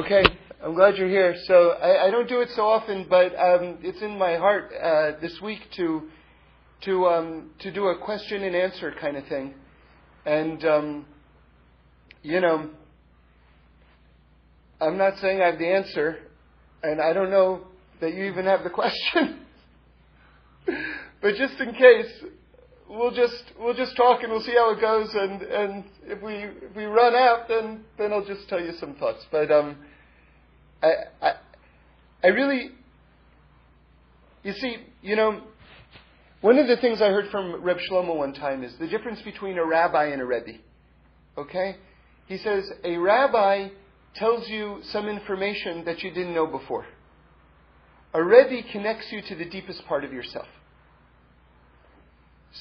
Okay, 0.00 0.22
I'm 0.64 0.74
glad 0.74 0.96
you're 0.96 1.10
here. 1.10 1.36
So 1.44 1.72
I, 1.72 2.06
I 2.06 2.10
don't 2.10 2.26
do 2.26 2.40
it 2.40 2.48
so 2.56 2.62
often, 2.62 3.04
but 3.10 3.38
um, 3.38 3.76
it's 3.82 4.00
in 4.00 4.16
my 4.16 4.36
heart 4.36 4.72
uh, 4.72 5.20
this 5.20 5.38
week 5.42 5.60
to 5.76 6.08
to 6.84 7.06
um, 7.06 7.50
to 7.58 7.70
do 7.70 7.84
a 7.88 7.98
question 7.98 8.42
and 8.42 8.56
answer 8.56 8.94
kind 8.98 9.18
of 9.18 9.26
thing, 9.26 9.52
and 10.24 10.64
um, 10.64 11.06
you 12.22 12.40
know, 12.40 12.70
I'm 14.80 14.96
not 14.96 15.18
saying 15.18 15.42
I 15.42 15.48
have 15.50 15.58
the 15.58 15.68
answer, 15.68 16.16
and 16.82 16.98
I 16.98 17.12
don't 17.12 17.30
know 17.30 17.66
that 18.00 18.14
you 18.14 18.24
even 18.24 18.46
have 18.46 18.64
the 18.64 18.70
question, 18.80 19.40
but 21.20 21.34
just 21.34 21.60
in 21.60 21.74
case, 21.74 22.24
we'll 22.88 23.12
just 23.12 23.52
we'll 23.58 23.74
just 23.74 23.94
talk 23.98 24.22
and 24.22 24.32
we'll 24.32 24.40
see 24.40 24.54
how 24.54 24.72
it 24.72 24.80
goes. 24.80 25.14
And 25.14 25.42
and 25.42 25.84
if 26.04 26.22
we 26.22 26.36
if 26.36 26.74
we 26.74 26.84
run 26.84 27.14
out, 27.14 27.48
then 27.48 27.84
then 27.98 28.14
I'll 28.14 28.24
just 28.24 28.48
tell 28.48 28.60
you 28.60 28.72
some 28.80 28.94
thoughts. 28.94 29.26
But 29.30 29.52
um, 29.52 29.76
I 30.82 31.32
I, 32.22 32.28
really, 32.28 32.70
you 34.42 34.52
see, 34.54 34.76
you 35.02 35.16
know, 35.16 35.42
one 36.40 36.58
of 36.58 36.66
the 36.66 36.76
things 36.76 37.02
I 37.02 37.08
heard 37.08 37.30
from 37.30 37.62
Reb 37.62 37.78
Shlomo 37.90 38.16
one 38.16 38.32
time 38.32 38.64
is 38.64 38.74
the 38.78 38.86
difference 38.86 39.20
between 39.22 39.58
a 39.58 39.64
rabbi 39.64 40.06
and 40.06 40.22
a 40.22 40.24
rebbe. 40.24 40.58
Okay, 41.36 41.76
he 42.26 42.38
says 42.38 42.70
a 42.84 42.96
rabbi 42.96 43.68
tells 44.14 44.48
you 44.48 44.80
some 44.84 45.08
information 45.08 45.84
that 45.84 46.02
you 46.02 46.10
didn't 46.10 46.34
know 46.34 46.46
before. 46.46 46.86
A 48.12 48.22
rebbe 48.22 48.66
connects 48.72 49.12
you 49.12 49.22
to 49.22 49.34
the 49.36 49.44
deepest 49.44 49.86
part 49.86 50.04
of 50.04 50.12
yourself. 50.12 50.48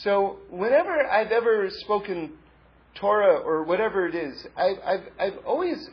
So 0.04 0.38
whenever 0.50 1.08
I've 1.08 1.32
ever 1.32 1.68
spoken 1.70 2.34
Torah 2.96 3.38
or 3.38 3.64
whatever 3.64 4.08
it 4.08 4.14
is, 4.14 4.46
I've, 4.56 4.78
I've, 4.86 5.04
I've 5.20 5.38
always 5.46 5.90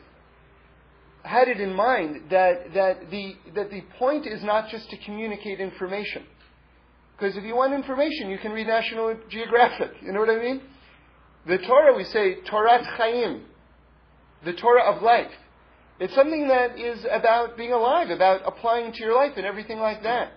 had 1.27 1.47
it 1.47 1.59
in 1.59 1.73
mind 1.73 2.29
that, 2.31 2.73
that, 2.73 3.11
the, 3.11 3.35
that 3.53 3.69
the 3.69 3.81
point 3.99 4.25
is 4.25 4.43
not 4.43 4.69
just 4.69 4.89
to 4.89 4.97
communicate 4.97 5.59
information. 5.59 6.23
Because 7.17 7.35
if 7.35 7.43
you 7.43 7.55
want 7.55 7.73
information, 7.73 8.29
you 8.29 8.37
can 8.37 8.51
read 8.51 8.67
National 8.67 9.15
Geographic. 9.29 9.91
You 10.01 10.13
know 10.13 10.19
what 10.19 10.29
I 10.29 10.39
mean? 10.39 10.61
The 11.47 11.57
Torah, 11.59 11.95
we 11.95 12.03
say, 12.03 12.35
Torah 12.41 12.83
Chaim, 12.83 13.43
the 14.45 14.53
Torah 14.53 14.83
of 14.83 15.01
life. 15.01 15.31
It's 15.99 16.13
something 16.13 16.47
that 16.47 16.79
is 16.79 17.05
about 17.11 17.57
being 17.57 17.71
alive, 17.71 18.09
about 18.11 18.41
applying 18.45 18.91
to 18.93 18.99
your 18.99 19.15
life 19.15 19.33
and 19.35 19.45
everything 19.45 19.79
like 19.79 20.03
that. 20.03 20.31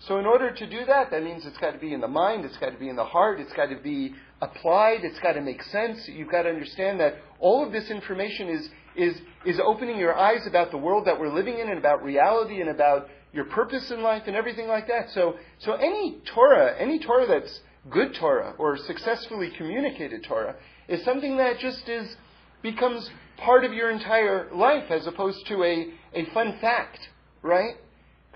So 0.00 0.18
in 0.18 0.26
order 0.26 0.50
to 0.50 0.66
do 0.66 0.84
that, 0.84 1.10
that 1.10 1.22
means 1.22 1.46
it's 1.46 1.56
got 1.56 1.70
to 1.70 1.78
be 1.78 1.94
in 1.94 2.02
the 2.02 2.08
mind, 2.08 2.44
it's 2.44 2.58
got 2.58 2.70
to 2.70 2.78
be 2.78 2.90
in 2.90 2.96
the 2.96 3.04
heart, 3.04 3.40
it's 3.40 3.52
got 3.54 3.70
to 3.70 3.76
be 3.76 4.12
applied, 4.42 5.04
it's 5.04 5.18
got 5.20 5.32
to 5.32 5.40
make 5.40 5.62
sense. 5.62 6.06
You've 6.06 6.30
got 6.30 6.42
to 6.42 6.50
understand 6.50 7.00
that 7.00 7.16
all 7.38 7.64
of 7.64 7.72
this 7.72 7.88
information 7.90 8.48
is, 8.48 8.68
is, 8.96 9.16
is 9.44 9.60
opening 9.64 9.98
your 9.98 10.16
eyes 10.16 10.46
about 10.46 10.70
the 10.70 10.78
world 10.78 11.06
that 11.06 11.18
we're 11.18 11.32
living 11.32 11.58
in 11.58 11.68
and 11.68 11.78
about 11.78 12.02
reality 12.02 12.60
and 12.60 12.70
about 12.70 13.08
your 13.32 13.44
purpose 13.44 13.90
in 13.90 14.02
life 14.02 14.22
and 14.26 14.36
everything 14.36 14.68
like 14.68 14.86
that. 14.88 15.10
So, 15.10 15.34
so 15.58 15.74
any 15.74 16.18
Torah, 16.34 16.74
any 16.78 16.98
Torah 16.98 17.26
that's 17.26 17.60
good 17.90 18.14
Torah 18.18 18.54
or 18.58 18.76
successfully 18.76 19.52
communicated 19.56 20.24
Torah 20.24 20.56
is 20.88 21.04
something 21.04 21.36
that 21.36 21.58
just 21.58 21.88
is, 21.88 22.16
becomes 22.62 23.08
part 23.36 23.64
of 23.64 23.72
your 23.72 23.90
entire 23.90 24.48
life 24.54 24.90
as 24.90 25.06
opposed 25.06 25.46
to 25.48 25.62
a, 25.62 25.92
a 26.14 26.24
fun 26.32 26.58
fact, 26.60 26.98
right? 27.42 27.74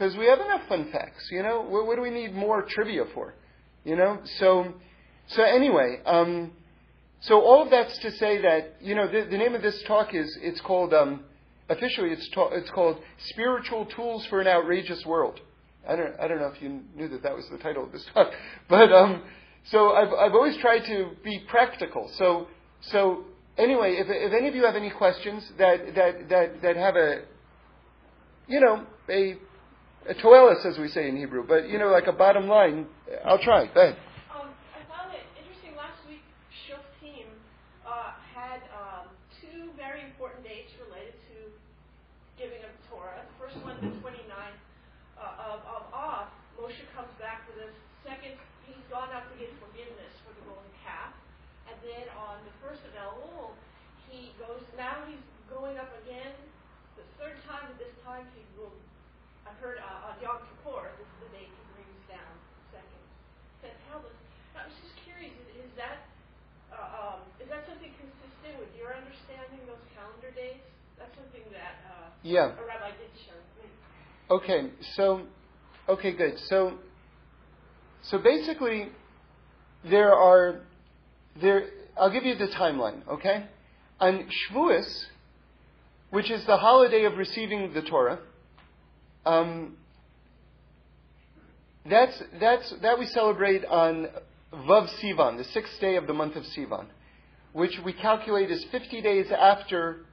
because 0.01 0.17
we 0.17 0.27
have 0.27 0.41
enough 0.41 0.63
fun 0.67 0.91
facts. 0.91 1.29
You 1.31 1.43
know, 1.43 1.61
what, 1.61 1.87
what, 1.87 1.97
do 1.97 2.03
we 2.03 2.11
need 2.11 2.35
more 2.35 2.65
trivia 2.67 3.05
for? 3.13 3.35
You 3.85 3.97
know, 3.97 4.19
so 4.39 4.73
so 5.29 5.43
anyway, 5.43 5.99
um, 6.07 6.53
so 7.21 7.41
all 7.41 7.63
of 7.63 7.71
that's 7.71 7.99
to 7.99 8.11
say 8.13 8.41
that 8.43 8.77
you 8.81 8.95
know 8.95 9.07
the, 9.07 9.27
the 9.31 9.39
name 9.39 9.55
of 9.55 9.63
this 9.63 9.83
talk 9.87 10.15
is 10.15 10.39
it's 10.43 10.61
called 10.61 10.95
um, 10.95 11.25
officially 11.69 12.11
it's 12.11 12.29
ta- 12.35 12.51
it's 12.53 12.71
called 12.71 12.99
Spiritual 13.29 13.87
Tools 13.87 14.27
for 14.31 14.41
an 14.41 14.47
Outrageous 14.47 15.05
World. 15.07 15.41
I 15.89 15.97
don't 15.97 16.19
I 16.21 16.29
don't 16.29 16.39
know 16.39 16.53
if 16.55 16.63
you 16.63 16.81
knew 16.95 17.09
that 17.09 17.23
that 17.23 17.35
was 17.35 17.47
the 17.51 17.59
title 17.59 17.85
of 17.85 17.93
this 17.93 18.07
talk, 18.15 18.33
but 18.69 18.93
um, 18.93 19.23
so 19.71 19.93
I've 19.93 20.13
I've 20.13 20.35
always 20.35 20.57
tried 20.59 20.87
to 20.87 21.11
be 21.23 21.43
practical. 21.49 22.11
So 22.17 22.49
so 22.91 23.25
anyway, 23.59 23.97
if 23.99 24.07
if 24.09 24.33
any 24.33 24.49
of 24.49 24.55
you 24.55 24.65
have 24.65 24.77
any 24.77 24.91
questions 24.91 25.51
that 25.59 25.95
that 25.95 26.29
that 26.29 26.63
that 26.63 26.77
have 26.77 26.97
a 26.97 27.23
you 28.47 28.61
know 28.61 28.87
a 29.09 29.37
a 30.09 30.15
toelis, 30.15 30.65
as 30.65 30.79
we 30.79 30.89
say 30.89 31.09
in 31.09 31.17
Hebrew, 31.17 31.45
but 31.47 31.69
you 31.69 31.79
know, 31.79 31.89
like 31.89 32.07
a 32.07 32.13
bottom 32.13 32.49
line. 32.49 32.87
I'll 33.25 33.43
try. 33.43 33.67
Go 33.69 33.81
ahead. 33.81 33.99
Um, 34.33 34.49
I 34.73 34.81
found 34.89 35.13
it 35.13 35.27
interesting. 35.37 35.77
Last 35.77 36.01
week, 36.09 36.25
Shoftim 36.65 37.29
uh, 37.85 38.17
had 38.33 38.65
um, 38.73 39.13
two 39.45 39.69
very 39.77 40.01
important 40.01 40.47
dates 40.47 40.73
related 40.81 41.13
to 41.31 41.53
giving 42.41 42.65
of 42.65 42.73
Torah. 42.89 43.21
The 43.21 43.37
first 43.37 43.61
one, 43.61 43.77
the 43.85 43.93
29th 44.01 44.61
uh, 45.21 45.53
of, 45.53 45.61
of 45.69 45.83
Av, 45.93 46.33
Moshe 46.57 46.81
comes 46.97 47.13
back 47.21 47.45
for 47.45 47.53
the 47.61 47.69
second. 48.01 48.41
He's 48.65 48.87
gone 48.89 49.13
out 49.13 49.29
to 49.29 49.37
get 49.37 49.53
forgiveness 49.61 50.17
for 50.25 50.33
the 50.33 50.43
golden 50.49 50.73
calf, 50.81 51.13
and 51.69 51.77
then 51.85 52.09
on 52.17 52.41
the 52.49 52.55
first 52.65 52.81
of 52.89 52.93
Elul, 52.97 53.53
he 54.09 54.33
goes. 54.41 54.65
Now 54.81 55.05
he's 55.05 55.21
going 55.53 55.77
up 55.77 55.93
again. 56.03 56.33
The 56.97 57.05
third 57.21 57.37
time, 57.45 57.69
and 57.69 57.77
this 57.77 57.93
time 58.01 58.25
he 58.33 58.41
will 58.57 58.73
I've 59.50 59.50
heard 59.61 59.77
uh, 59.77 60.17
Yom 60.25 60.41
Kippur, 60.41 60.89
this 60.97 61.05
is 61.05 61.19
the 61.21 61.31
date 61.37 61.53
he 61.53 61.65
brings 61.77 62.01
down 62.09 62.33
second 62.73 63.05
set 63.61 63.77
tablets. 63.93 64.17
I 64.57 64.65
was 64.65 64.73
just 64.81 64.97
curious, 65.05 65.37
is, 65.37 65.69
is 65.69 65.73
that 65.77 66.09
uh, 66.73 67.21
um, 67.21 67.21
is 67.37 67.49
that 67.53 67.69
something 67.69 67.93
consistent 68.01 68.57
with 68.57 68.73
your 68.73 68.97
understanding 68.97 69.61
those 69.69 69.85
calendar 69.93 70.33
dates? 70.33 70.65
That's 70.97 71.13
something 71.13 71.45
that 71.53 71.77
uh, 71.93 72.09
yeah. 72.25 72.57
a 72.57 72.65
rabbi 72.65 72.97
did 72.97 73.13
show 73.21 73.37
me. 73.61 73.69
Okay, 74.33 74.73
so 74.97 75.29
okay, 75.93 76.17
good. 76.17 76.41
So 76.49 76.81
so 78.09 78.17
basically, 78.17 78.89
there 79.85 80.15
are 80.17 80.65
there. 81.37 81.69
I'll 82.01 82.13
give 82.13 82.25
you 82.25 82.35
the 82.35 82.49
timeline. 82.49 83.07
Okay, 83.09 83.45
on 84.01 84.25
Shavuos, 84.25 85.05
which 86.09 86.31
is 86.31 86.47
the 86.47 86.57
holiday 86.57 87.05
of 87.05 87.19
receiving 87.19 87.75
the 87.75 87.83
Torah 87.83 88.21
um, 89.27 89.77
that's, 91.89 92.23
that's, 92.41 92.75
that 92.83 92.99
we 92.99 93.07
celebrate 93.07 93.65
on 93.65 94.09
Vav 94.53 94.89
Sivan, 95.03 95.39
the 95.39 95.45
sixth 95.45 95.81
day 95.81 95.97
of 95.97 96.07
the 96.07 96.13
month 96.13 96.37
of 96.37 96.45
Sivan, 96.57 96.87
which 97.53 97.79
we 97.85 97.93
calculate 97.93 98.51
as 98.51 98.65
50 98.71 99.01
days 99.01 99.27
after 99.31 100.05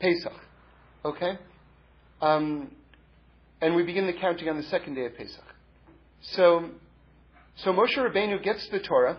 Pesach. 0.00 0.32
Okay? 1.04 1.38
Um, 2.20 2.70
and 3.60 3.74
we 3.74 3.82
begin 3.82 4.06
the 4.06 4.12
counting 4.14 4.48
on 4.48 4.56
the 4.56 4.62
second 4.64 4.94
day 4.94 5.06
of 5.06 5.16
Pesach. 5.16 5.44
So, 6.22 6.70
so 7.56 7.72
Moshe 7.72 7.96
Rabbeinu 7.96 8.42
gets 8.42 8.66
the 8.70 8.80
Torah, 8.80 9.18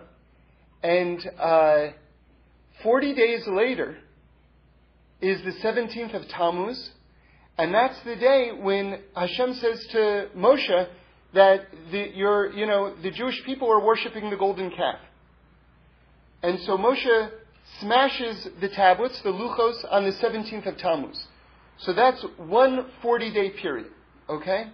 and 0.82 1.20
uh, 1.38 1.88
40 2.82 3.14
days 3.14 3.42
later 3.46 3.96
is 5.20 5.40
the 5.44 5.52
17th 5.66 6.14
of 6.14 6.28
Tammuz, 6.28 6.90
and 7.58 7.74
that's 7.74 7.98
the 8.04 8.16
day 8.16 8.50
when 8.52 9.00
Hashem 9.14 9.54
says 9.54 9.86
to 9.92 10.28
Moshe 10.36 10.88
that 11.34 11.66
the, 11.90 12.10
you 12.54 12.66
know, 12.66 12.94
the 13.02 13.10
Jewish 13.10 13.42
people 13.44 13.70
are 13.70 13.84
worshiping 13.84 14.30
the 14.30 14.36
golden 14.36 14.70
calf. 14.70 14.98
And 16.42 16.58
so 16.60 16.76
Moshe 16.76 17.30
smashes 17.80 18.48
the 18.60 18.68
tablets, 18.68 19.20
the 19.22 19.30
luchos, 19.30 19.84
on 19.90 20.04
the 20.04 20.12
17th 20.12 20.66
of 20.66 20.76
Tammuz. 20.78 21.26
So 21.78 21.92
that's 21.92 22.24
one 22.36 22.86
40 23.00 23.32
day 23.32 23.50
period. 23.50 23.88
Okay? 24.28 24.66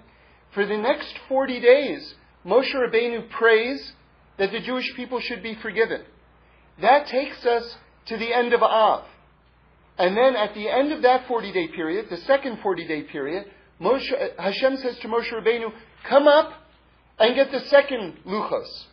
For 0.55 0.65
the 0.65 0.77
next 0.77 1.15
40 1.29 1.61
days, 1.61 2.15
Moshe 2.47 2.75
Rabbeinu 2.75 3.29
prays 3.31 3.93
that 4.39 4.53
the 4.53 4.61
Jewish 4.61 4.95
people 4.95 5.21
should 5.21 5.43
be 5.43 5.57
forgiven. 5.57 6.03
That 6.81 7.07
takes 7.09 7.45
us 7.45 7.77
to 8.07 8.17
the 8.17 8.33
end 8.33 8.53
of 8.53 8.63
Av. 8.63 9.05
And 9.99 10.17
then 10.17 10.37
at 10.37 10.55
the 10.55 10.69
end 10.69 10.93
of 10.93 11.03
that 11.03 11.27
40 11.27 11.53
day 11.53 11.69
period, 11.69 12.07
the 12.09 12.19
second 12.19 12.61
40 12.63 12.87
day 12.87 13.03
period, 13.03 13.47
Moshe, 13.81 14.39
Hashem 14.39 14.77
says 14.79 14.99
to 15.01 15.09
Moshe 15.09 15.33
Rabbeinu, 15.33 15.73
come 16.09 16.29
up 16.29 16.53
and 17.19 17.35
get 17.35 17.51
the 17.51 17.61
second 17.67 18.19
luchos. 18.25 18.85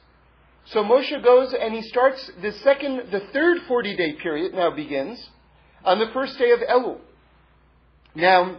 So 0.65 0.83
Moshe 0.83 1.23
goes 1.23 1.53
and 1.53 1.73
he 1.73 1.83
starts 1.83 2.31
the 2.41 2.51
second, 2.63 3.11
the 3.11 3.21
third 3.31 3.59
40 3.67 3.95
day 3.95 4.13
period 4.13 4.55
now 4.55 4.71
begins 4.71 5.29
on 5.83 5.99
the 5.99 6.07
first 6.11 6.39
day 6.39 6.51
of 6.51 6.59
Elul. 6.59 6.97
Now, 8.15 8.57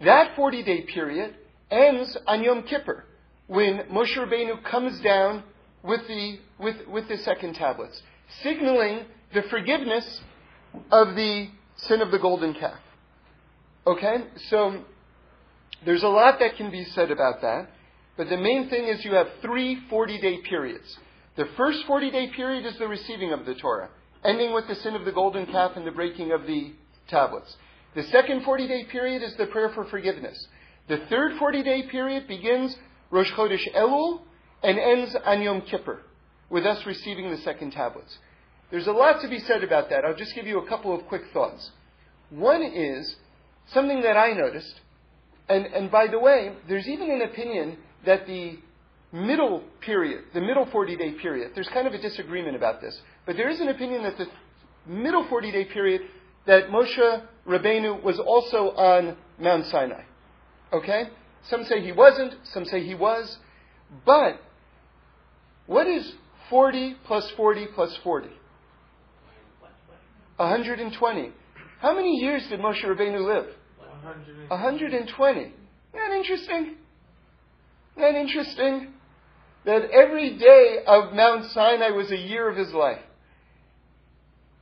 that 0.00 0.34
40 0.34 0.64
day 0.64 0.82
period 0.82 1.36
ends 1.70 2.16
on 2.26 2.42
Yom 2.42 2.64
Kippur 2.64 3.04
when 3.46 3.84
Moshe 3.92 4.16
Rabbeinu 4.16 4.64
comes 4.64 5.00
down 5.00 5.44
with 5.84 6.06
the, 6.08 6.40
with, 6.58 6.76
with 6.88 7.06
the 7.08 7.18
second 7.18 7.54
tablets, 7.54 8.02
signaling 8.42 9.04
the 9.32 9.42
forgiveness 9.42 10.20
of 10.90 11.14
the 11.14 11.48
sin 11.76 12.00
of 12.00 12.10
the 12.10 12.18
golden 12.18 12.54
calf. 12.54 12.78
Okay? 13.86 14.24
So, 14.48 14.84
there's 15.84 16.02
a 16.02 16.08
lot 16.08 16.38
that 16.40 16.56
can 16.56 16.70
be 16.70 16.84
said 16.84 17.10
about 17.10 17.42
that, 17.42 17.68
but 18.16 18.28
the 18.28 18.36
main 18.36 18.68
thing 18.68 18.88
is 18.88 19.04
you 19.04 19.14
have 19.14 19.28
three 19.42 19.78
40 19.90 20.20
day 20.20 20.38
periods. 20.38 20.98
The 21.36 21.46
first 21.56 21.84
40 21.86 22.10
day 22.10 22.30
period 22.34 22.64
is 22.64 22.78
the 22.78 22.88
receiving 22.88 23.32
of 23.32 23.44
the 23.44 23.54
Torah, 23.54 23.90
ending 24.24 24.54
with 24.54 24.66
the 24.68 24.74
sin 24.76 24.94
of 24.94 25.04
the 25.04 25.12
golden 25.12 25.46
calf 25.46 25.72
and 25.76 25.86
the 25.86 25.90
breaking 25.90 26.32
of 26.32 26.46
the 26.46 26.72
tablets. 27.08 27.54
The 27.94 28.04
second 28.04 28.44
40 28.44 28.68
day 28.68 28.84
period 28.84 29.22
is 29.22 29.34
the 29.36 29.46
prayer 29.46 29.70
for 29.70 29.84
forgiveness. 29.84 30.46
The 30.88 30.98
third 31.10 31.38
40 31.38 31.62
day 31.62 31.82
period 31.88 32.26
begins 32.26 32.76
Rosh 33.10 33.30
Chodesh 33.32 33.72
Elul 33.74 34.20
and 34.62 34.78
ends 34.78 35.14
on 35.24 35.42
Yom 35.42 35.62
Kippur, 35.62 36.02
with 36.48 36.64
us 36.64 36.84
receiving 36.86 37.30
the 37.30 37.38
second 37.38 37.72
tablets. 37.72 38.18
There's 38.70 38.86
a 38.86 38.92
lot 38.92 39.20
to 39.22 39.28
be 39.28 39.38
said 39.40 39.62
about 39.62 39.90
that. 39.90 40.04
I'll 40.04 40.16
just 40.16 40.34
give 40.34 40.46
you 40.46 40.58
a 40.58 40.66
couple 40.68 40.94
of 40.94 41.06
quick 41.06 41.22
thoughts. 41.32 41.70
One 42.30 42.62
is 42.62 43.16
something 43.72 44.02
that 44.02 44.16
I 44.16 44.32
noticed, 44.32 44.80
and, 45.48 45.66
and 45.66 45.90
by 45.90 46.08
the 46.08 46.18
way, 46.18 46.52
there's 46.68 46.88
even 46.88 47.10
an 47.10 47.22
opinion 47.22 47.78
that 48.04 48.26
the 48.26 48.58
middle 49.12 49.62
period, 49.80 50.24
the 50.34 50.40
middle 50.40 50.66
40 50.66 50.96
day 50.96 51.12
period, 51.12 51.52
there's 51.54 51.68
kind 51.68 51.86
of 51.86 51.94
a 51.94 51.98
disagreement 51.98 52.56
about 52.56 52.80
this, 52.80 53.00
but 53.24 53.36
there 53.36 53.48
is 53.48 53.60
an 53.60 53.68
opinion 53.68 54.02
that 54.02 54.18
the 54.18 54.26
middle 54.86 55.26
40 55.28 55.52
day 55.52 55.64
period 55.64 56.02
that 56.46 56.68
Moshe 56.68 57.22
Rabbeinu 57.46 58.02
was 58.02 58.18
also 58.18 58.70
on 58.72 59.16
Mount 59.38 59.66
Sinai. 59.66 60.02
Okay? 60.72 61.10
Some 61.48 61.64
say 61.64 61.80
he 61.82 61.92
wasn't, 61.92 62.34
some 62.44 62.64
say 62.64 62.84
he 62.84 62.94
was. 62.94 63.38
But 64.04 64.40
what 65.66 65.86
is 65.86 66.14
40 66.50 66.96
plus 67.04 67.30
40 67.36 67.66
plus 67.74 67.96
40? 68.02 68.28
120. 70.36 71.32
How 71.80 71.94
many 71.94 72.16
years 72.16 72.46
did 72.48 72.60
Moshe 72.60 72.84
Rabbeinu 72.84 73.24
live? 73.24 73.46
120. 74.48 75.40
Isn't 75.40 75.52
that 75.94 76.12
interesting? 76.12 76.76
Isn't 77.96 78.02
that 78.02 78.14
interesting? 78.14 78.92
That 79.64 79.90
every 79.90 80.38
day 80.38 80.78
of 80.86 81.12
Mount 81.12 81.50
Sinai 81.52 81.90
was 81.90 82.10
a 82.10 82.16
year 82.16 82.48
of 82.48 82.56
his 82.56 82.72
life. 82.72 83.00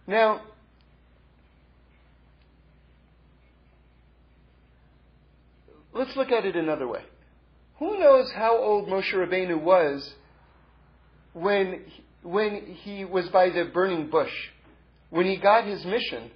Now, 0.06 0.42
let's 5.92 6.16
look 6.16 6.30
at 6.30 6.44
it 6.44 6.56
another 6.56 6.86
way. 6.86 7.02
Who 7.78 7.98
knows 7.98 8.30
how 8.34 8.56
old 8.56 8.88
Moshe 8.88 9.12
Rabbeinu 9.12 9.60
was 9.60 10.12
when, 11.32 11.84
when 12.22 12.76
he 12.82 13.04
was 13.04 13.28
by 13.28 13.50
the 13.50 13.64
burning 13.64 14.08
bush, 14.08 14.32
when 15.14 15.26
he 15.26 15.36
got 15.36 15.64
his 15.64 15.84
mission 15.84 16.28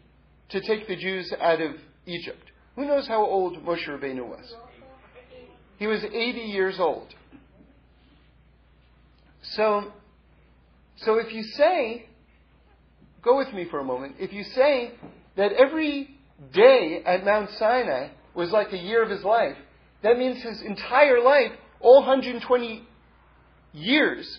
to 0.50 0.60
take 0.60 0.86
the 0.86 0.94
Jews 0.94 1.32
out 1.40 1.60
of 1.60 1.72
Egypt? 2.06 2.44
Who 2.76 2.86
knows 2.86 3.08
how 3.08 3.26
old 3.26 3.56
Moshe 3.64 3.88
Rabbeinu 3.88 4.24
was? 4.24 4.54
He 5.80 5.88
was 5.88 6.04
80 6.04 6.38
years 6.42 6.76
old. 6.78 7.12
So, 9.42 9.92
so 10.98 11.18
if 11.18 11.32
you 11.32 11.42
say, 11.42 12.06
go 13.24 13.36
with 13.36 13.52
me 13.52 13.66
for 13.68 13.80
a 13.80 13.84
moment, 13.84 14.14
if 14.20 14.32
you 14.32 14.44
say 14.44 14.92
that 15.36 15.50
every 15.54 16.16
day 16.52 17.02
at 17.04 17.24
Mount 17.24 17.50
Sinai 17.58 18.10
was 18.32 18.52
like 18.52 18.72
a 18.72 18.78
year 18.78 19.02
of 19.02 19.10
his 19.10 19.24
life, 19.24 19.56
that 20.04 20.16
means 20.16 20.40
his 20.40 20.62
entire 20.62 21.20
life, 21.20 21.50
all 21.80 22.02
120 22.02 22.86
years, 23.72 24.38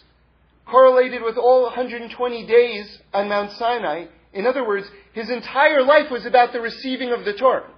correlated 0.65 1.24
with 1.24 1.35
all 1.35 1.63
120 1.63 2.47
days 2.47 3.00
on 3.13 3.27
Mount 3.27 3.51
Sinai. 3.57 4.06
In 4.33 4.45
other 4.45 4.65
words, 4.65 4.87
his 5.13 5.29
entire 5.29 5.83
life 5.83 6.11
was 6.11 6.25
about 6.25 6.53
the 6.53 6.61
receiving 6.61 7.11
of 7.11 7.25
the 7.25 7.33
Torah. 7.33 7.69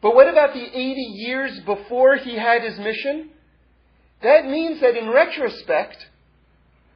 But 0.00 0.14
what 0.14 0.28
about 0.28 0.52
the 0.54 0.64
80 0.64 1.00
years 1.00 1.60
before 1.60 2.16
he 2.16 2.36
had 2.36 2.62
his 2.62 2.78
mission? 2.78 3.30
That 4.22 4.46
means 4.46 4.80
that 4.80 4.96
in 4.96 5.10
retrospect, 5.10 5.96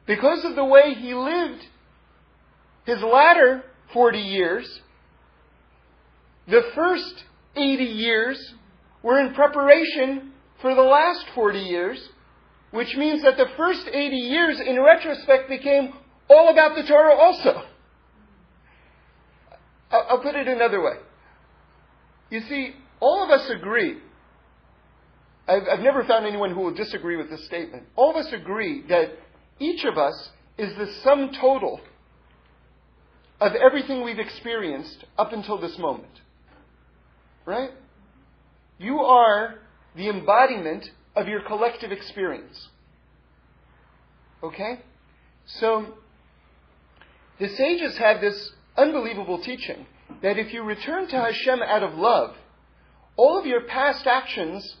because 0.05 0.43
of 0.43 0.55
the 0.55 0.65
way 0.65 0.93
he 0.95 1.13
lived 1.13 1.61
his 2.85 3.01
latter 3.01 3.63
40 3.93 4.19
years, 4.19 4.81
the 6.47 6.61
first 6.73 7.23
80 7.55 7.83
years 7.83 8.53
were 9.03 9.19
in 9.19 9.33
preparation 9.33 10.33
for 10.61 10.73
the 10.73 10.81
last 10.81 11.25
40 11.35 11.59
years, 11.59 12.09
which 12.71 12.95
means 12.95 13.23
that 13.23 13.37
the 13.37 13.49
first 13.55 13.87
80 13.87 14.15
years, 14.15 14.59
in 14.59 14.81
retrospect, 14.81 15.49
became 15.49 15.93
all 16.29 16.49
about 16.49 16.75
the 16.75 16.83
Torah 16.83 17.15
also. 17.15 17.63
I'll 19.91 20.19
put 20.19 20.35
it 20.35 20.47
another 20.47 20.81
way. 20.81 20.93
You 22.29 22.41
see, 22.41 22.73
all 22.99 23.23
of 23.23 23.29
us 23.29 23.49
agree. 23.49 23.97
I've, 25.47 25.63
I've 25.71 25.79
never 25.79 26.03
found 26.03 26.25
anyone 26.25 26.53
who 26.53 26.61
will 26.61 26.73
disagree 26.75 27.17
with 27.17 27.29
this 27.29 27.45
statement. 27.45 27.83
All 27.95 28.11
of 28.11 28.15
us 28.15 28.31
agree 28.31 28.83
that 28.87 29.17
each 29.59 29.83
of 29.85 29.97
us 29.97 30.29
is 30.57 30.75
the 30.77 30.93
sum 31.03 31.31
total 31.39 31.81
of 33.41 33.53
everything 33.55 34.03
we've 34.03 34.19
experienced 34.19 35.05
up 35.17 35.33
until 35.33 35.59
this 35.59 35.77
moment. 35.79 36.11
Right? 37.45 37.71
You 38.77 38.99
are 38.99 39.55
the 39.95 40.09
embodiment 40.09 40.91
of 41.15 41.27
your 41.27 41.41
collective 41.41 41.91
experience. 41.91 42.67
Okay? 44.43 44.81
So, 45.45 45.93
the 47.39 47.49
sages 47.49 47.97
have 47.97 48.21
this 48.21 48.51
unbelievable 48.79 49.41
teaching 49.41 49.85
that 50.21 50.37
if 50.37 50.53
you 50.53 50.63
return 50.63 51.07
to 51.07 51.15
Hashem 51.15 51.61
out 51.61 51.83
of 51.83 51.93
love, 51.95 52.35
all 53.15 53.37
of 53.37 53.45
your 53.45 53.61
past 53.61 54.07
actions 54.07 54.77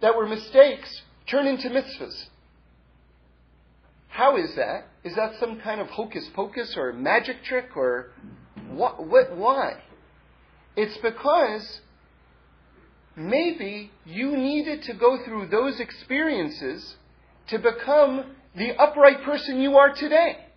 that 0.00 0.14
were 0.14 0.26
mistakes 0.26 1.02
turn 1.26 1.46
into 1.46 1.68
mitzvahs. 1.68 2.26
How 4.08 4.36
is 4.36 4.54
that? 4.56 4.88
Is 5.04 5.14
that 5.16 5.38
some 5.38 5.60
kind 5.60 5.80
of 5.80 5.88
hocus 5.88 6.28
pocus 6.34 6.76
or 6.76 6.92
magic 6.92 7.42
trick 7.44 7.76
or 7.76 8.10
what, 8.70 9.06
what, 9.06 9.36
why? 9.36 9.82
It's 10.76 10.96
because 10.98 11.80
maybe 13.16 13.90
you 14.04 14.36
needed 14.36 14.82
to 14.84 14.94
go 14.94 15.22
through 15.24 15.48
those 15.48 15.80
experiences 15.80 16.96
to 17.48 17.58
become 17.58 18.24
the 18.56 18.76
upright 18.76 19.22
person 19.22 19.60
you 19.60 19.76
are 19.76 19.94
today. 19.94 20.47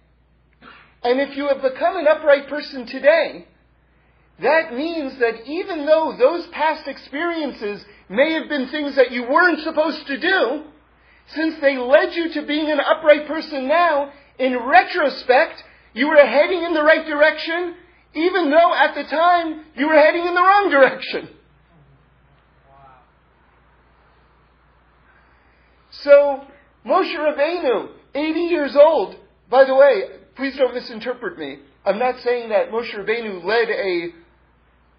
And 1.04 1.20
if 1.20 1.36
you 1.36 1.48
have 1.48 1.62
become 1.62 1.98
an 1.98 2.08
upright 2.08 2.48
person 2.48 2.86
today, 2.86 3.48
that 4.42 4.74
means 4.74 5.20
that 5.20 5.46
even 5.48 5.86
though 5.86 6.16
those 6.18 6.48
past 6.48 6.88
experiences 6.88 7.84
may 8.10 8.34
have 8.34 8.50
been 8.50 8.70
things 8.70 8.96
that 8.96 9.12
you 9.12 9.24
weren't 9.24 9.62
supposed 9.62 10.06
to 10.08 10.20
do, 10.20 10.64
since 11.28 11.56
they 11.62 11.78
led 11.78 12.14
you 12.14 12.34
to 12.34 12.46
being 12.46 12.70
an 12.70 12.80
upright 12.80 13.28
person 13.28 13.68
now, 13.68 14.12
in 14.38 14.58
retrospect, 14.58 15.64
you 15.94 16.08
were 16.08 16.26
heading 16.26 16.64
in 16.64 16.74
the 16.74 16.84
right 16.84 17.06
direction, 17.06 17.76
even 18.14 18.50
though 18.50 18.74
at 18.74 18.96
the 18.96 19.04
time 19.04 19.66
you 19.76 19.88
were 19.88 19.96
heading 19.96 20.26
in 20.26 20.34
the 20.34 20.42
wrong 20.42 20.70
direction. 20.70 21.30
So, 25.92 26.42
Moshe 26.86 27.16
Rabbeinu, 27.16 27.90
80 28.16 28.40
years 28.40 28.76
old, 28.76 29.16
by 29.50 29.66
the 29.66 29.76
way, 29.76 30.04
please 30.36 30.56
don't 30.58 30.74
misinterpret 30.74 31.38
me. 31.38 31.60
I'm 31.86 32.00
not 32.00 32.20
saying 32.22 32.50
that 32.50 32.70
Moshe 32.72 32.94
Rabbeinu 32.94 33.44
led 33.44 33.70
a 33.70 34.10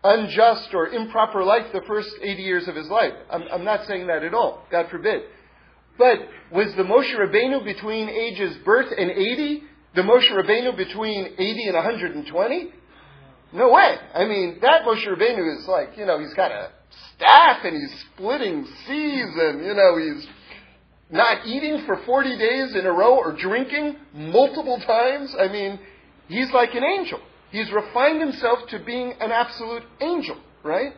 unjust 0.04 0.74
or 0.74 0.88
improper 0.88 1.44
life 1.44 1.66
the 1.72 1.82
first 1.86 2.10
80 2.20 2.42
years 2.42 2.68
of 2.68 2.74
his 2.74 2.88
life. 2.88 3.12
I'm, 3.30 3.42
I'm 3.52 3.64
not 3.64 3.86
saying 3.86 4.08
that 4.08 4.24
at 4.24 4.34
all. 4.34 4.64
God 4.70 4.88
forbid. 4.90 5.22
But 5.96 6.18
was 6.50 6.74
the 6.76 6.82
Moshe 6.82 7.14
Rabbeinu 7.14 7.64
between 7.64 8.08
ages 8.08 8.56
birth 8.64 8.92
and 8.96 9.10
80 9.10 9.62
the 9.94 10.02
Moshe 10.02 10.30
Rabbeinu 10.30 10.76
between 10.76 11.34
80 11.38 11.66
and 11.66 11.74
120? 11.74 12.72
No 13.52 13.70
way. 13.70 13.96
I 14.14 14.24
mean, 14.24 14.58
that 14.62 14.82
Moshe 14.84 15.06
Rabbeinu 15.06 15.58
is 15.58 15.68
like, 15.68 15.98
you 15.98 16.06
know, 16.06 16.18
he's 16.18 16.32
got 16.32 16.50
a 16.50 16.70
staff 17.14 17.58
and 17.64 17.76
he's 17.76 18.04
splitting 18.14 18.64
seas 18.86 19.28
and, 19.36 19.64
you 19.64 19.74
know, 19.74 19.98
he's 19.98 20.26
not 21.12 21.46
eating 21.46 21.84
for 21.86 22.00
40 22.06 22.38
days 22.38 22.74
in 22.74 22.86
a 22.86 22.92
row 22.92 23.16
or 23.16 23.36
drinking 23.36 23.96
multiple 24.14 24.80
times. 24.84 25.34
I 25.38 25.48
mean, 25.48 25.78
he's 26.26 26.50
like 26.52 26.74
an 26.74 26.82
angel. 26.82 27.20
He's 27.50 27.70
refined 27.70 28.20
himself 28.20 28.60
to 28.70 28.78
being 28.78 29.12
an 29.20 29.30
absolute 29.30 29.82
angel, 30.00 30.38
right? 30.62 30.94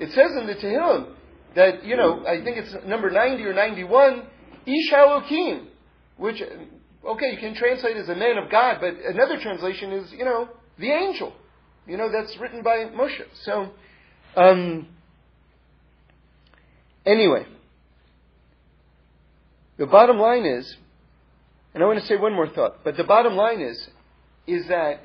It 0.00 0.10
says 0.12 0.30
in 0.40 0.46
the 0.46 0.54
Tehillim 0.54 1.12
that, 1.54 1.84
you 1.84 1.96
know, 1.96 2.26
I 2.26 2.42
think 2.42 2.56
it's 2.56 2.74
number 2.86 3.10
90 3.10 3.42
or 3.44 3.52
91, 3.52 4.22
Ish 4.66 4.92
Elokim, 4.92 5.66
which, 6.16 6.42
okay, 7.06 7.32
you 7.32 7.38
can 7.38 7.54
translate 7.54 7.98
as 7.98 8.08
a 8.08 8.16
man 8.16 8.38
of 8.38 8.50
God, 8.50 8.78
but 8.80 8.94
another 8.94 9.38
translation 9.40 9.92
is, 9.92 10.10
you 10.12 10.24
know, 10.24 10.48
the 10.78 10.90
angel. 10.90 11.34
You 11.86 11.98
know, 11.98 12.10
that's 12.10 12.34
written 12.38 12.62
by 12.62 12.86
Moshe. 12.86 13.20
So, 13.42 13.68
um, 14.36 14.88
anyway, 17.04 17.46
the 19.76 19.86
bottom 19.86 20.18
line 20.18 20.44
is, 20.44 20.76
and 21.74 21.82
I 21.82 21.86
want 21.86 22.00
to 22.00 22.06
say 22.06 22.16
one 22.16 22.34
more 22.34 22.48
thought, 22.48 22.84
but 22.84 22.96
the 22.96 23.04
bottom 23.04 23.34
line 23.34 23.60
is, 23.60 23.88
is 24.46 24.68
that, 24.68 25.00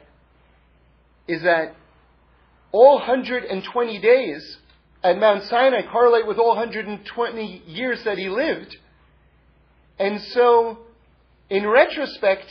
is 1.27 1.41
that 1.43 1.75
all 2.71 2.97
120 2.97 3.99
days 3.99 4.57
at 5.03 5.17
Mount 5.17 5.43
Sinai 5.45 5.81
correlate 5.91 6.27
with 6.27 6.37
all 6.37 6.49
120 6.49 7.63
years 7.65 8.03
that 8.03 8.17
he 8.17 8.29
lived. 8.29 8.75
And 9.97 10.21
so, 10.33 10.79
in 11.49 11.67
retrospect, 11.67 12.45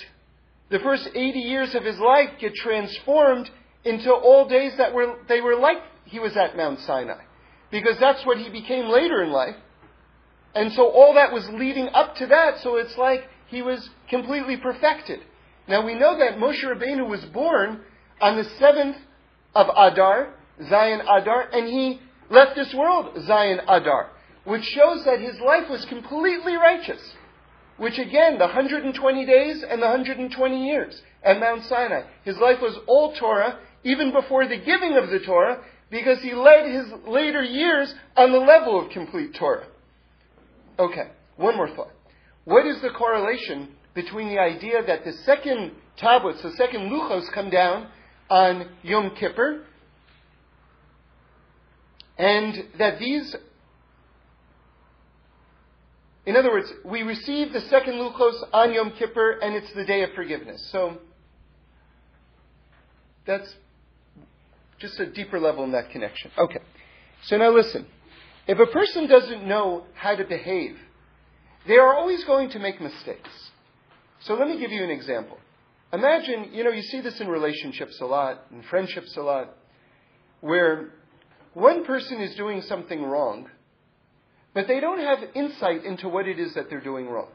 the 0.71 0.79
first 0.81 1.09
80 1.15 1.39
years 1.39 1.75
of 1.75 1.85
his 1.85 1.99
life 1.99 2.31
get 2.41 2.55
transformed 2.55 3.49
into 3.85 4.13
all 4.13 4.49
days 4.49 4.73
that 4.79 4.93
were, 4.93 5.17
they 5.29 5.41
were 5.41 5.57
like 5.57 5.79
he 6.05 6.19
was 6.19 6.37
at 6.37 6.57
Mount 6.57 6.81
Sinai. 6.81 7.23
Because 7.71 7.99
that's 8.01 8.25
what 8.25 8.39
he 8.39 8.49
became 8.49 8.87
later 8.87 9.23
in 9.23 9.31
life. 9.31 9.57
And 10.55 10.73
so 10.73 10.89
all 10.89 11.15
that 11.15 11.33
was 11.33 11.49
leading 11.51 11.89
up 11.89 12.17
to 12.17 12.27
that, 12.27 12.61
so 12.61 12.77
it's 12.77 12.97
like 12.97 13.29
he 13.47 13.63
was 13.63 13.89
completely 14.09 14.57
perfected. 14.57 15.21
Now 15.67 15.85
we 15.85 15.95
know 15.95 16.19
that 16.19 16.39
Moshe 16.39 16.65
Rabbeinu 16.65 17.09
was 17.09 17.25
born 17.27 17.81
on 18.21 18.37
the 18.37 18.45
seventh 18.45 18.97
of 19.55 19.69
Adar, 19.69 20.35
Zayin 20.63 21.01
Adar, 21.03 21.49
and 21.53 21.67
he 21.69 22.01
left 22.31 22.57
this 22.57 22.73
world, 22.75 23.15
Zayin 23.17 23.63
Adar, 23.69 24.11
which 24.45 24.65
shows 24.65 25.05
that 25.05 25.21
his 25.21 25.39
life 25.41 25.69
was 25.69 25.85
completely 25.85 26.57
righteous. 26.57 27.01
Which 27.77 27.99
again, 27.99 28.39
the 28.39 28.47
120 28.47 29.27
days 29.27 29.63
and 29.63 29.81
the 29.81 29.87
120 29.87 30.67
years 30.67 31.01
at 31.23 31.39
Mount 31.39 31.65
Sinai. 31.65 32.03
His 32.25 32.37
life 32.39 32.61
was 32.61 32.77
all 32.89 33.15
Torah, 33.15 33.59
even 33.85 34.11
before 34.13 34.49
the 34.49 34.59
giving 34.59 34.97
of 34.97 35.11
the 35.11 35.21
Torah, 35.21 35.63
because 35.91 36.21
he 36.21 36.35
led 36.35 36.67
his 36.67 36.87
later 37.07 37.43
years 37.43 37.95
on 38.17 38.33
the 38.33 38.39
level 38.39 38.85
of 38.85 38.91
complete 38.91 39.35
Torah. 39.35 39.67
Okay, 40.79 41.11
one 41.37 41.57
more 41.57 41.69
thought. 41.75 41.93
What 42.45 42.67
is 42.67 42.81
the 42.81 42.91
correlation 42.91 43.69
between 43.95 44.29
the 44.29 44.39
idea 44.39 44.83
that 44.87 45.05
the 45.05 45.13
second 45.25 45.73
tablets, 45.97 46.43
the 46.43 46.53
second 46.53 46.91
luchos, 46.91 47.31
come 47.33 47.51
down 47.51 47.89
on 48.31 48.69
Yom 48.83 49.15
Kippur, 49.17 49.65
and 52.17 52.65
that 52.79 52.99
these, 52.99 53.35
in 56.27 56.37
other 56.37 56.51
words, 56.51 56.73
we 56.85 57.03
receive 57.03 57.53
the 57.53 57.61
second 57.63 57.95
luchos 57.95 58.41
on 58.53 58.73
Yom 58.73 58.93
Kippur, 58.93 59.39
and 59.43 59.55
it's 59.55 59.73
the 59.75 59.85
day 59.85 60.03
of 60.03 60.11
forgiveness. 60.15 60.69
So 60.71 60.99
that's 63.27 63.53
just 64.79 64.99
a 65.01 65.07
deeper 65.07 65.41
level 65.41 65.65
in 65.65 65.73
that 65.73 65.91
connection. 65.91 66.31
Okay. 66.39 66.61
So 67.25 67.37
now 67.37 67.51
listen. 67.51 67.87
If 68.49 68.59
a 68.59 68.67
person 68.67 69.07
doesn't 69.07 69.47
know 69.47 69.85
how 69.95 70.17
to 70.17 70.25
behave, 70.25 70.79
they 71.67 71.77
are 71.77 71.95
always 71.95 72.25
going 72.25 72.49
to 72.51 72.59
make 72.59 72.81
mistakes. 72.81 73.29
So 74.21 74.35
let 74.35 74.49
me 74.49 74.59
give 74.59 74.73
you 74.73 74.83
an 74.83 74.91
example. 74.91 75.37
Imagine, 75.93 76.51
you 76.53 76.65
know, 76.65 76.71
you 76.71 76.83
see 76.83 77.03
this 77.03 77.21
in 77.21 77.29
relationships 77.29 78.01
a 78.01 78.07
lot, 78.07 78.47
in 78.51 78.63
friendships 78.63 79.15
a 79.19 79.21
lot, 79.21 79.55
where 80.41 80.89
one 81.53 81.85
person 81.85 82.23
is 82.23 82.35
doing 82.37 82.63
something 82.63 83.03
wrong, 83.03 83.49
but 84.55 84.67
they 84.67 84.81
don't 84.81 85.01
have 85.01 85.19
insight 85.35 85.85
into 85.85 86.09
what 86.09 86.27
it 86.27 86.39
is 86.39 86.55
that 86.55 86.71
they're 86.71 86.81
doing 86.81 87.07
wrong. 87.07 87.29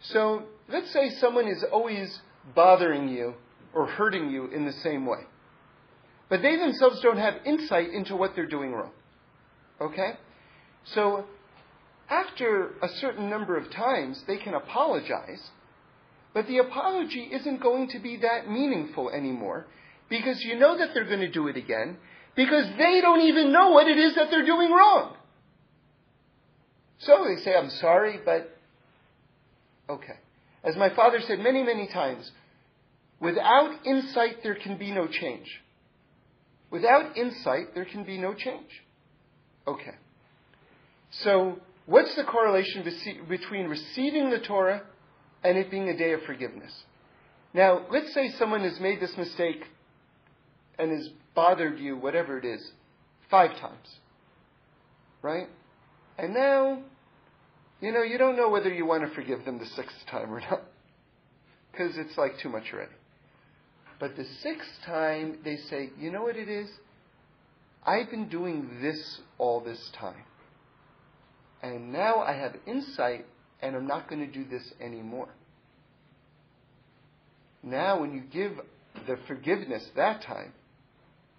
So 0.00 0.44
let's 0.68 0.92
say 0.92 1.10
someone 1.20 1.48
is 1.48 1.64
always 1.72 2.20
bothering 2.54 3.08
you 3.08 3.34
or 3.74 3.86
hurting 3.86 4.30
you 4.30 4.46
in 4.46 4.66
the 4.66 4.72
same 4.72 5.06
way, 5.06 5.20
but 6.28 6.42
they 6.42 6.56
themselves 6.56 7.00
don't 7.00 7.18
have 7.18 7.34
insight 7.46 7.90
into 7.90 8.14
what 8.14 8.34
they're 8.34 8.46
doing 8.46 8.72
wrong. 8.72 8.92
Okay? 9.80 10.12
So, 10.84 11.24
after 12.08 12.74
a 12.82 12.88
certain 13.00 13.30
number 13.30 13.56
of 13.56 13.70
times, 13.70 14.22
they 14.26 14.36
can 14.36 14.54
apologize, 14.54 15.50
but 16.34 16.46
the 16.46 16.58
apology 16.58 17.28
isn't 17.32 17.62
going 17.62 17.88
to 17.90 17.98
be 17.98 18.16
that 18.18 18.50
meaningful 18.50 19.10
anymore 19.10 19.66
because 20.08 20.42
you 20.42 20.58
know 20.58 20.76
that 20.76 20.92
they're 20.92 21.04
going 21.04 21.20
to 21.20 21.30
do 21.30 21.48
it 21.48 21.56
again 21.56 21.96
because 22.34 22.66
they 22.78 23.00
don't 23.00 23.22
even 23.22 23.52
know 23.52 23.70
what 23.70 23.86
it 23.86 23.96
is 23.96 24.14
that 24.16 24.30
they're 24.30 24.46
doing 24.46 24.70
wrong. 24.70 25.14
So 26.98 27.24
they 27.24 27.42
say, 27.42 27.54
I'm 27.56 27.70
sorry, 27.70 28.18
but 28.24 28.56
okay. 29.88 30.18
As 30.62 30.76
my 30.76 30.90
father 30.94 31.20
said 31.26 31.38
many, 31.38 31.62
many 31.62 31.88
times, 31.88 32.30
without 33.20 33.86
insight, 33.86 34.42
there 34.42 34.54
can 34.54 34.76
be 34.76 34.90
no 34.90 35.06
change. 35.06 35.46
Without 36.70 37.16
insight, 37.16 37.74
there 37.74 37.86
can 37.86 38.04
be 38.04 38.18
no 38.18 38.34
change. 38.34 38.68
Okay. 39.66 39.94
So, 41.22 41.58
what's 41.86 42.14
the 42.16 42.24
correlation 42.24 42.84
between 43.28 43.66
receiving 43.66 44.30
the 44.30 44.38
Torah 44.38 44.82
and 45.42 45.58
it 45.58 45.70
being 45.70 45.88
a 45.88 45.96
day 45.96 46.12
of 46.12 46.22
forgiveness? 46.22 46.72
Now, 47.52 47.86
let's 47.90 48.14
say 48.14 48.30
someone 48.38 48.62
has 48.62 48.78
made 48.80 49.00
this 49.00 49.16
mistake 49.16 49.64
and 50.78 50.90
has 50.92 51.08
bothered 51.34 51.78
you, 51.78 51.96
whatever 51.96 52.38
it 52.38 52.44
is, 52.44 52.70
five 53.30 53.50
times. 53.58 53.96
Right? 55.22 55.48
And 56.16 56.32
now, 56.32 56.82
you 57.80 57.92
know, 57.92 58.02
you 58.02 58.18
don't 58.18 58.36
know 58.36 58.48
whether 58.50 58.72
you 58.72 58.86
want 58.86 59.08
to 59.08 59.14
forgive 59.14 59.44
them 59.44 59.58
the 59.58 59.66
sixth 59.66 59.96
time 60.10 60.32
or 60.32 60.40
not. 60.40 60.62
Because 61.72 61.96
it's 61.96 62.16
like 62.16 62.38
too 62.38 62.48
much 62.48 62.64
already. 62.72 62.92
But 63.98 64.16
the 64.16 64.24
sixth 64.42 64.70
time, 64.86 65.38
they 65.44 65.56
say, 65.68 65.90
you 65.98 66.10
know 66.10 66.22
what 66.22 66.36
it 66.36 66.48
is? 66.48 66.68
I've 67.84 68.10
been 68.10 68.28
doing 68.28 68.80
this 68.82 69.20
all 69.38 69.60
this 69.60 69.90
time. 69.98 70.24
And 71.62 71.92
now 71.92 72.20
I 72.20 72.32
have 72.32 72.56
insight 72.66 73.26
and 73.62 73.76
I'm 73.76 73.86
not 73.86 74.08
going 74.08 74.26
to 74.26 74.32
do 74.32 74.44
this 74.48 74.72
anymore. 74.80 75.28
Now, 77.62 78.00
when 78.00 78.12
you 78.12 78.20
give 78.20 78.52
the 79.06 79.18
forgiveness 79.26 79.86
that 79.96 80.22
time, 80.22 80.52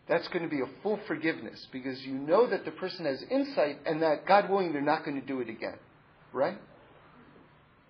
that's 0.07 0.27
going 0.27 0.43
to 0.43 0.49
be 0.49 0.61
a 0.61 0.81
full 0.83 0.99
forgiveness 1.07 1.67
because 1.71 1.99
you 2.01 2.13
know 2.13 2.47
that 2.47 2.65
the 2.65 2.71
person 2.71 3.05
has 3.05 3.23
insight 3.29 3.79
and 3.85 4.01
that, 4.01 4.27
God 4.27 4.49
willing, 4.49 4.73
they're 4.73 4.81
not 4.81 5.05
going 5.05 5.19
to 5.19 5.25
do 5.25 5.41
it 5.41 5.49
again. 5.49 5.77
Right? 6.33 6.57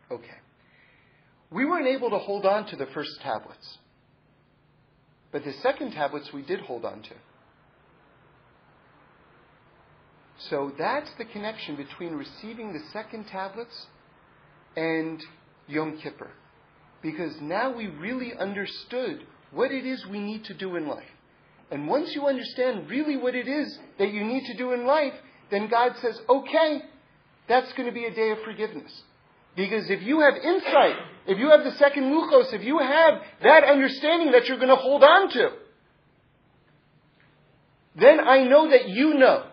Okay. 0.09 0.27
We 1.49 1.65
weren't 1.65 1.87
able 1.87 2.09
to 2.11 2.19
hold 2.19 2.45
on 2.45 2.67
to 2.67 2.75
the 2.75 2.85
first 2.87 3.19
tablets. 3.21 3.77
But 5.31 5.43
the 5.43 5.53
second 5.61 5.91
tablets 5.91 6.31
we 6.33 6.41
did 6.41 6.61
hold 6.61 6.85
on 6.85 7.01
to. 7.01 7.13
So 10.49 10.71
that's 10.77 11.09
the 11.17 11.25
connection 11.25 11.75
between 11.75 12.13
receiving 12.13 12.73
the 12.73 12.81
second 12.91 13.27
tablets 13.27 13.87
and 14.75 15.21
Yom 15.67 15.99
Kippur. 15.99 16.31
Because 17.01 17.33
now 17.41 17.75
we 17.75 17.87
really 17.87 18.33
understood 18.35 19.25
what 19.51 19.71
it 19.71 19.85
is 19.85 20.05
we 20.05 20.19
need 20.19 20.45
to 20.45 20.53
do 20.53 20.75
in 20.75 20.87
life. 20.87 21.03
And 21.69 21.87
once 21.87 22.13
you 22.13 22.27
understand 22.27 22.89
really 22.89 23.17
what 23.17 23.35
it 23.35 23.47
is 23.47 23.77
that 23.97 24.11
you 24.11 24.23
need 24.23 24.45
to 24.45 24.57
do 24.57 24.71
in 24.73 24.85
life, 24.85 25.13
then 25.49 25.69
God 25.69 25.93
says, 26.01 26.19
okay, 26.29 26.81
that's 27.47 27.71
going 27.73 27.87
to 27.87 27.93
be 27.93 28.05
a 28.05 28.13
day 28.13 28.31
of 28.31 28.39
forgiveness. 28.43 28.91
Because 29.55 29.89
if 29.89 30.01
you 30.01 30.21
have 30.21 30.35
insight, 30.35 30.95
if 31.27 31.37
you 31.37 31.49
have 31.49 31.63
the 31.63 31.77
second 31.77 32.03
luchos, 32.03 32.53
if 32.53 32.63
you 32.63 32.79
have 32.79 33.21
that 33.43 33.63
understanding 33.63 34.31
that 34.31 34.47
you're 34.47 34.57
going 34.57 34.69
to 34.69 34.75
hold 34.75 35.03
on 35.03 35.29
to, 35.31 35.49
then 37.99 38.19
I 38.21 38.43
know 38.43 38.69
that 38.69 38.87
you 38.87 39.15
know. 39.15 39.47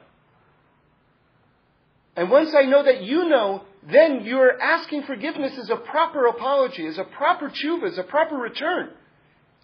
And 2.19 2.31
once 2.31 2.53
I 2.53 2.63
know 2.63 2.83
that 2.83 3.05
you 3.05 3.29
know, 3.29 3.63
then 3.89 4.25
you're 4.25 4.61
asking 4.61 5.05
forgiveness 5.05 5.57
as 5.57 5.71
a 5.71 5.77
proper 5.77 6.27
apology, 6.27 6.85
as 6.85 6.99
a 6.99 7.05
proper 7.05 7.49
tshuva, 7.49 7.93
as 7.93 7.97
a 7.97 8.03
proper 8.03 8.35
return. 8.35 8.91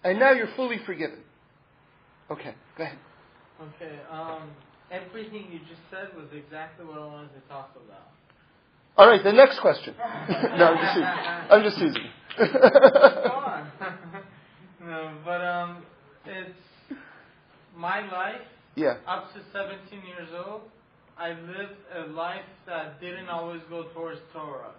And 0.05 0.19
now 0.19 0.31
you're 0.31 0.55
fully 0.55 0.77
forgiven. 0.85 1.19
Okay, 2.31 2.55
go 2.77 2.85
ahead. 2.85 2.97
Okay, 3.61 3.99
um, 4.09 4.51
everything 4.89 5.49
you 5.51 5.59
just 5.67 5.81
said 5.91 6.15
was 6.15 6.27
exactly 6.33 6.85
what 6.85 6.97
I 6.97 7.05
wanted 7.05 7.33
to 7.33 7.41
talk 7.49 7.71
about. 7.75 8.07
All 8.95 9.09
right, 9.09 9.21
the 9.21 9.33
next 9.33 9.59
question. 9.59 9.93
no, 9.99 10.05
I'm 10.05 10.77
just 10.77 10.93
teasing. 10.93 11.09
I'm 11.51 11.63
just 11.63 11.77
teasing. 11.77 12.09
Go 12.37 13.31
on. 13.31 13.71
no, 14.81 15.17
but 15.25 15.41
um, 15.41 15.83
it's 16.25 16.57
my 17.75 18.09
life. 18.09 18.47
Yeah. 18.75 18.95
Up 19.05 19.33
to 19.33 19.41
17 19.51 20.07
years 20.07 20.29
old, 20.33 20.61
I 21.17 21.29
lived 21.29 21.79
a 21.95 22.07
life 22.11 22.45
that 22.65 22.99
didn't 22.99 23.29
always 23.29 23.61
go 23.69 23.85
towards 23.93 24.19
Torah. 24.33 24.73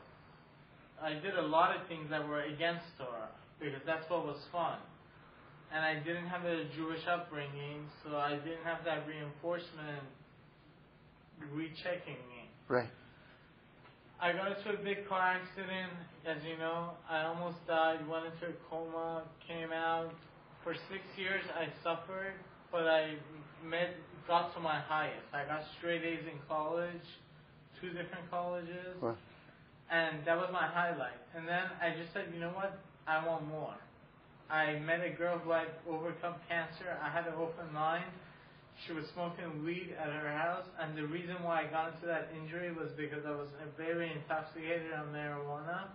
I 1.03 1.15
did 1.15 1.37
a 1.39 1.43
lot 1.43 1.75
of 1.75 1.87
things 1.89 2.09
that 2.11 2.27
were 2.27 2.43
against 2.43 2.85
Torah 2.99 3.31
because 3.61 3.81
that's 3.87 4.09
what 4.11 4.27
was 4.27 4.39
fun. 4.53 4.79
And 5.73 5.85
I 5.85 5.95
didn't 6.05 6.27
have 6.27 6.45
a 6.45 6.65
Jewish 6.77 7.01
upbringing, 7.11 7.87
so 8.05 8.17
I 8.17 8.37
didn't 8.37 8.65
have 8.65 8.85
that 8.85 9.07
reinforcement 9.07 10.05
rechecking 11.53 12.21
me. 12.31 12.49
Right. 12.69 12.89
I 14.21 14.33
got 14.33 14.57
into 14.57 14.71
a 14.71 14.83
big 14.83 15.07
car 15.09 15.21
accident, 15.21 15.93
as 16.27 16.39
you 16.49 16.57
know. 16.57 16.93
I 17.09 17.25
almost 17.25 17.59
died, 17.67 18.07
went 18.09 18.25
into 18.25 18.47
a 18.47 18.57
coma, 18.71 19.25
came 19.47 19.73
out. 19.73 20.13
For 20.65 20.75
six 20.91 21.03
years 21.17 21.43
I 21.55 21.69
suffered, 21.83 22.33
but 22.73 22.89
I 22.89 23.15
met, 23.63 23.91
got 24.27 24.55
to 24.55 24.61
my 24.61 24.81
highest. 24.81 25.27
I 25.33 25.45
got 25.45 25.63
straight 25.79 26.03
A's 26.05 26.25
in 26.27 26.39
college, 26.49 27.07
two 27.81 27.89
different 27.91 28.29
colleges, 28.31 28.97
Wow. 29.01 29.17
and 29.91 30.25
that 30.27 30.37
was 30.37 30.49
my 30.53 30.67
highlight. 30.67 31.19
And 31.35 31.47
then 31.47 31.65
I 31.81 31.91
just 31.91 32.13
said, 32.13 32.27
you 32.33 32.41
know 32.41 32.51
what? 32.51 32.79
I 33.07 33.25
want 33.27 33.47
more. 33.47 33.75
I 34.51 34.79
met 34.81 35.01
a 35.05 35.11
girl 35.11 35.39
who 35.39 35.51
had 35.51 35.69
overcome 35.89 36.35
cancer. 36.49 36.97
I 37.03 37.11
had 37.11 37.27
an 37.27 37.35
open 37.35 37.73
line. 37.75 38.07
She 38.87 38.93
was 38.93 39.05
smoking 39.15 39.65
weed 39.65 39.95
at 39.99 40.11
her 40.13 40.31
house, 40.37 40.67
and 40.79 40.97
the 40.97 41.07
reason 41.07 41.37
why 41.43 41.63
I 41.63 41.67
got 41.67 41.95
into 41.95 42.07
that 42.07 42.29
injury 42.37 42.73
was 42.73 42.91
because 42.97 43.25
I 43.27 43.31
was 43.33 43.49
very 43.79 44.13
intoxicated 44.13 44.93
on 44.93 45.09
marijuana. 45.15 45.89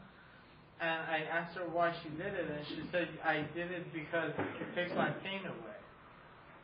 And 0.81 0.89
I 1.05 1.21
asked 1.29 1.55
her 1.57 1.69
why 1.69 1.93
she 2.01 2.09
did 2.17 2.33
it, 2.33 2.49
and 2.49 2.65
she 2.67 2.81
said, 2.91 3.07
I 3.23 3.45
did 3.53 3.69
it 3.69 3.93
because 3.93 4.33
it 4.33 4.73
takes 4.73 4.89
my 4.97 5.11
pain 5.21 5.45
away. 5.45 5.77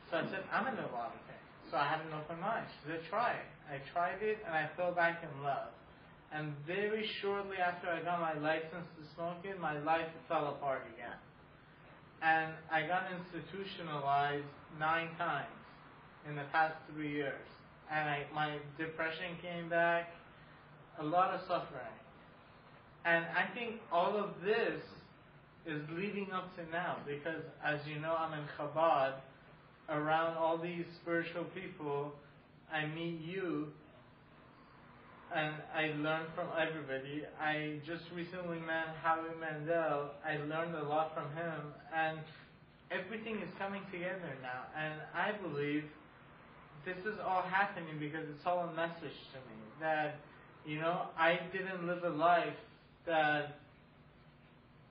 So 0.10 0.18
I 0.18 0.22
said, 0.32 0.42
I'm 0.52 0.66
in 0.68 0.74
a 0.80 0.90
lot 0.92 1.14
of. 1.14 1.27
So 1.70 1.78
I 1.78 1.88
had 1.88 2.00
an 2.02 2.14
open 2.14 2.40
mind. 2.40 2.66
She 2.72 2.92
said, 2.92 3.02
try 3.10 3.32
it. 3.32 3.50
I 3.68 3.80
tried 3.92 4.22
it 4.22 4.40
and 4.46 4.56
I 4.56 4.70
fell 4.78 4.94
back 4.94 5.24
in 5.24 5.44
love. 5.44 5.70
And 6.32 6.54
very 6.66 7.10
shortly 7.22 7.58
after 7.58 7.88
I 7.88 8.02
got 8.02 8.20
my 8.20 8.34
license 8.40 8.88
to 8.96 9.04
smoking, 9.16 9.60
my 9.60 9.80
life 9.80 10.08
fell 10.28 10.48
apart 10.48 10.84
again. 10.94 11.16
And 12.22 12.54
I 12.72 12.88
got 12.88 13.08
institutionalized 13.12 14.48
nine 14.80 15.10
times 15.18 15.48
in 16.28 16.36
the 16.36 16.44
past 16.52 16.76
three 16.94 17.12
years. 17.12 17.48
And 17.92 18.10
I, 18.10 18.26
my 18.34 18.58
depression 18.78 19.38
came 19.42 19.70
back, 19.70 20.10
a 21.00 21.04
lot 21.04 21.34
of 21.34 21.42
suffering. 21.42 21.96
And 23.06 23.26
I 23.26 23.54
think 23.54 23.80
all 23.92 24.18
of 24.18 24.32
this 24.44 24.82
is 25.66 25.82
leading 25.96 26.32
up 26.32 26.54
to 26.56 26.70
now 26.72 26.98
because, 27.06 27.44
as 27.64 27.80
you 27.86 28.00
know, 28.00 28.16
I'm 28.18 28.34
in 28.34 28.46
Chabad. 28.58 29.14
Around 29.90 30.38
all 30.38 30.58
these 30.58 30.86
spiritual 31.02 31.46
people, 31.56 32.12
I 32.72 32.86
meet 32.88 33.22
you 33.22 33.68
and 35.36 35.54
I 35.76 35.94
learn 36.02 36.26
from 36.36 36.48
everybody. 36.58 37.24
I 37.40 37.80
just 37.86 38.04
recently 38.16 38.60
met 38.60 38.96
Howie 39.04 39.36
Mandel. 39.40 40.12
I 40.26 40.38
learned 40.38 40.76
a 40.76 40.84
lot 40.84 41.14
from 41.14 41.26
him, 41.36 41.74
and 41.96 42.20
everything 42.92 43.36
is 43.38 43.50
coming 43.60 43.82
together 43.92 44.36
now. 44.42 44.64
And 44.78 44.94
I 45.14 45.32
believe 45.42 45.84
this 46.86 46.98
is 47.06 47.20
all 47.26 47.42
happening 47.42 48.00
because 48.00 48.24
it's 48.30 48.46
all 48.46 48.70
a 48.70 48.74
message 48.74 49.18
to 49.34 49.40
me 49.52 49.60
that, 49.82 50.16
you 50.66 50.80
know, 50.80 51.08
I 51.18 51.40
didn't 51.52 51.86
live 51.86 52.04
a 52.04 52.10
life 52.10 52.56
that 53.06 53.60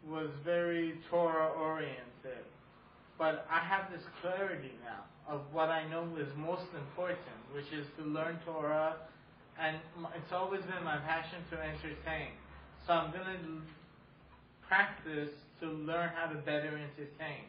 was 0.07 0.29
very 0.45 0.99
Torah 1.11 1.49
oriented. 1.49 2.45
But 3.19 3.47
I 3.51 3.61
have 3.61 3.91
this 3.91 4.03
clarity 4.21 4.73
now 4.85 5.05
of 5.29 5.41
what 5.53 5.69
I 5.69 5.89
know 5.89 6.09
is 6.19 6.29
most 6.37 6.69
important, 6.75 7.41
which 7.53 7.73
is 7.73 7.87
to 7.99 8.05
learn 8.05 8.39
Torah 8.45 8.97
and 9.59 9.77
it's 10.15 10.33
always 10.33 10.61
been 10.63 10.85
my 10.85 10.99
passion 10.99 11.39
to 11.51 11.59
entertain. 11.59 12.29
So 12.87 12.93
I'm 12.93 13.11
going 13.11 13.25
to 13.25 13.63
practice 14.69 15.31
to 15.61 15.67
learn 15.67 16.11
how 16.15 16.31
to 16.31 16.39
better 16.39 16.77
entertain, 16.77 17.45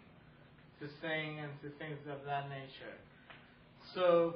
to 0.80 0.88
sing 1.02 1.40
and 1.40 1.52
to 1.62 1.70
things 1.78 2.00
of 2.10 2.26
that 2.26 2.50
nature. 2.50 2.96
So, 3.94 4.36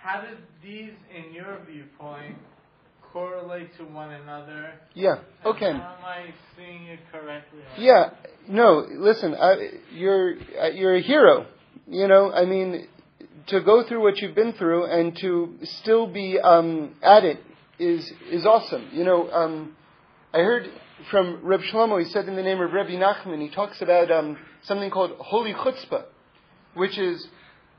how 0.00 0.20
did 0.22 0.38
these, 0.62 0.92
in 1.14 1.32
your 1.32 1.58
viewpoint, 1.70 2.36
correlate 3.12 3.76
to 3.76 3.84
one 3.84 4.12
another? 4.12 4.74
Yeah. 4.94 5.16
Okay. 5.44 5.70
Am 5.70 5.80
I 5.80 6.32
seeing 6.56 6.86
it 6.86 7.00
correctly? 7.10 7.60
Yeah. 7.78 8.10
No. 8.48 8.86
Listen, 8.90 9.34
I, 9.34 9.54
you're 9.92 10.34
you're 10.72 10.96
a 10.96 11.02
hero. 11.02 11.46
You 11.86 12.08
know, 12.08 12.32
I 12.32 12.44
mean, 12.44 12.88
to 13.48 13.60
go 13.60 13.86
through 13.86 14.02
what 14.02 14.18
you've 14.18 14.34
been 14.34 14.52
through 14.54 14.86
and 14.86 15.16
to 15.18 15.58
still 15.80 16.06
be 16.06 16.38
um, 16.38 16.94
at 17.02 17.24
it 17.24 17.40
is 17.78 18.10
is 18.30 18.46
awesome. 18.46 18.88
You 18.92 19.04
know, 19.04 19.30
um, 19.30 19.76
I 20.32 20.38
heard 20.38 20.68
from 21.10 21.40
Reb 21.42 21.60
Shlomo. 21.60 22.02
He 22.02 22.10
said 22.10 22.26
in 22.28 22.36
the 22.36 22.42
name 22.42 22.60
of 22.60 22.72
Rebbe 22.72 22.90
Nachman, 22.90 23.40
he 23.40 23.50
talks 23.50 23.80
about 23.82 24.10
um, 24.10 24.38
something 24.62 24.90
called 24.90 25.12
holy 25.18 25.52
chutzpah, 25.52 26.04
which 26.74 26.98
is 26.98 27.26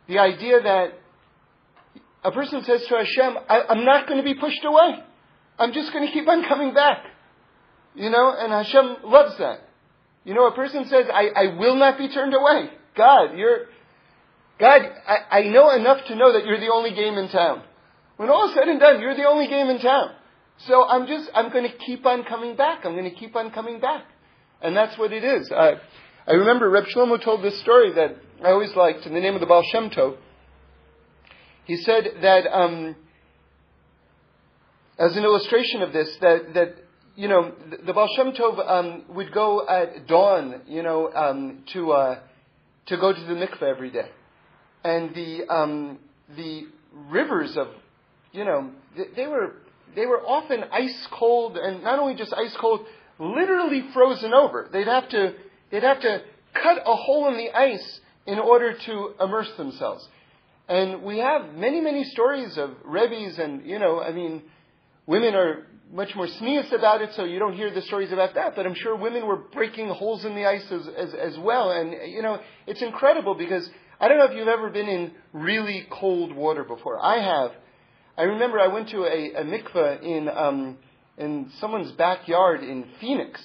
the 0.08 0.20
idea 0.20 0.62
that 0.62 0.94
a 2.24 2.32
person 2.32 2.64
says 2.64 2.86
to 2.88 2.96
Hashem, 2.96 3.38
I, 3.50 3.62
"I'm 3.70 3.86
not 3.86 4.08
going 4.08 4.18
to 4.18 4.24
be 4.24 4.36
pushed 4.36 4.64
away. 4.64 5.04
I'm 5.60 5.74
just 5.74 5.94
going 5.94 6.06
to 6.08 6.14
keep 6.14 6.28
on 6.28 6.48
coming 6.48 6.74
back." 6.74 7.06
You 7.96 8.10
know, 8.10 8.34
and 8.36 8.52
Hashem 8.52 8.98
loves 9.04 9.38
that. 9.38 9.60
You 10.26 10.34
know, 10.34 10.48
a 10.48 10.56
person 10.56 10.86
says, 10.86 11.06
I, 11.14 11.28
I 11.36 11.56
will 11.58 11.76
not 11.76 11.98
be 11.98 12.10
turned 12.10 12.34
away. 12.34 12.70
God, 12.96 13.38
you're, 13.38 13.66
God, 14.60 14.82
I, 15.08 15.40
I 15.40 15.42
know 15.44 15.70
enough 15.72 16.06
to 16.08 16.16
know 16.16 16.34
that 16.34 16.46
you're 16.46 16.60
the 16.60 16.72
only 16.72 16.94
game 16.94 17.16
in 17.18 17.30
town. 17.30 17.62
When 18.18 18.30
all 18.30 18.48
is 18.48 18.56
said 18.56 18.68
and 18.68 18.80
done, 18.80 19.02
you're 19.02 19.16
the 19.16 19.28
only 19.28 19.48
game 19.48 19.68
in 19.68 19.80
town. 19.80 20.12
So 20.60 20.88
I'm 20.88 21.08
just, 21.08 21.30
I'm 21.34 21.52
going 21.52 21.70
to 21.70 21.78
keep 21.78 22.06
on 22.06 22.24
coming 22.24 22.56
back. 22.56 22.86
I'm 22.86 22.94
going 22.94 23.10
to 23.10 23.16
keep 23.16 23.36
on 23.36 23.52
coming 23.52 23.80
back. 23.80 24.06
And 24.62 24.78
that's 24.78 24.98
what 24.98 25.12
it 25.12 25.24
is. 25.24 25.52
I, 25.52 25.74
I 26.26 26.34
remember 26.34 26.70
Reb 26.70 26.86
Shlomo 26.86 27.22
told 27.22 27.44
this 27.44 27.60
story 27.60 27.94
that 27.94 28.16
I 28.44 28.52
always 28.52 28.74
liked 28.76 29.06
in 29.06 29.14
the 29.14 29.20
name 29.20 29.34
of 29.34 29.42
the 29.42 29.48
Baal 29.48 29.64
Shem 29.72 29.90
Tov. 29.90 30.18
He 31.66 31.78
said 31.78 32.08
that, 32.22 32.48
um, 32.48 32.96
as 35.00 35.16
an 35.16 35.24
illustration 35.24 35.82
of 35.82 35.94
this, 35.94 36.16
that, 36.22 36.54
that 36.54 36.76
you 37.16 37.28
know, 37.28 37.52
the, 37.86 37.94
Baal 37.94 38.10
Shem 38.16 38.32
Tov 38.34 38.70
um, 38.70 39.04
would 39.10 39.32
go 39.32 39.68
at 39.68 40.08
dawn, 40.08 40.62
you 40.68 40.84
know, 40.84 41.12
um, 41.14 41.64
to, 41.74 41.92
uh, 41.92 42.20
to 42.88 42.98
go 42.98 43.14
to 43.14 43.22
the 43.22 43.34
mikveh 43.34 43.64
every 43.64 43.92
day 43.92 44.10
and 44.84 45.16
the 45.16 45.48
um, 45.50 46.00
the 46.36 46.68
rivers 47.10 47.56
of, 47.58 47.68
you 48.32 48.46
know, 48.46 48.72
they, 48.98 49.06
they 49.16 49.28
were 49.28 49.56
they 49.96 50.06
were 50.06 50.22
often 50.22 50.64
ice 50.72 51.08
cold, 51.12 51.58
and 51.58 51.84
not 51.84 52.00
only 52.00 52.16
just 52.16 52.34
ice 52.34 52.56
cold, 52.60 52.86
literally 53.20 53.86
frozen 53.94 54.34
over. 54.34 54.70
They'd 54.72 54.88
have 54.88 55.10
to 55.10 55.34
they'd 55.72 55.84
have 55.84 56.02
to 56.02 56.22
cut 56.54 56.80
a 56.86 56.96
hole 56.96 57.30
in 57.30 57.38
the 57.38 57.52
ice 57.52 58.00
in 58.26 58.40
order 58.40 58.78
to 58.78 59.14
immerse 59.20 59.52
themselves. 59.58 60.08
And 60.70 61.04
we 61.04 61.18
have 61.18 61.54
many, 61.56 61.82
many 61.82 62.06
stories 62.06 62.58
of 62.58 62.72
rebbes, 62.86 63.38
and 63.38 63.66
you 63.66 63.80
know, 63.80 64.02
I 64.02 64.12
mean, 64.12 64.44
women 65.06 65.36
are 65.36 65.68
much 65.92 66.16
more 66.16 66.26
tznius 66.26 66.72
about 66.72 67.02
it, 67.02 67.12
so 67.16 67.24
you 67.24 67.38
don't 67.38 67.54
hear 67.54 67.72
the 67.72 67.82
stories 67.84 68.12
about 68.12 68.34
that. 68.34 68.56
But 68.56 68.66
I'm 68.66 68.74
sure 68.74 68.96
women 68.96 69.28
were 69.28 69.38
breaking 69.38 69.90
holes 69.90 70.26
in 70.26 70.34
the 70.36 70.46
ice 70.46 70.66
as, 70.72 70.88
as, 70.98 71.14
as 71.14 71.38
well. 71.38 71.72
And 71.72 72.12
you 72.12 72.22
know, 72.22 72.40
it's 72.66 72.82
incredible 72.82 73.36
because 73.36 73.70
I 74.00 74.08
don't 74.08 74.18
know 74.18 74.26
if 74.26 74.36
you've 74.36 74.48
ever 74.48 74.70
been 74.70 74.88
in 74.88 75.12
really 75.32 75.86
cold 75.90 76.34
water 76.36 76.64
before. 76.64 77.00
I 77.00 77.22
have. 77.22 77.52
I 78.18 78.24
remember 78.24 78.60
I 78.60 78.68
went 78.68 78.90
to 78.90 79.04
a, 79.04 79.42
a 79.42 79.44
mikveh 79.44 80.04
in 80.04 80.30
um, 80.30 80.78
in 81.18 81.52
someone's 81.60 81.92
backyard 81.92 82.64
in 82.64 82.86
Phoenix, 83.00 83.42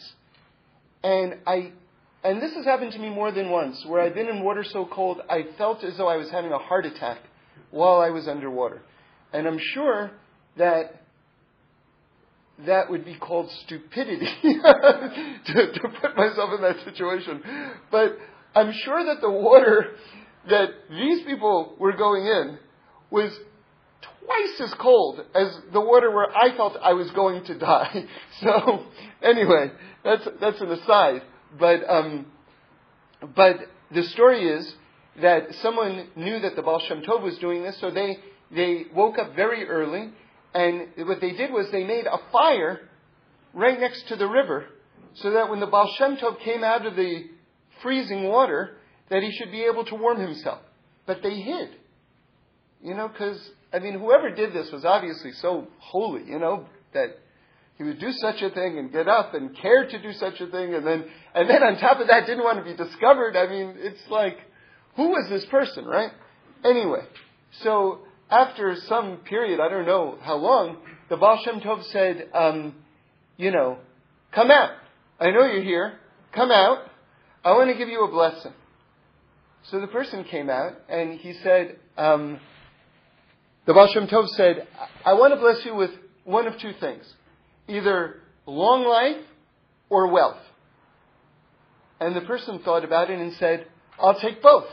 and 1.02 1.36
I 1.46 1.72
and 2.24 2.42
this 2.42 2.54
has 2.54 2.64
happened 2.64 2.92
to 2.92 2.98
me 2.98 3.10
more 3.10 3.30
than 3.30 3.50
once, 3.50 3.84
where 3.86 4.00
I've 4.00 4.14
been 4.14 4.28
in 4.28 4.42
water 4.42 4.64
so 4.64 4.86
cold 4.86 5.20
I 5.28 5.46
felt 5.56 5.84
as 5.84 5.96
though 5.96 6.08
I 6.08 6.16
was 6.16 6.30
having 6.30 6.52
a 6.52 6.58
heart 6.58 6.86
attack 6.86 7.18
while 7.70 8.00
I 8.00 8.10
was 8.10 8.26
underwater, 8.26 8.82
and 9.32 9.46
I'm 9.46 9.58
sure 9.58 10.10
that 10.56 11.02
that 12.66 12.90
would 12.90 13.04
be 13.04 13.14
called 13.14 13.50
stupidity 13.64 14.26
to, 14.42 15.72
to 15.72 15.88
put 16.00 16.16
myself 16.16 16.50
in 16.54 16.62
that 16.62 16.76
situation. 16.84 17.42
But 17.90 18.18
I'm 18.54 18.72
sure 18.72 19.04
that 19.04 19.20
the 19.20 19.30
water 19.30 19.92
that 20.48 20.70
these 20.90 21.24
people 21.24 21.76
were 21.78 21.92
going 21.92 22.24
in 22.26 22.58
was 23.10 23.38
twice 24.00 24.60
as 24.60 24.74
cold 24.74 25.20
as 25.34 25.56
the 25.72 25.80
water 25.80 26.10
where 26.10 26.36
I 26.36 26.56
felt 26.56 26.76
I 26.82 26.94
was 26.94 27.10
going 27.12 27.44
to 27.44 27.58
die. 27.58 28.06
So 28.40 28.86
anyway, 29.20 29.72
that's 30.04 30.28
that's 30.40 30.60
an 30.60 30.70
aside. 30.70 31.22
But 31.58 31.80
um, 31.88 32.26
but 33.34 33.56
the 33.92 34.04
story 34.04 34.48
is 34.48 34.72
that 35.20 35.54
someone 35.60 36.06
knew 36.14 36.38
that 36.40 36.54
the 36.54 36.62
Baal 36.62 36.78
Shem 36.78 37.02
Tov 37.02 37.22
was 37.22 37.36
doing 37.38 37.64
this, 37.64 37.80
so 37.80 37.90
they 37.90 38.18
they 38.54 38.84
woke 38.94 39.18
up 39.18 39.34
very 39.34 39.66
early, 39.66 40.10
and 40.54 40.88
what 41.06 41.20
they 41.20 41.32
did 41.32 41.52
was 41.52 41.70
they 41.70 41.84
made 41.84 42.06
a 42.06 42.18
fire 42.32 42.80
right 43.54 43.78
next 43.78 44.08
to 44.08 44.16
the 44.16 44.26
river, 44.26 44.66
so 45.14 45.30
that 45.32 45.50
when 45.50 45.60
the 45.60 45.66
Baal 45.66 45.92
Shem 45.98 46.16
Tov 46.16 46.40
came 46.40 46.62
out 46.62 46.86
of 46.86 46.96
the 46.96 47.24
freezing 47.82 48.24
water, 48.24 48.76
that 49.10 49.22
he 49.22 49.32
should 49.32 49.50
be 49.50 49.62
able 49.64 49.84
to 49.86 49.94
warm 49.94 50.20
himself. 50.20 50.60
But 51.06 51.22
they 51.22 51.40
hid. 51.40 51.70
You 52.82 52.94
know, 52.94 53.08
because, 53.08 53.50
I 53.72 53.78
mean, 53.80 53.98
whoever 53.98 54.30
did 54.30 54.52
this 54.52 54.70
was 54.70 54.84
obviously 54.84 55.32
so 55.32 55.66
holy, 55.78 56.24
you 56.24 56.38
know, 56.38 56.66
that 56.92 57.18
he 57.76 57.84
would 57.84 57.98
do 57.98 58.12
such 58.12 58.42
a 58.42 58.50
thing 58.50 58.78
and 58.78 58.92
get 58.92 59.08
up 59.08 59.34
and 59.34 59.56
care 59.56 59.86
to 59.88 60.02
do 60.02 60.12
such 60.12 60.40
a 60.40 60.46
thing 60.46 60.74
and 60.74 60.86
then, 60.86 61.04
and 61.34 61.48
then 61.48 61.62
on 61.62 61.78
top 61.78 62.00
of 62.00 62.08
that 62.08 62.26
didn't 62.26 62.44
want 62.44 62.58
to 62.58 62.64
be 62.64 62.76
discovered. 62.76 63.36
I 63.36 63.48
mean, 63.48 63.74
it's 63.78 64.00
like, 64.10 64.38
who 64.96 65.08
was 65.08 65.28
this 65.30 65.44
person, 65.46 65.84
right? 65.84 66.10
Anyway, 66.64 67.02
so 67.62 68.00
after 68.30 68.76
some 68.86 69.18
period, 69.18 69.60
I 69.60 69.68
don't 69.68 69.86
know 69.86 70.18
how 70.20 70.36
long, 70.36 70.76
the 71.08 71.16
Baal 71.16 71.40
Shem 71.44 71.60
Tov 71.60 71.82
said, 71.84 72.28
um, 72.34 72.74
you 73.36 73.50
know, 73.50 73.78
come 74.34 74.50
out. 74.50 74.72
I 75.18 75.30
know 75.30 75.46
you're 75.46 75.62
here. 75.62 75.98
Come 76.34 76.50
out. 76.50 76.78
I 77.44 77.52
want 77.52 77.70
to 77.70 77.76
give 77.76 77.88
you 77.88 78.04
a 78.04 78.10
blessing. 78.10 78.52
So 79.70 79.80
the 79.80 79.86
person 79.86 80.24
came 80.24 80.50
out 80.50 80.72
and 80.88 81.18
he 81.18 81.34
said, 81.42 81.78
um, 81.96 82.38
the 83.66 83.74
Baal 83.74 83.88
Shem 83.92 84.06
Tov 84.06 84.28
said, 84.30 84.66
I 85.04 85.14
want 85.14 85.34
to 85.34 85.40
bless 85.40 85.64
you 85.64 85.74
with 85.74 85.90
one 86.24 86.46
of 86.46 86.58
two 86.58 86.72
things 86.80 87.04
either 87.66 88.16
long 88.46 88.86
life 88.86 89.24
or 89.90 90.08
wealth. 90.08 90.40
And 92.00 92.14
the 92.14 92.22
person 92.22 92.60
thought 92.60 92.84
about 92.84 93.10
it 93.10 93.18
and 93.18 93.32
said, 93.34 93.66
I'll 93.98 94.18
take 94.20 94.42
both. 94.42 94.66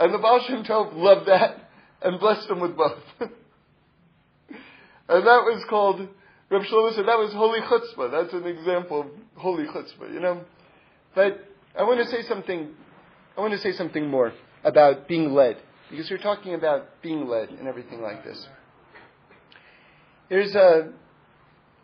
And 0.00 0.14
the 0.14 0.18
Baal 0.18 0.42
Shem 0.48 0.64
Tov 0.64 0.96
loved 0.96 1.28
that 1.28 1.70
and 2.02 2.18
blessed 2.18 2.48
him 2.48 2.60
with 2.60 2.74
both. 2.74 2.98
and 3.20 3.30
that 5.08 5.44
was 5.44 5.62
called, 5.68 6.00
Reb 6.50 6.62
Shlomo 6.62 6.94
said, 6.94 7.06
that 7.06 7.18
was 7.18 7.34
holy 7.34 7.60
chutzpah. 7.60 8.10
That's 8.10 8.32
an 8.32 8.46
example 8.46 9.02
of 9.02 9.06
holy 9.36 9.64
chutzpah, 9.64 10.12
you 10.12 10.20
know. 10.20 10.42
But 11.14 11.46
I 11.78 11.82
want 11.82 12.00
to 12.00 12.06
say 12.06 12.22
something. 12.22 12.70
I 13.36 13.40
want 13.42 13.52
to 13.52 13.58
say 13.58 13.72
something 13.72 14.08
more 14.08 14.32
about 14.64 15.06
being 15.06 15.34
led, 15.34 15.58
because 15.90 16.08
you're 16.08 16.18
talking 16.18 16.54
about 16.54 17.02
being 17.02 17.28
led 17.28 17.50
and 17.50 17.68
everything 17.68 18.00
like 18.00 18.24
this. 18.24 18.48
There's 20.30 20.54
a, 20.54 20.92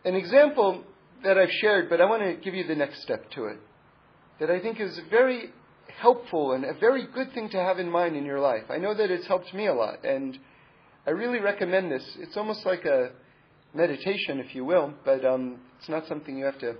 an 0.04 0.14
example 0.14 0.84
that 1.22 1.36
I've 1.36 1.50
shared, 1.50 1.90
but 1.90 2.00
I 2.00 2.06
want 2.06 2.22
to 2.22 2.34
give 2.42 2.54
you 2.54 2.66
the 2.66 2.74
next 2.74 3.02
step 3.02 3.30
to 3.32 3.46
it 3.46 3.58
that 4.40 4.50
I 4.50 4.60
think 4.60 4.80
is 4.80 4.98
very 5.10 5.50
helpful 6.00 6.52
and 6.52 6.64
a 6.64 6.74
very 6.74 7.06
good 7.06 7.32
thing 7.32 7.48
to 7.50 7.58
have 7.58 7.78
in 7.78 7.90
mind 7.90 8.16
in 8.16 8.24
your 8.24 8.40
life. 8.40 8.64
I 8.70 8.78
know 8.78 8.94
that 8.94 9.10
it's 9.10 9.26
helped 9.26 9.52
me 9.54 9.66
a 9.66 9.74
lot, 9.74 10.04
and 10.04 10.38
I 11.06 11.10
really 11.10 11.40
recommend 11.40 11.90
this. 11.90 12.04
It's 12.18 12.36
almost 12.36 12.66
like 12.66 12.84
a 12.84 13.10
meditation, 13.74 14.40
if 14.40 14.54
you 14.54 14.64
will, 14.64 14.92
but 15.04 15.24
um, 15.24 15.58
it's 15.78 15.88
not 15.88 16.06
something 16.06 16.36
you 16.36 16.44
have 16.44 16.58
to 16.60 16.76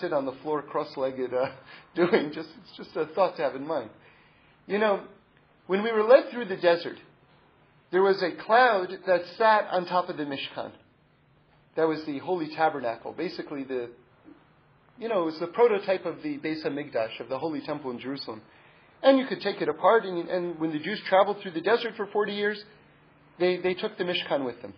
sit 0.00 0.12
on 0.12 0.26
the 0.26 0.32
floor 0.42 0.62
cross-legged 0.62 1.32
uh, 1.32 1.50
doing. 1.94 2.32
Just 2.32 2.48
it's 2.62 2.76
just 2.76 2.96
a 2.96 3.06
thought 3.14 3.36
to 3.36 3.42
have 3.42 3.54
in 3.54 3.66
mind. 3.66 3.90
You 4.66 4.78
know, 4.78 5.02
when 5.66 5.82
we 5.82 5.92
were 5.92 6.04
led 6.04 6.30
through 6.30 6.46
the 6.46 6.56
desert, 6.56 6.98
there 7.90 8.02
was 8.02 8.22
a 8.22 8.32
cloud 8.44 8.90
that 9.06 9.22
sat 9.38 9.66
on 9.70 9.86
top 9.86 10.08
of 10.10 10.18
the 10.18 10.24
Mishkan. 10.24 10.72
That 11.76 11.88
was 11.88 12.04
the 12.06 12.18
Holy 12.18 12.54
Tabernacle, 12.54 13.12
basically 13.12 13.64
the 13.64 13.90
you 14.98 15.08
know, 15.08 15.22
it 15.22 15.26
was 15.26 15.38
the 15.38 15.46
prototype 15.46 16.04
of 16.06 16.22
the 16.22 16.38
Beis 16.38 16.66
Hamikdash, 16.66 17.20
of 17.20 17.28
the 17.28 17.38
Holy 17.38 17.60
Temple 17.60 17.92
in 17.92 18.00
Jerusalem. 18.00 18.42
And 19.02 19.18
you 19.18 19.26
could 19.26 19.40
take 19.40 19.60
it 19.60 19.68
apart, 19.68 20.04
and, 20.04 20.28
and 20.28 20.58
when 20.58 20.72
the 20.72 20.78
Jews 20.78 21.00
traveled 21.08 21.40
through 21.40 21.52
the 21.52 21.60
desert 21.60 21.94
for 21.96 22.06
40 22.06 22.32
years, 22.32 22.62
they, 23.38 23.58
they 23.58 23.74
took 23.74 23.96
the 23.96 24.04
Mishkan 24.04 24.44
with 24.44 24.60
them. 24.60 24.74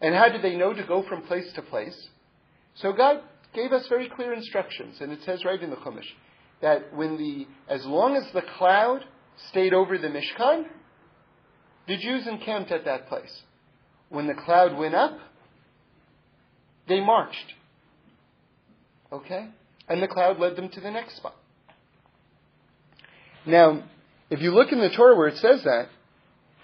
And 0.00 0.14
how 0.14 0.28
did 0.28 0.42
they 0.42 0.56
know 0.56 0.72
to 0.72 0.84
go 0.84 1.04
from 1.08 1.22
place 1.22 1.50
to 1.54 1.62
place? 1.62 1.96
So 2.74 2.92
God 2.92 3.20
gave 3.54 3.72
us 3.72 3.86
very 3.88 4.08
clear 4.08 4.32
instructions, 4.32 4.96
and 5.00 5.12
it 5.12 5.20
says 5.24 5.44
right 5.44 5.60
in 5.60 5.70
the 5.70 5.76
Chumash 5.76 6.08
that 6.60 6.94
when 6.94 7.16
the, 7.16 7.46
as 7.72 7.84
long 7.84 8.16
as 8.16 8.24
the 8.32 8.42
cloud 8.58 9.04
stayed 9.50 9.74
over 9.74 9.98
the 9.98 10.08
Mishkan, 10.08 10.64
the 11.86 11.96
Jews 11.96 12.26
encamped 12.26 12.72
at 12.72 12.84
that 12.84 13.08
place. 13.08 13.42
When 14.08 14.26
the 14.26 14.34
cloud 14.34 14.76
went 14.76 14.94
up, 14.94 15.18
they 16.88 17.00
marched. 17.00 17.54
Okay? 19.12 19.48
And 19.88 20.02
the 20.02 20.08
cloud 20.08 20.38
led 20.38 20.56
them 20.56 20.68
to 20.70 20.80
the 20.80 20.90
next 20.90 21.16
spot. 21.16 21.36
Now, 23.46 23.84
if 24.28 24.40
you 24.40 24.52
look 24.52 24.72
in 24.72 24.80
the 24.80 24.90
Torah 24.90 25.16
where 25.16 25.28
it 25.28 25.36
says 25.38 25.62
that, 25.64 25.88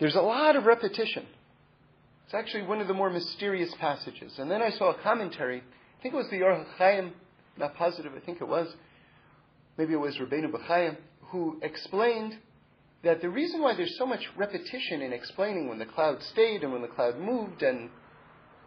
there's 0.01 0.16
a 0.16 0.21
lot 0.21 0.57
of 0.57 0.64
repetition. 0.64 1.25
It's 2.25 2.35
actually 2.35 2.64
one 2.64 2.81
of 2.81 2.88
the 2.88 2.95
more 2.95 3.11
mysterious 3.11 3.73
passages. 3.79 4.38
And 4.38 4.51
then 4.51 4.62
I 4.62 4.71
saw 4.71 4.90
a 4.90 4.99
commentary, 5.03 5.59
I 5.59 6.03
think 6.03 6.14
it 6.14 6.16
was 6.16 6.29
the 6.31 6.42
Or 6.42 6.66
HaChaim, 6.81 7.12
not 7.57 7.77
positive, 7.77 8.12
I 8.16 8.21
think 8.25 8.40
it 8.40 8.49
was, 8.49 8.66
maybe 9.79 9.92
it 9.92 10.01
was 10.01 10.16
Rabbeinu 10.16 10.51
B'chaim, 10.51 10.97
who 11.27 11.59
explained 11.62 12.37
that 13.05 13.21
the 13.21 13.29
reason 13.29 13.61
why 13.62 13.77
there's 13.77 13.97
so 13.99 14.07
much 14.07 14.29
repetition 14.37 15.03
in 15.03 15.12
explaining 15.12 15.68
when 15.68 15.79
the 15.79 15.87
cloud 15.87 16.23
stayed 16.23 16.62
and 16.62 16.73
when 16.73 16.83
the 16.83 16.88
cloud 16.88 17.18
moved 17.18 17.62
and 17.62 17.90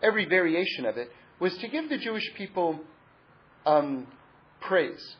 every 0.01 0.25
variation 0.25 0.85
of 0.85 0.97
it 0.97 1.09
was 1.39 1.57
to 1.57 1.67
give 1.67 1.89
the 1.89 1.97
Jewish 1.97 2.33
people 2.37 2.79
um, 3.65 4.07
praise. 4.61 5.15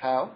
How? 0.00 0.32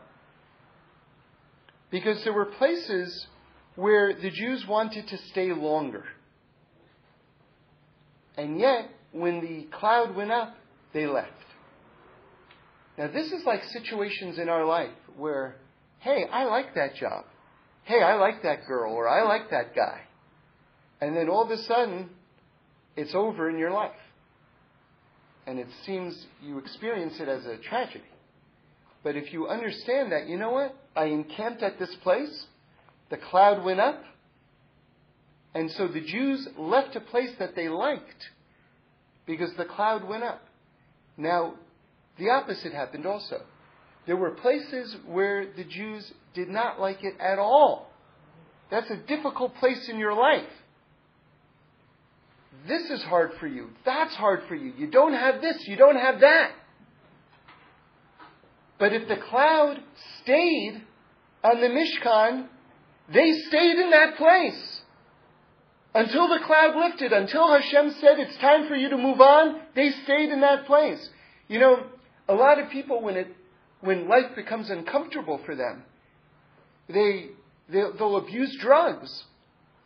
Because 1.92 2.24
there 2.24 2.32
were 2.32 2.46
places 2.46 3.28
where 3.76 4.12
the 4.12 4.30
Jews 4.30 4.66
wanted 4.66 5.06
to 5.08 5.18
stay 5.30 5.52
longer. 5.52 6.04
And 8.36 8.58
yet, 8.58 8.90
when 9.12 9.40
the 9.40 9.68
cloud 9.70 10.16
went 10.16 10.32
up, 10.32 10.56
they 10.92 11.06
left. 11.06 11.30
Now, 12.98 13.06
this 13.12 13.30
is 13.30 13.44
like 13.46 13.62
situations 13.64 14.38
in 14.38 14.48
our 14.48 14.64
life 14.64 14.90
where, 15.16 15.56
hey, 16.00 16.24
I 16.32 16.44
like 16.46 16.74
that 16.74 16.96
job. 16.96 17.24
Hey, 17.84 18.02
I 18.02 18.14
like 18.14 18.42
that 18.42 18.66
girl, 18.66 18.92
or 18.92 19.08
I 19.08 19.22
like 19.22 19.50
that 19.50 19.76
guy. 19.76 20.00
And 21.00 21.16
then 21.16 21.28
all 21.28 21.44
of 21.44 21.50
a 21.50 21.62
sudden, 21.62 22.10
it's 22.96 23.14
over 23.14 23.48
in 23.48 23.58
your 23.58 23.70
life 23.70 23.92
and 25.46 25.58
it 25.58 25.68
seems 25.84 26.26
you 26.42 26.58
experience 26.58 27.14
it 27.20 27.28
as 27.28 27.44
a 27.46 27.56
tragedy. 27.56 28.04
But 29.02 29.16
if 29.16 29.32
you 29.32 29.48
understand 29.48 30.12
that, 30.12 30.28
you 30.28 30.38
know 30.38 30.52
what? 30.52 30.76
I 30.94 31.06
encamped 31.06 31.62
at 31.62 31.78
this 31.78 31.94
place, 32.02 32.46
the 33.10 33.16
cloud 33.16 33.64
went 33.64 33.80
up, 33.80 34.02
and 35.54 35.70
so 35.70 35.88
the 35.88 36.00
Jews 36.00 36.48
left 36.56 36.96
a 36.96 37.00
place 37.00 37.30
that 37.38 37.54
they 37.54 37.68
liked 37.68 38.30
because 39.26 39.52
the 39.56 39.64
cloud 39.64 40.04
went 40.04 40.22
up. 40.22 40.42
Now, 41.16 41.54
the 42.18 42.30
opposite 42.30 42.72
happened 42.72 43.06
also. 43.06 43.42
There 44.06 44.16
were 44.16 44.30
places 44.30 44.96
where 45.06 45.46
the 45.54 45.64
Jews 45.64 46.10
did 46.34 46.48
not 46.48 46.80
like 46.80 47.04
it 47.04 47.14
at 47.20 47.38
all. 47.38 47.90
That's 48.70 48.90
a 48.90 48.96
difficult 48.96 49.54
place 49.56 49.88
in 49.88 49.98
your 49.98 50.14
life. 50.14 50.48
This 52.66 52.90
is 52.90 53.02
hard 53.02 53.32
for 53.38 53.46
you. 53.46 53.70
That's 53.84 54.14
hard 54.14 54.42
for 54.48 54.54
you. 54.54 54.72
You 54.76 54.90
don't 54.90 55.14
have 55.14 55.40
this. 55.40 55.56
You 55.66 55.76
don't 55.76 55.96
have 55.96 56.20
that. 56.20 56.52
But 58.82 58.94
if 58.94 59.06
the 59.06 59.14
cloud 59.14 59.78
stayed 60.22 60.82
on 61.44 61.60
the 61.60 61.68
Mishkan, 61.68 62.48
they 63.14 63.30
stayed 63.46 63.78
in 63.78 63.90
that 63.90 64.16
place 64.16 64.80
until 65.94 66.26
the 66.26 66.40
cloud 66.44 66.74
lifted, 66.74 67.12
until 67.12 67.46
Hashem 67.46 67.92
said 68.00 68.18
it's 68.18 68.36
time 68.38 68.66
for 68.66 68.74
you 68.74 68.88
to 68.88 68.96
move 68.96 69.20
on. 69.20 69.60
They 69.76 69.90
stayed 70.02 70.30
in 70.30 70.40
that 70.40 70.66
place. 70.66 71.10
You 71.46 71.60
know, 71.60 71.86
a 72.28 72.34
lot 72.34 72.58
of 72.58 72.70
people 72.70 73.00
when 73.00 73.14
it 73.14 73.28
when 73.82 74.08
life 74.08 74.34
becomes 74.34 74.68
uncomfortable 74.68 75.40
for 75.46 75.54
them, 75.54 75.84
they 76.88 77.28
they'll, 77.68 77.92
they'll 77.96 78.16
abuse 78.16 78.56
drugs. 78.60 79.26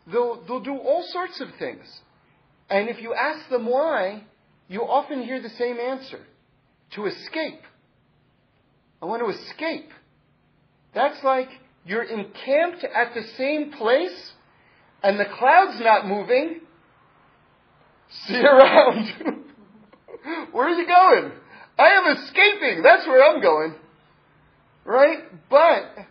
They'll 0.07 0.41
they'll 0.47 0.59
do 0.59 0.75
all 0.75 1.03
sorts 1.03 1.39
of 1.39 1.49
things. 1.59 1.85
And 2.67 2.89
if 2.89 2.99
you 2.99 3.13
ask 3.13 3.47
them 3.49 3.67
why, 3.67 4.23
you 4.67 4.81
often 4.81 5.21
hear 5.21 5.39
the 5.39 5.51
same 5.51 5.77
answer 5.77 6.21
to 6.93 7.05
escape. 7.05 7.61
I 9.01 9.05
want 9.05 9.21
to 9.21 9.29
escape. 9.29 9.89
That's 10.93 11.23
like 11.23 11.49
you're 11.85 12.03
encamped 12.03 12.83
at 12.83 13.13
the 13.13 13.23
same 13.37 13.71
place 13.71 14.31
and 15.03 15.19
the 15.19 15.25
cloud's 15.25 15.79
not 15.79 16.07
moving. 16.07 16.61
See 18.25 18.35
you 18.35 18.45
around. 18.45 19.43
where 20.51 20.67
are 20.67 20.69
you 20.69 20.87
going? 20.87 21.31
I 21.77 21.87
am 21.89 22.17
escaping. 22.17 22.81
That's 22.81 23.05
where 23.05 23.23
I'm 23.23 23.41
going. 23.41 23.75
Right? 24.85 25.19
But, 25.49 26.07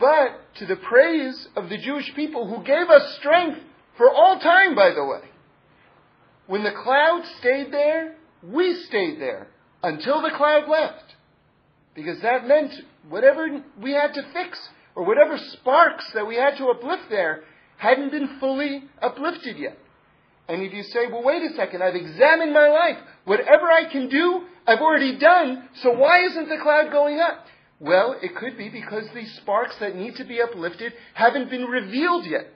but 0.00 0.56
to 0.56 0.66
the 0.66 0.76
praise 0.76 1.48
of 1.54 1.68
the 1.68 1.78
Jewish 1.78 2.12
people 2.16 2.48
who 2.48 2.64
gave 2.64 2.88
us 2.88 3.16
strength 3.18 3.60
for 3.96 4.10
all 4.10 4.40
time, 4.40 4.74
by 4.74 4.90
the 4.90 5.04
way. 5.04 5.28
When 6.46 6.64
the 6.64 6.72
cloud 6.72 7.22
stayed 7.38 7.72
there, 7.72 8.16
we 8.42 8.74
stayed 8.88 9.20
there 9.20 9.48
until 9.82 10.22
the 10.22 10.30
cloud 10.36 10.68
left. 10.68 11.14
Because 11.94 12.20
that 12.22 12.46
meant 12.46 12.72
whatever 13.08 13.62
we 13.80 13.92
had 13.92 14.14
to 14.14 14.22
fix 14.32 14.58
or 14.94 15.04
whatever 15.04 15.38
sparks 15.38 16.10
that 16.14 16.26
we 16.26 16.36
had 16.36 16.56
to 16.58 16.68
uplift 16.68 17.04
there 17.10 17.42
hadn't 17.76 18.10
been 18.10 18.38
fully 18.38 18.84
uplifted 19.00 19.58
yet. 19.58 19.78
And 20.48 20.62
if 20.62 20.72
you 20.72 20.82
say, 20.82 21.06
well, 21.10 21.22
wait 21.22 21.42
a 21.42 21.54
second, 21.54 21.82
I've 21.82 21.94
examined 21.94 22.52
my 22.52 22.68
life. 22.68 22.98
Whatever 23.24 23.70
I 23.70 23.90
can 23.90 24.08
do, 24.08 24.42
I've 24.66 24.80
already 24.80 25.18
done, 25.18 25.68
so 25.82 25.92
why 25.92 26.24
isn't 26.26 26.48
the 26.48 26.58
cloud 26.62 26.90
going 26.90 27.20
up? 27.20 27.46
Well, 27.80 28.16
it 28.22 28.36
could 28.36 28.56
be 28.56 28.68
because 28.68 29.04
the 29.12 29.26
sparks 29.40 29.76
that 29.80 29.96
need 29.96 30.16
to 30.16 30.24
be 30.24 30.40
uplifted 30.40 30.92
haven't 31.14 31.50
been 31.50 31.64
revealed 31.64 32.26
yet. 32.26 32.46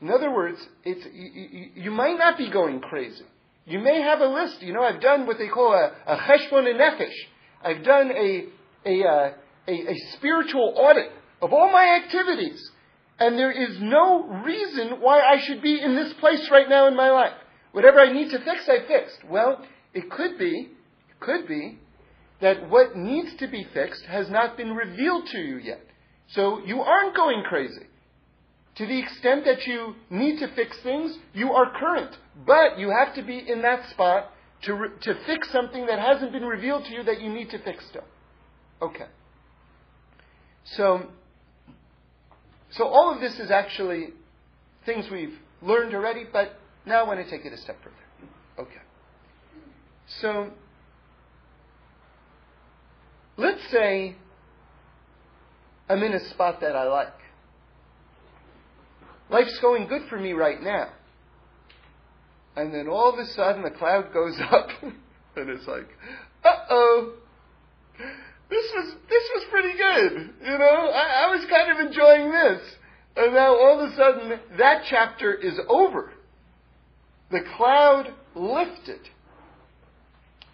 In 0.00 0.10
other 0.10 0.30
words, 0.32 0.58
it's, 0.84 1.04
you, 1.12 1.48
you, 1.50 1.70
you, 1.74 1.90
might 1.90 2.18
not 2.18 2.38
be 2.38 2.50
going 2.50 2.80
crazy. 2.80 3.24
You 3.68 3.80
may 3.80 4.00
have 4.00 4.20
a 4.20 4.26
list. 4.26 4.62
You 4.62 4.72
know, 4.72 4.82
I've 4.82 5.00
done 5.00 5.26
what 5.26 5.38
they 5.38 5.48
call 5.48 5.72
a, 5.74 5.92
a 6.10 6.16
cheshbon 6.16 6.64
nefesh. 6.74 7.14
I've 7.62 7.84
done 7.84 8.10
a, 8.10 8.44
a, 8.86 9.04
uh, 9.04 9.32
a, 9.66 9.72
a 9.72 9.94
spiritual 10.16 10.74
audit 10.76 11.12
of 11.42 11.52
all 11.52 11.70
my 11.70 12.00
activities. 12.02 12.70
And 13.18 13.36
there 13.36 13.52
is 13.52 13.76
no 13.80 14.26
reason 14.44 15.00
why 15.00 15.20
I 15.20 15.40
should 15.44 15.60
be 15.60 15.80
in 15.80 15.94
this 15.96 16.14
place 16.14 16.48
right 16.50 16.68
now 16.68 16.86
in 16.86 16.96
my 16.96 17.10
life. 17.10 17.34
Whatever 17.72 18.00
I 18.00 18.12
need 18.12 18.30
to 18.30 18.38
fix, 18.38 18.68
I 18.68 18.86
fixed. 18.86 19.28
Well, 19.28 19.62
it 19.92 20.10
could 20.10 20.38
be, 20.38 20.70
it 21.10 21.20
could 21.20 21.46
be 21.46 21.78
that 22.40 22.70
what 22.70 22.96
needs 22.96 23.36
to 23.40 23.48
be 23.48 23.66
fixed 23.74 24.04
has 24.04 24.30
not 24.30 24.56
been 24.56 24.74
revealed 24.74 25.26
to 25.32 25.38
you 25.38 25.58
yet. 25.58 25.82
So 26.28 26.60
you 26.64 26.80
aren't 26.80 27.16
going 27.16 27.42
crazy. 27.42 27.87
To 28.78 28.86
the 28.86 28.98
extent 28.98 29.44
that 29.44 29.66
you 29.66 29.96
need 30.08 30.38
to 30.38 30.48
fix 30.54 30.78
things, 30.82 31.18
you 31.34 31.52
are 31.52 31.72
current. 31.78 32.16
But 32.46 32.78
you 32.78 32.90
have 32.90 33.14
to 33.16 33.22
be 33.22 33.38
in 33.38 33.62
that 33.62 33.90
spot 33.90 34.30
to, 34.62 34.74
re- 34.74 34.90
to 35.00 35.14
fix 35.26 35.50
something 35.50 35.86
that 35.86 35.98
hasn't 35.98 36.30
been 36.30 36.44
revealed 36.44 36.84
to 36.84 36.92
you 36.92 37.02
that 37.02 37.20
you 37.20 37.28
need 37.28 37.50
to 37.50 37.58
fix 37.58 37.84
still. 37.86 38.04
Okay. 38.80 39.06
So, 40.76 41.08
so 42.70 42.84
all 42.84 43.12
of 43.12 43.20
this 43.20 43.40
is 43.40 43.50
actually 43.50 44.10
things 44.86 45.10
we've 45.10 45.36
learned 45.60 45.92
already, 45.92 46.24
but 46.32 46.60
now 46.86 47.00
I 47.00 47.02
want 47.02 47.24
to 47.24 47.28
take 47.28 47.44
it 47.44 47.52
a 47.52 47.58
step 47.58 47.78
further. 47.82 47.96
Okay. 48.60 48.80
So, 50.20 50.50
let's 53.36 53.60
say 53.72 54.14
I'm 55.88 56.02
in 56.04 56.12
a 56.12 56.28
spot 56.30 56.60
that 56.60 56.76
I 56.76 56.84
like. 56.84 57.08
Life's 59.30 59.58
going 59.60 59.86
good 59.86 60.02
for 60.08 60.18
me 60.18 60.32
right 60.32 60.62
now. 60.62 60.88
And 62.56 62.74
then 62.74 62.88
all 62.88 63.12
of 63.12 63.18
a 63.18 63.26
sudden 63.32 63.62
the 63.62 63.70
cloud 63.70 64.12
goes 64.12 64.38
up 64.50 64.68
and 64.82 65.50
it's 65.50 65.66
like, 65.66 65.88
uh 66.44 66.56
oh, 66.70 67.12
this 68.50 68.72
was, 68.74 68.94
this 69.08 69.30
was 69.34 69.44
pretty 69.50 69.76
good. 69.76 70.30
You 70.44 70.58
know, 70.58 70.90
I, 70.92 71.26
I 71.26 71.36
was 71.36 71.44
kind 71.48 71.70
of 71.70 71.86
enjoying 71.86 72.32
this. 72.32 72.60
And 73.16 73.34
now 73.34 73.54
all 73.54 73.80
of 73.80 73.90
a 73.90 73.96
sudden 73.96 74.40
that 74.58 74.84
chapter 74.88 75.34
is 75.34 75.58
over. 75.68 76.12
The 77.30 77.40
cloud 77.56 78.12
lifted. 78.34 79.00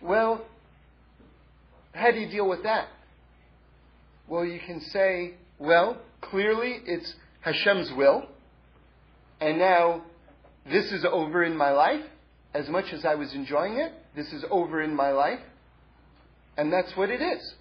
Well, 0.02 0.44
how 1.92 2.10
do 2.10 2.18
you 2.18 2.28
deal 2.28 2.48
with 2.48 2.64
that? 2.64 2.88
Well, 4.26 4.44
you 4.44 4.58
can 4.58 4.80
say, 4.80 5.34
well, 5.58 5.98
clearly 6.20 6.80
it's 6.87 7.14
Hashem's 7.40 7.92
will, 7.96 8.24
and 9.44 9.59
now 9.59 10.02
this 10.64 10.90
is 10.90 11.04
over 11.04 11.44
in 11.44 11.54
my 11.54 11.70
life. 11.70 12.04
As 12.54 12.68
much 12.68 12.87
as 12.92 13.04
I 13.04 13.14
was 13.14 13.35
enjoying 13.35 13.74
it, 13.78 13.92
this 14.16 14.33
is 14.33 14.42
over 14.50 14.80
in 14.80 14.94
my 14.94 15.11
life, 15.11 15.40
and 16.57 16.72
that's 16.72 16.96
what 16.96 17.11
it 17.11 17.20
is. 17.20 17.54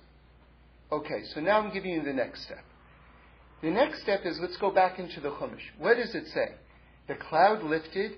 Okay, 0.92 1.24
so 1.34 1.42
now 1.42 1.60
I'm 1.60 1.74
giving 1.74 1.92
you 1.92 2.04
the 2.04 2.14
next 2.14 2.46
step. 2.46 2.64
The 3.62 3.70
next 3.70 4.02
step 4.04 4.22
is 4.24 4.38
let's 4.40 4.56
go 4.58 4.72
back 4.72 4.98
into 4.98 5.20
the 5.20 5.30
Chumash. 5.30 5.64
What 5.78 5.98
does 5.98 6.16
it 6.16 6.28
say? 6.28 6.54
The 7.10 7.16
cloud 7.16 7.64
lifted, 7.64 8.14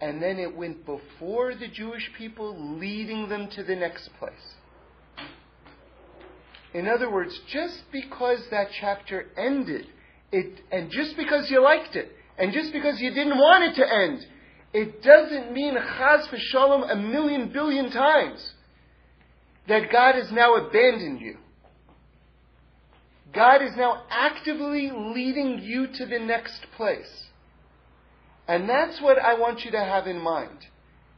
and 0.00 0.22
then 0.22 0.38
it 0.38 0.56
went 0.56 0.86
before 0.86 1.54
the 1.54 1.68
Jewish 1.68 2.08
people, 2.16 2.78
leading 2.78 3.28
them 3.28 3.48
to 3.56 3.62
the 3.62 3.76
next 3.76 4.08
place. 4.18 4.32
In 6.72 6.88
other 6.88 7.10
words, 7.10 7.38
just 7.48 7.82
because 7.92 8.38
that 8.50 8.68
chapter 8.80 9.26
ended, 9.36 9.86
it, 10.30 10.60
and 10.70 10.90
just 10.90 11.14
because 11.18 11.50
you 11.50 11.62
liked 11.62 11.94
it, 11.94 12.10
and 12.38 12.52
just 12.52 12.72
because 12.72 13.00
you 13.00 13.10
didn't 13.10 13.38
want 13.38 13.64
it 13.64 13.74
to 13.76 13.92
end, 13.92 14.26
it 14.72 15.02
doesn't 15.02 15.52
mean 15.52 15.74
chas 15.74 16.26
v'shalom 16.28 16.90
a 16.90 16.96
million 16.96 17.52
billion 17.52 17.90
times 17.90 18.54
that 19.68 19.92
God 19.92 20.14
has 20.14 20.32
now 20.32 20.54
abandoned 20.56 21.20
you. 21.20 21.36
God 23.32 23.62
is 23.62 23.76
now 23.76 24.02
actively 24.10 24.90
leading 24.90 25.62
you 25.62 25.86
to 25.86 26.06
the 26.06 26.18
next 26.18 26.66
place. 26.76 27.28
And 28.48 28.68
that's 28.68 29.00
what 29.00 29.18
I 29.18 29.34
want 29.38 29.64
you 29.64 29.70
to 29.70 29.80
have 29.80 30.06
in 30.06 30.18
mind. 30.18 30.66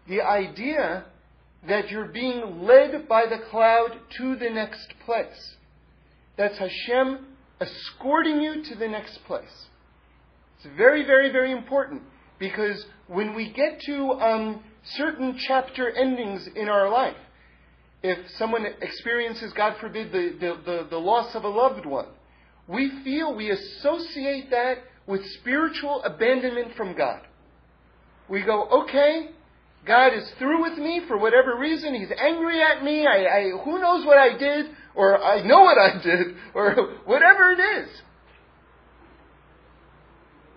The 0.08 0.20
idea 0.20 1.06
that 1.66 1.90
you're 1.90 2.08
being 2.08 2.62
led 2.62 3.08
by 3.08 3.26
the 3.26 3.38
cloud 3.50 3.98
to 4.18 4.36
the 4.36 4.50
next 4.50 4.94
place. 5.04 5.56
That's 6.36 6.58
Hashem 6.58 7.26
escorting 7.60 8.40
you 8.40 8.62
to 8.64 8.74
the 8.74 8.88
next 8.88 9.24
place. 9.24 9.68
It's 10.64 10.76
very, 10.78 11.04
very, 11.04 11.30
very 11.30 11.52
important 11.52 12.02
because 12.38 12.84
when 13.06 13.34
we 13.34 13.52
get 13.52 13.80
to 13.82 14.12
um, 14.12 14.64
certain 14.96 15.36
chapter 15.46 15.90
endings 15.90 16.48
in 16.56 16.68
our 16.70 16.88
life, 16.88 17.16
if 18.02 18.18
someone 18.38 18.64
experiences, 18.80 19.52
God 19.52 19.76
forbid, 19.78 20.10
the, 20.10 20.36
the, 20.40 20.56
the, 20.64 20.86
the 20.90 20.96
loss 20.96 21.34
of 21.34 21.44
a 21.44 21.48
loved 21.48 21.84
one, 21.84 22.06
we 22.66 22.90
feel 23.02 23.34
we 23.34 23.50
associate 23.50 24.50
that 24.50 24.78
with 25.06 25.22
spiritual 25.40 26.02
abandonment 26.02 26.74
from 26.76 26.96
God. 26.96 27.20
We 28.30 28.42
go, 28.42 28.66
okay, 28.84 29.32
God 29.84 30.14
is 30.14 30.30
through 30.38 30.62
with 30.62 30.78
me 30.78 31.02
for 31.06 31.18
whatever 31.18 31.58
reason. 31.58 31.94
He's 31.94 32.12
angry 32.18 32.62
at 32.62 32.82
me. 32.82 33.06
I, 33.06 33.26
I, 33.26 33.50
who 33.62 33.78
knows 33.78 34.06
what 34.06 34.16
I 34.16 34.38
did, 34.38 34.66
or 34.94 35.22
I 35.22 35.42
know 35.42 35.60
what 35.60 35.76
I 35.76 36.02
did, 36.02 36.36
or 36.54 36.74
whatever 37.04 37.50
it 37.50 37.60
is. 37.60 37.88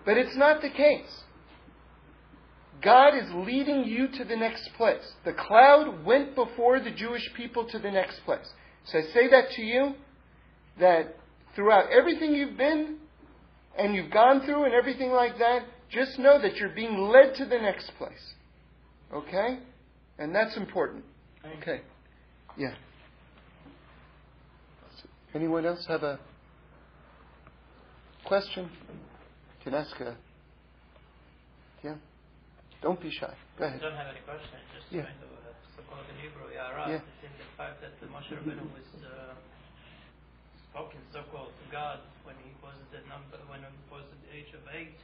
But 0.08 0.16
it's 0.16 0.38
not 0.38 0.62
the 0.62 0.70
case. 0.70 1.22
God 2.80 3.08
is 3.08 3.30
leading 3.46 3.84
you 3.84 4.08
to 4.08 4.24
the 4.24 4.36
next 4.36 4.70
place. 4.78 5.04
The 5.26 5.34
cloud 5.34 6.02
went 6.02 6.34
before 6.34 6.80
the 6.80 6.90
Jewish 6.90 7.30
people 7.36 7.68
to 7.68 7.78
the 7.78 7.90
next 7.90 8.20
place. 8.24 8.48
So 8.86 9.00
I 9.00 9.02
say 9.12 9.28
that 9.28 9.50
to 9.56 9.62
you, 9.62 9.96
that 10.80 11.14
throughout 11.54 11.90
everything 11.92 12.34
you've 12.34 12.56
been 12.56 12.96
and 13.78 13.94
you've 13.94 14.10
gone 14.10 14.46
through 14.46 14.64
and 14.64 14.72
everything 14.72 15.10
like 15.10 15.36
that, 15.40 15.64
just 15.90 16.18
know 16.18 16.40
that 16.40 16.56
you're 16.56 16.70
being 16.70 16.96
led 16.96 17.34
to 17.34 17.44
the 17.44 17.58
next 17.58 17.92
place. 17.98 18.32
Okay? 19.12 19.58
And 20.18 20.34
that's 20.34 20.56
important. 20.56 21.04
Okay. 21.60 21.82
Yeah. 22.56 22.72
Anyone 25.34 25.66
else 25.66 25.84
have 25.86 26.02
a 26.02 26.18
question? 28.24 28.70
Can 29.68 29.76
ask 29.76 30.00
a. 30.00 30.16
Yeah? 31.84 32.00
Don't 32.80 32.96
be 32.96 33.10
shy. 33.10 33.28
Go 33.58 33.66
ahead. 33.68 33.76
I 33.76 33.84
don't 33.84 34.00
have 34.00 34.08
any 34.08 34.24
questions, 34.24 34.64
just 34.72 34.88
Yeah. 34.88 35.04
kind 35.04 35.20
of 35.20 35.28
uh, 35.28 35.52
so-called 35.76 36.08
in 36.08 36.16
Hebrew, 36.24 36.48
Yara, 36.56 36.88
Yeah. 36.88 37.04
in 37.20 37.32
the 37.36 37.44
fact 37.60 37.82
that 37.84 38.00
the 38.00 38.06
Moshe 38.06 38.32
Rabbeinu 38.32 38.64
was 38.72 38.88
uh, 39.04 39.34
spoken 40.72 40.96
so-called 41.12 41.52
to 41.52 41.66
God 41.70 42.00
when 42.24 42.36
he 42.40 42.56
was 42.64 42.80
the 42.96 43.04
number, 43.12 43.36
when 43.52 43.60
he 43.60 43.68
was 43.92 44.04
at 44.08 44.16
the 44.24 44.32
age 44.34 44.54
of 44.56 44.64
eight. 44.72 44.96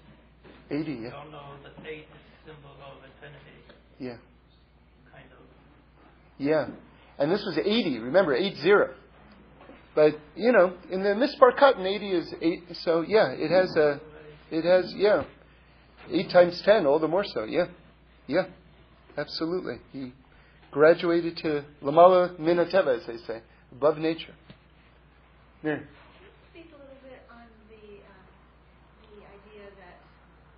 80, 0.70 0.96
We 0.96 1.04
yeah? 1.04 1.10
all 1.12 1.28
know 1.28 1.60
that 1.62 1.76
eight 1.84 2.08
is 2.08 2.24
a 2.24 2.48
symbol 2.48 2.72
of 2.80 3.04
infinity, 3.04 3.68
Yeah. 4.00 4.16
kind 5.12 5.28
of. 5.28 5.44
Yeah. 6.38 6.68
And 7.18 7.30
this 7.30 7.44
was 7.44 7.58
80, 7.58 7.98
remember, 7.98 8.32
8 8.32 8.56
0. 8.56 8.94
But, 9.94 10.18
you 10.34 10.52
know, 10.52 10.72
in 10.90 11.02
the 11.02 11.10
Mispar 11.10 11.52
Katan, 11.54 11.84
80 11.84 12.10
is 12.12 12.34
8, 12.40 12.76
so 12.76 13.02
yeah, 13.02 13.28
it 13.32 13.50
has 13.50 13.76
a, 13.76 14.00
it 14.54 14.64
has, 14.64 14.92
yeah, 14.96 15.24
8 16.10 16.30
times 16.30 16.62
10, 16.64 16.86
all 16.86 16.98
the 16.98 17.08
more 17.08 17.24
so, 17.24 17.44
yeah. 17.44 17.66
Yeah, 18.26 18.44
absolutely. 19.18 19.78
He 19.92 20.12
graduated 20.70 21.36
to 21.38 21.64
Lamala 21.82 22.38
Minateva, 22.38 23.00
as 23.00 23.06
they 23.06 23.16
say, 23.26 23.40
above 23.72 23.98
nature. 23.98 24.34
Yeah. 25.62 25.76
Can 25.76 25.82
you 25.82 26.30
speak 26.50 26.66
a 26.72 26.78
little 26.78 27.00
bit 27.02 27.20
on 27.30 27.46
the 27.68 28.04
um, 28.06 28.26
idea 29.18 29.64
that 29.80 29.96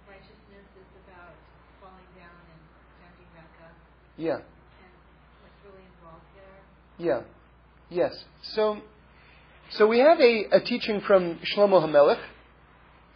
righteousness 0.08 0.66
is 0.76 0.90
about 1.08 1.32
falling 1.80 2.10
down 2.18 2.36
and 2.52 2.60
standing 3.00 3.30
back 3.34 3.50
up, 3.64 3.74
Yeah. 4.18 4.34
and 4.34 4.92
what's 5.42 5.58
really 5.64 5.84
involved 5.96 6.26
there? 6.36 6.60
Yeah. 6.98 7.22
Yes. 7.88 8.12
So, 8.54 8.78
so 9.70 9.86
we 9.86 10.00
have 10.00 10.20
a, 10.20 10.44
a 10.52 10.60
teaching 10.60 11.00
from 11.06 11.38
Shlomo 11.54 11.80
HaMelech, 11.86 12.20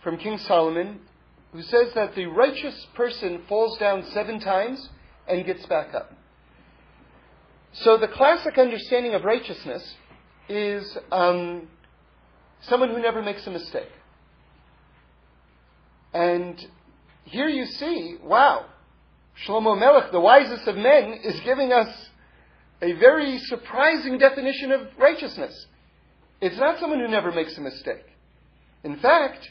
from 0.02 0.16
King 0.16 0.38
Solomon, 0.38 1.00
who 1.52 1.62
says 1.62 1.92
that 1.94 2.14
the 2.14 2.26
righteous 2.26 2.86
person 2.94 3.42
falls 3.48 3.78
down 3.78 4.04
seven 4.12 4.40
times 4.40 4.88
and 5.28 5.44
gets 5.44 5.66
back 5.66 5.94
up. 5.94 6.12
So 7.72 7.96
the 7.96 8.08
classic 8.08 8.58
understanding 8.58 9.14
of 9.14 9.24
righteousness 9.24 9.94
is 10.48 10.98
um, 11.12 11.68
someone 12.62 12.90
who 12.90 13.00
never 13.00 13.22
makes 13.22 13.46
a 13.46 13.50
mistake. 13.50 13.90
And 16.12 16.60
here 17.24 17.48
you 17.48 17.66
see, 17.66 18.16
wow, 18.22 18.66
Shlomo 19.46 19.78
Melech, 19.78 20.10
the 20.10 20.20
wisest 20.20 20.66
of 20.66 20.76
men, 20.76 21.20
is 21.22 21.38
giving 21.40 21.72
us 21.72 21.88
a 22.82 22.92
very 22.94 23.38
surprising 23.38 24.18
definition 24.18 24.72
of 24.72 24.88
righteousness. 24.98 25.66
It's 26.40 26.58
not 26.58 26.80
someone 26.80 26.98
who 26.98 27.08
never 27.08 27.30
makes 27.30 27.56
a 27.56 27.60
mistake. 27.60 28.04
In 28.82 28.98
fact, 28.98 29.50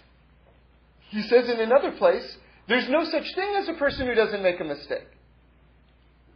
he 1.09 1.21
says 1.23 1.49
in 1.49 1.59
another 1.59 1.91
place, 1.91 2.37
there's 2.67 2.87
no 2.87 3.03
such 3.03 3.33
thing 3.35 3.55
as 3.57 3.67
a 3.67 3.73
person 3.73 4.07
who 4.07 4.13
doesn't 4.13 4.43
make 4.43 4.59
a 4.59 4.63
mistake. 4.63 5.07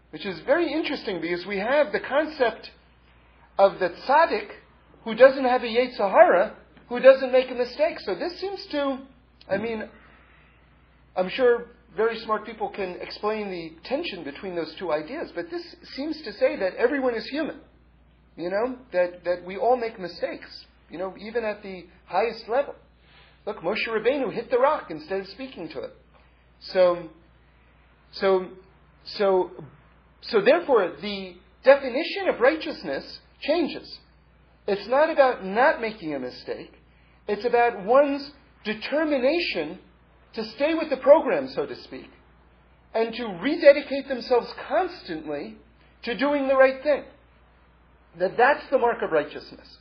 Which 0.09 0.25
is 0.25 0.39
very 0.41 0.71
interesting 0.71 1.21
because 1.21 1.45
we 1.45 1.57
have 1.57 1.91
the 1.91 1.99
concept 1.99 2.71
of 3.57 3.79
the 3.79 3.89
tzaddik 3.89 4.49
who 5.03 5.15
doesn't 5.15 5.43
have 5.43 5.63
a 5.63 5.67
yetzer 5.67 6.09
hara, 6.09 6.55
who 6.89 6.99
doesn't 6.99 7.31
make 7.31 7.51
a 7.51 7.55
mistake. 7.55 7.99
So 7.99 8.15
this 8.15 8.39
seems 8.39 8.65
to, 8.67 8.99
I 9.49 9.57
mean, 9.57 9.89
I'm 11.15 11.29
sure 11.29 11.67
very 11.95 12.17
smart 12.19 12.45
people 12.45 12.69
can 12.69 12.97
explain 12.99 13.51
the 13.51 13.73
tension 13.87 14.23
between 14.23 14.55
those 14.55 14.73
two 14.79 14.91
ideas, 14.91 15.31
but 15.35 15.51
this 15.51 15.75
seems 15.95 16.21
to 16.23 16.33
say 16.33 16.55
that 16.57 16.75
everyone 16.75 17.15
is 17.15 17.25
human. 17.27 17.59
You 18.35 18.49
know, 18.49 18.77
that, 18.91 19.23
that 19.25 19.45
we 19.45 19.57
all 19.57 19.77
make 19.77 19.99
mistakes, 19.99 20.65
you 20.89 20.97
know, 20.97 21.13
even 21.19 21.43
at 21.43 21.61
the 21.61 21.85
highest 22.05 22.49
level. 22.49 22.73
Look, 23.45 23.61
Moshe 23.61 23.87
Rabbeinu 23.89 24.31
hit 24.31 24.49
the 24.49 24.57
rock 24.57 24.89
instead 24.89 25.21
of 25.21 25.27
speaking 25.27 25.69
to 25.69 25.81
it. 25.81 25.93
So, 26.59 27.09
so, 28.13 28.47
so, 29.03 29.51
so 30.21 30.41
therefore, 30.41 30.93
the 31.01 31.35
definition 31.63 32.29
of 32.29 32.39
righteousness 32.39 33.19
changes. 33.41 33.99
It's 34.67 34.87
not 34.87 35.09
about 35.09 35.43
not 35.43 35.81
making 35.81 36.15
a 36.15 36.19
mistake. 36.19 36.71
It's 37.27 37.45
about 37.45 37.83
one's 37.83 38.31
determination 38.63 39.79
to 40.33 40.45
stay 40.51 40.73
with 40.73 40.89
the 40.89 40.97
program, 40.97 41.49
so 41.49 41.65
to 41.65 41.75
speak, 41.83 42.09
and 42.93 43.13
to 43.13 43.25
rededicate 43.41 44.07
themselves 44.07 44.47
constantly 44.67 45.57
to 46.03 46.17
doing 46.17 46.47
the 46.47 46.55
right 46.55 46.81
thing. 46.81 47.03
That 48.19 48.37
that's 48.37 48.63
the 48.69 48.77
mark 48.77 49.01
of 49.01 49.11
righteousness. 49.11 49.77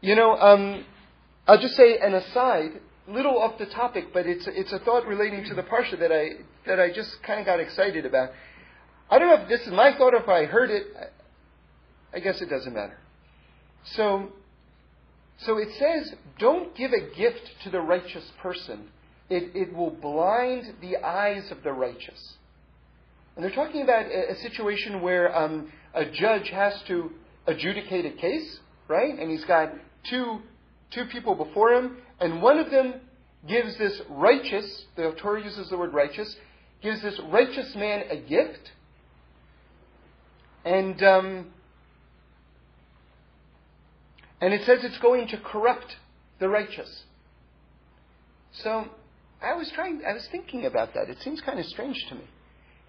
You 0.00 0.16
know, 0.16 0.36
um, 0.36 0.84
I'll 1.46 1.60
just 1.60 1.74
say 1.76 1.98
an 1.98 2.14
aside, 2.14 2.80
little 3.08 3.38
off 3.38 3.58
the 3.58 3.66
topic, 3.66 4.12
but 4.12 4.26
it's 4.26 4.46
it's 4.46 4.72
a 4.72 4.78
thought 4.78 5.06
relating 5.06 5.44
to 5.44 5.54
the 5.54 5.62
parsha 5.62 5.98
that 5.98 6.12
I 6.12 6.44
that 6.66 6.78
I 6.78 6.92
just 6.92 7.22
kind 7.22 7.40
of 7.40 7.46
got 7.46 7.60
excited 7.60 8.06
about. 8.06 8.30
I 9.10 9.18
don't 9.18 9.28
know 9.28 9.42
if 9.42 9.48
this 9.48 9.60
is 9.66 9.72
my 9.72 9.96
thought 9.96 10.14
or 10.14 10.22
if 10.22 10.28
I 10.28 10.44
heard 10.44 10.70
it. 10.70 10.86
I 12.14 12.20
guess 12.20 12.40
it 12.40 12.48
doesn't 12.48 12.72
matter. 12.72 12.98
So, 13.84 14.28
so 15.38 15.58
it 15.58 15.68
says, 15.78 16.14
don't 16.38 16.74
give 16.76 16.92
a 16.92 17.14
gift 17.14 17.50
to 17.64 17.70
the 17.70 17.80
righteous 17.80 18.30
person. 18.40 18.88
It, 19.28 19.54
it 19.54 19.74
will 19.74 19.90
blind 19.90 20.74
the 20.80 20.98
eyes 20.98 21.50
of 21.50 21.62
the 21.62 21.72
righteous. 21.72 22.34
And 23.34 23.44
they're 23.44 23.54
talking 23.54 23.82
about 23.82 24.06
a, 24.06 24.32
a 24.32 24.36
situation 24.36 25.00
where 25.00 25.36
um, 25.36 25.72
a 25.94 26.04
judge 26.04 26.50
has 26.50 26.74
to 26.88 27.12
adjudicate 27.46 28.04
a 28.04 28.10
case, 28.10 28.60
right? 28.88 29.18
And 29.18 29.30
he's 29.30 29.44
got 29.44 29.72
two, 30.08 30.40
two 30.92 31.06
people 31.06 31.34
before 31.34 31.72
him, 31.72 31.96
and 32.20 32.42
one 32.42 32.58
of 32.58 32.70
them 32.70 32.94
gives 33.48 33.76
this 33.78 34.00
righteous, 34.08 34.84
the 34.96 35.12
Torah 35.18 35.42
uses 35.42 35.68
the 35.68 35.78
word 35.78 35.92
righteous, 35.92 36.36
gives 36.82 37.02
this 37.02 37.18
righteous 37.30 37.74
man 37.74 38.04
a 38.10 38.16
gift. 38.16 38.70
And 40.64 41.02
um, 41.02 41.46
and 44.42 44.52
it 44.52 44.64
says 44.66 44.80
it's 44.82 44.98
going 44.98 45.28
to 45.28 45.38
corrupt 45.38 45.96
the 46.40 46.48
righteous. 46.48 47.04
So 48.52 48.86
I 49.40 49.54
was 49.54 49.70
trying, 49.70 50.02
I 50.06 50.12
was 50.12 50.26
thinking 50.32 50.66
about 50.66 50.94
that. 50.94 51.08
It 51.08 51.18
seems 51.22 51.40
kind 51.40 51.60
of 51.60 51.66
strange 51.66 51.96
to 52.08 52.16
me. 52.16 52.24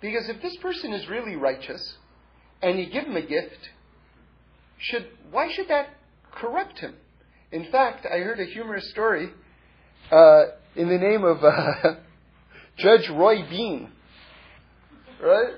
Because 0.02 0.28
if 0.30 0.42
this 0.42 0.58
person 0.58 0.94
is 0.94 1.08
really 1.08 1.36
righteous 1.36 1.98
and 2.62 2.80
you 2.80 2.88
give 2.88 3.06
him 3.06 3.16
a 3.16 3.22
gift, 3.22 3.70
should, 4.80 5.08
why 5.32 5.52
should 5.54 5.68
that 5.70 5.90
corrupt 6.32 6.80
him? 6.80 6.96
In 7.54 7.72
fact, 7.72 8.08
I 8.08 8.18
heard 8.18 8.40
a 8.40 8.46
humorous 8.46 8.90
story 8.90 9.30
uh, 10.12 10.46
in 10.76 10.90
the 10.90 10.98
name 10.98 11.24
of 11.24 11.44
uh, 11.44 11.98
Judge 12.80 13.08
Roy 13.12 13.48
Bean, 13.48 13.92
right? 15.22 15.54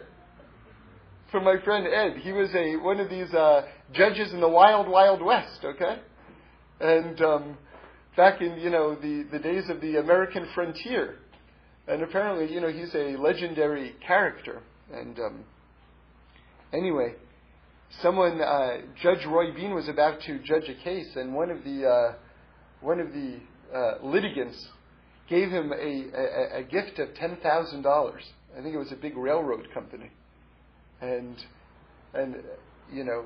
From 1.32 1.46
my 1.46 1.56
friend 1.64 1.88
Ed. 1.88 2.18
He 2.18 2.34
was 2.34 2.54
a 2.54 2.76
one 2.76 3.00
of 3.00 3.10
these 3.10 3.34
uh, 3.34 3.62
judges 3.94 4.34
in 4.34 4.42
the 4.42 4.50
wild, 4.50 4.90
wild 4.90 5.22
west, 5.22 5.64
okay? 5.64 6.00
And 6.82 7.22
um, 7.22 7.58
back 8.18 8.42
in, 8.42 8.58
you 8.58 8.72
know, 8.72 8.96
the, 8.96 9.26
the 9.32 9.40
days 9.40 9.70
of 9.70 9.80
the 9.80 9.96
American 9.96 10.50
frontier. 10.54 11.20
And 11.88 12.04
apparently, 12.04 12.54
you 12.54 12.60
know, 12.60 12.74
he's 12.74 12.94
a 12.94 13.16
legendary 13.16 13.96
character. 14.06 14.62
And 14.94 15.18
um, 15.18 15.46
anyway, 16.74 17.14
someone, 18.02 18.42
uh, 18.42 18.78
Judge 19.02 19.26
Roy 19.26 19.52
Bean 19.54 19.74
was 19.74 19.88
about 19.88 20.22
to 20.22 20.40
judge 20.40 20.70
a 20.70 20.84
case, 20.84 21.16
and 21.16 21.34
one 21.34 21.50
of 21.52 21.64
the, 21.64 21.88
uh, 21.88 22.14
one 22.82 23.00
of 23.00 23.14
the 23.14 23.40
uh, 23.74 23.94
litigants 24.04 24.68
gave 25.30 25.50
him 25.50 25.72
a, 25.72 25.76
a, 25.76 26.60
a 26.60 26.64
gift 26.64 27.00
of 27.00 27.10
$10,000. 27.10 28.16
I 28.58 28.62
think 28.62 28.76
it 28.76 28.78
was 28.78 28.92
a 28.92 28.96
big 28.96 29.18
railroad 29.18 29.68
company. 29.74 30.12
And, 31.02 31.36
and 32.14 32.36
you 32.92 33.04
know, 33.04 33.26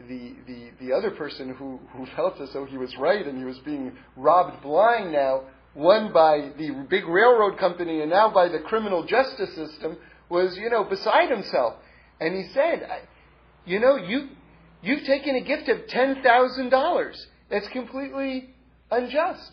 the, 0.00 0.34
the, 0.46 0.70
the 0.80 0.92
other 0.92 1.10
person 1.10 1.54
who, 1.54 1.78
who 1.92 2.06
felt 2.16 2.40
as 2.40 2.52
though 2.52 2.66
he 2.66 2.78
was 2.78 2.94
right 2.96 3.26
and 3.26 3.38
he 3.38 3.44
was 3.44 3.58
being 3.58 3.92
robbed 4.16 4.62
blind 4.62 5.12
now, 5.12 5.42
one 5.74 6.12
by 6.12 6.50
the 6.58 6.86
big 6.88 7.06
railroad 7.06 7.58
company 7.58 8.00
and 8.00 8.10
now 8.10 8.28
by 8.32 8.48
the 8.48 8.58
criminal 8.58 9.06
justice 9.06 9.54
system, 9.54 9.96
was, 10.28 10.56
you 10.56 10.70
know, 10.70 10.84
beside 10.84 11.30
himself. 11.30 11.74
And 12.20 12.34
he 12.34 12.52
said, 12.52 12.86
you 13.66 13.80
know, 13.80 13.96
you, 13.96 14.28
you've 14.82 15.04
taken 15.04 15.36
a 15.36 15.40
gift 15.40 15.68
of 15.68 15.86
$10,000. 15.86 17.12
That's 17.50 17.68
completely 17.68 18.50
unjust. 18.90 19.52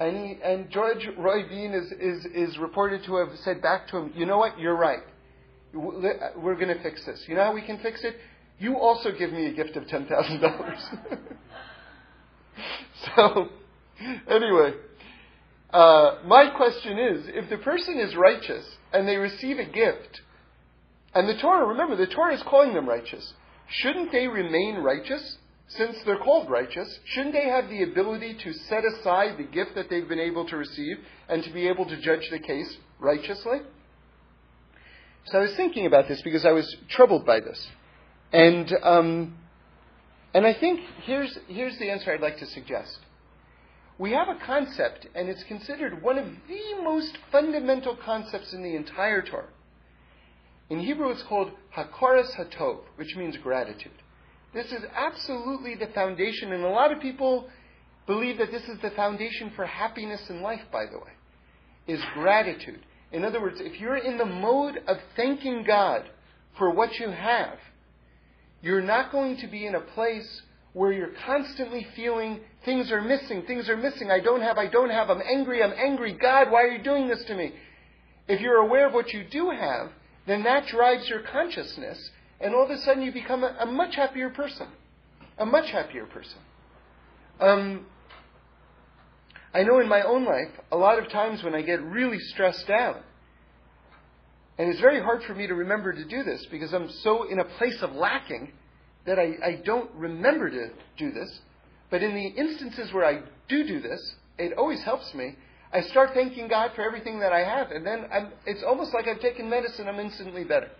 And, 0.00 0.16
he, 0.16 0.38
and 0.42 0.70
Judge 0.70 1.08
Roy 1.16 1.48
Bean 1.48 1.72
is, 1.72 1.92
is, 1.92 2.26
is 2.34 2.58
reported 2.58 3.04
to 3.04 3.16
have 3.16 3.28
said 3.44 3.62
back 3.62 3.88
to 3.88 3.98
him, 3.98 4.12
you 4.16 4.26
know 4.26 4.38
what, 4.38 4.58
you're 4.58 4.76
right. 4.76 5.02
We're 5.72 6.54
going 6.54 6.68
to 6.68 6.82
fix 6.82 7.04
this. 7.04 7.24
You 7.26 7.34
know 7.34 7.44
how 7.44 7.54
we 7.54 7.62
can 7.62 7.78
fix 7.78 8.02
it? 8.04 8.16
you 8.58 8.76
also 8.78 9.10
give 9.12 9.32
me 9.32 9.46
a 9.46 9.52
gift 9.52 9.76
of 9.76 9.84
$10,000. 9.84 10.98
so, 13.16 13.48
anyway, 14.28 14.74
uh, 15.70 16.18
my 16.24 16.50
question 16.56 16.98
is 16.98 17.26
if 17.28 17.50
the 17.50 17.58
person 17.58 17.98
is 17.98 18.14
righteous 18.14 18.64
and 18.92 19.08
they 19.08 19.16
receive 19.16 19.58
a 19.58 19.64
gift, 19.64 20.20
and 21.14 21.28
the 21.28 21.36
Torah, 21.36 21.66
remember, 21.66 21.96
the 21.96 22.06
Torah 22.06 22.34
is 22.34 22.42
calling 22.42 22.74
them 22.74 22.88
righteous, 22.88 23.32
shouldn't 23.68 24.12
they 24.12 24.26
remain 24.26 24.76
righteous? 24.76 25.38
Since 25.66 25.96
they're 26.04 26.18
called 26.18 26.50
righteous, 26.50 26.98
shouldn't 27.06 27.32
they 27.32 27.48
have 27.48 27.70
the 27.70 27.82
ability 27.82 28.34
to 28.34 28.52
set 28.52 28.84
aside 28.84 29.38
the 29.38 29.44
gift 29.44 29.74
that 29.74 29.88
they've 29.88 30.06
been 30.06 30.20
able 30.20 30.46
to 30.46 30.56
receive 30.56 30.98
and 31.28 31.42
to 31.42 31.50
be 31.50 31.68
able 31.68 31.86
to 31.86 32.00
judge 32.00 32.28
the 32.30 32.38
case 32.38 32.76
righteously? 33.00 33.60
So 35.26 35.38
I 35.38 35.40
was 35.40 35.54
thinking 35.54 35.86
about 35.86 36.06
this 36.06 36.20
because 36.20 36.44
I 36.44 36.52
was 36.52 36.76
troubled 36.90 37.24
by 37.24 37.40
this. 37.40 37.66
And, 38.32 38.70
um, 38.82 39.38
and 40.34 40.46
I 40.46 40.52
think 40.52 40.80
here's, 41.04 41.38
here's 41.48 41.78
the 41.78 41.90
answer 41.90 42.12
I'd 42.12 42.20
like 42.20 42.38
to 42.38 42.46
suggest. 42.46 42.98
We 43.96 44.10
have 44.10 44.28
a 44.28 44.34
concept, 44.44 45.06
and 45.14 45.28
it's 45.28 45.44
considered 45.44 46.02
one 46.02 46.18
of 46.18 46.26
the 46.26 46.82
most 46.82 47.16
fundamental 47.32 47.96
concepts 47.96 48.52
in 48.52 48.62
the 48.62 48.74
entire 48.74 49.22
Torah. 49.22 49.48
In 50.70 50.80
Hebrew, 50.80 51.10
it's 51.10 51.22
called 51.24 51.50
Hakaras 51.76 52.34
Hatov, 52.36 52.80
which 52.96 53.14
means 53.16 53.36
gratitude. 53.36 53.92
This 54.54 54.72
is 54.72 54.82
absolutely 54.94 55.74
the 55.74 55.88
foundation, 55.88 56.52
and 56.52 56.64
a 56.64 56.68
lot 56.68 56.92
of 56.92 57.00
people 57.00 57.48
believe 58.06 58.38
that 58.38 58.50
this 58.50 58.62
is 58.68 58.78
the 58.80 58.90
foundation 58.90 59.52
for 59.56 59.66
happiness 59.66 60.30
in 60.30 60.42
life, 60.42 60.62
by 60.72 60.86
the 60.86 60.98
way, 60.98 61.12
is 61.86 62.00
gratitude. 62.14 62.80
In 63.12 63.24
other 63.24 63.40
words, 63.40 63.60
if 63.60 63.80
you're 63.80 63.96
in 63.96 64.16
the 64.16 64.24
mode 64.24 64.80
of 64.86 64.98
thanking 65.16 65.64
God 65.64 66.08
for 66.56 66.70
what 66.70 66.98
you 66.98 67.10
have, 67.10 67.58
you're 68.62 68.80
not 68.80 69.12
going 69.12 69.36
to 69.38 69.46
be 69.46 69.66
in 69.66 69.74
a 69.74 69.80
place 69.80 70.42
where 70.72 70.92
you're 70.92 71.12
constantly 71.26 71.86
feeling 71.94 72.40
things 72.64 72.90
are 72.90 73.02
missing, 73.02 73.42
things 73.42 73.68
are 73.68 73.76
missing, 73.76 74.10
I 74.10 74.20
don't 74.20 74.40
have, 74.40 74.58
I 74.58 74.66
don't 74.66 74.90
have, 74.90 75.10
I'm 75.10 75.22
angry, 75.22 75.62
I'm 75.62 75.72
angry, 75.72 76.12
God, 76.12 76.50
why 76.50 76.62
are 76.62 76.70
you 76.70 76.82
doing 76.82 77.06
this 77.08 77.24
to 77.26 77.34
me? 77.34 77.52
If 78.26 78.40
you're 78.40 78.56
aware 78.56 78.88
of 78.88 78.94
what 78.94 79.12
you 79.12 79.24
do 79.30 79.50
have, 79.50 79.90
then 80.26 80.42
that 80.44 80.66
drives 80.66 81.08
your 81.08 81.20
consciousness, 81.20 81.98
and 82.40 82.54
all 82.54 82.64
of 82.64 82.70
a 82.70 82.78
sudden 82.78 83.02
you 83.02 83.12
become 83.12 83.44
a, 83.44 83.56
a 83.60 83.66
much 83.66 83.96
happier 83.96 84.30
person. 84.30 84.68
A 85.38 85.46
much 85.46 85.70
happier 85.70 86.06
person. 86.06 86.38
Um, 87.40 87.86
I 89.52 89.62
know 89.62 89.80
in 89.80 89.88
my 89.88 90.02
own 90.02 90.24
life, 90.24 90.50
a 90.72 90.76
lot 90.76 90.98
of 90.98 91.10
times 91.10 91.42
when 91.42 91.54
I 91.54 91.62
get 91.62 91.82
really 91.82 92.18
stressed 92.18 92.70
out, 92.70 93.02
and 94.58 94.68
it's 94.68 94.80
very 94.80 95.00
hard 95.00 95.22
for 95.24 95.34
me 95.34 95.46
to 95.46 95.54
remember 95.54 95.92
to 95.92 96.04
do 96.04 96.22
this 96.22 96.46
because 96.50 96.72
I'm 96.72 96.88
so 97.02 97.28
in 97.28 97.40
a 97.40 97.44
place 97.44 97.82
of 97.82 97.92
lacking 97.92 98.52
that 99.04 99.18
I, 99.18 99.34
I 99.44 99.62
don't 99.64 99.90
remember 99.94 100.48
to 100.48 100.70
do 100.96 101.10
this. 101.10 101.40
But 101.90 102.02
in 102.02 102.14
the 102.14 102.26
instances 102.40 102.92
where 102.92 103.04
I 103.04 103.22
do 103.48 103.66
do 103.66 103.80
this, 103.80 104.14
it 104.38 104.56
always 104.56 104.82
helps 104.82 105.12
me. 105.14 105.36
I 105.74 105.80
start 105.82 106.10
thanking 106.14 106.46
God 106.46 106.70
for 106.76 106.82
everything 106.82 107.18
that 107.18 107.32
I 107.32 107.40
have, 107.40 107.72
and 107.72 107.84
then 107.84 108.06
I'm, 108.12 108.28
it's 108.46 108.62
almost 108.62 108.94
like 108.94 109.08
I've 109.08 109.20
taken 109.20 109.50
medicine, 109.50 109.88
I'm 109.88 109.98
instantly 109.98 110.44
better. 110.44 110.70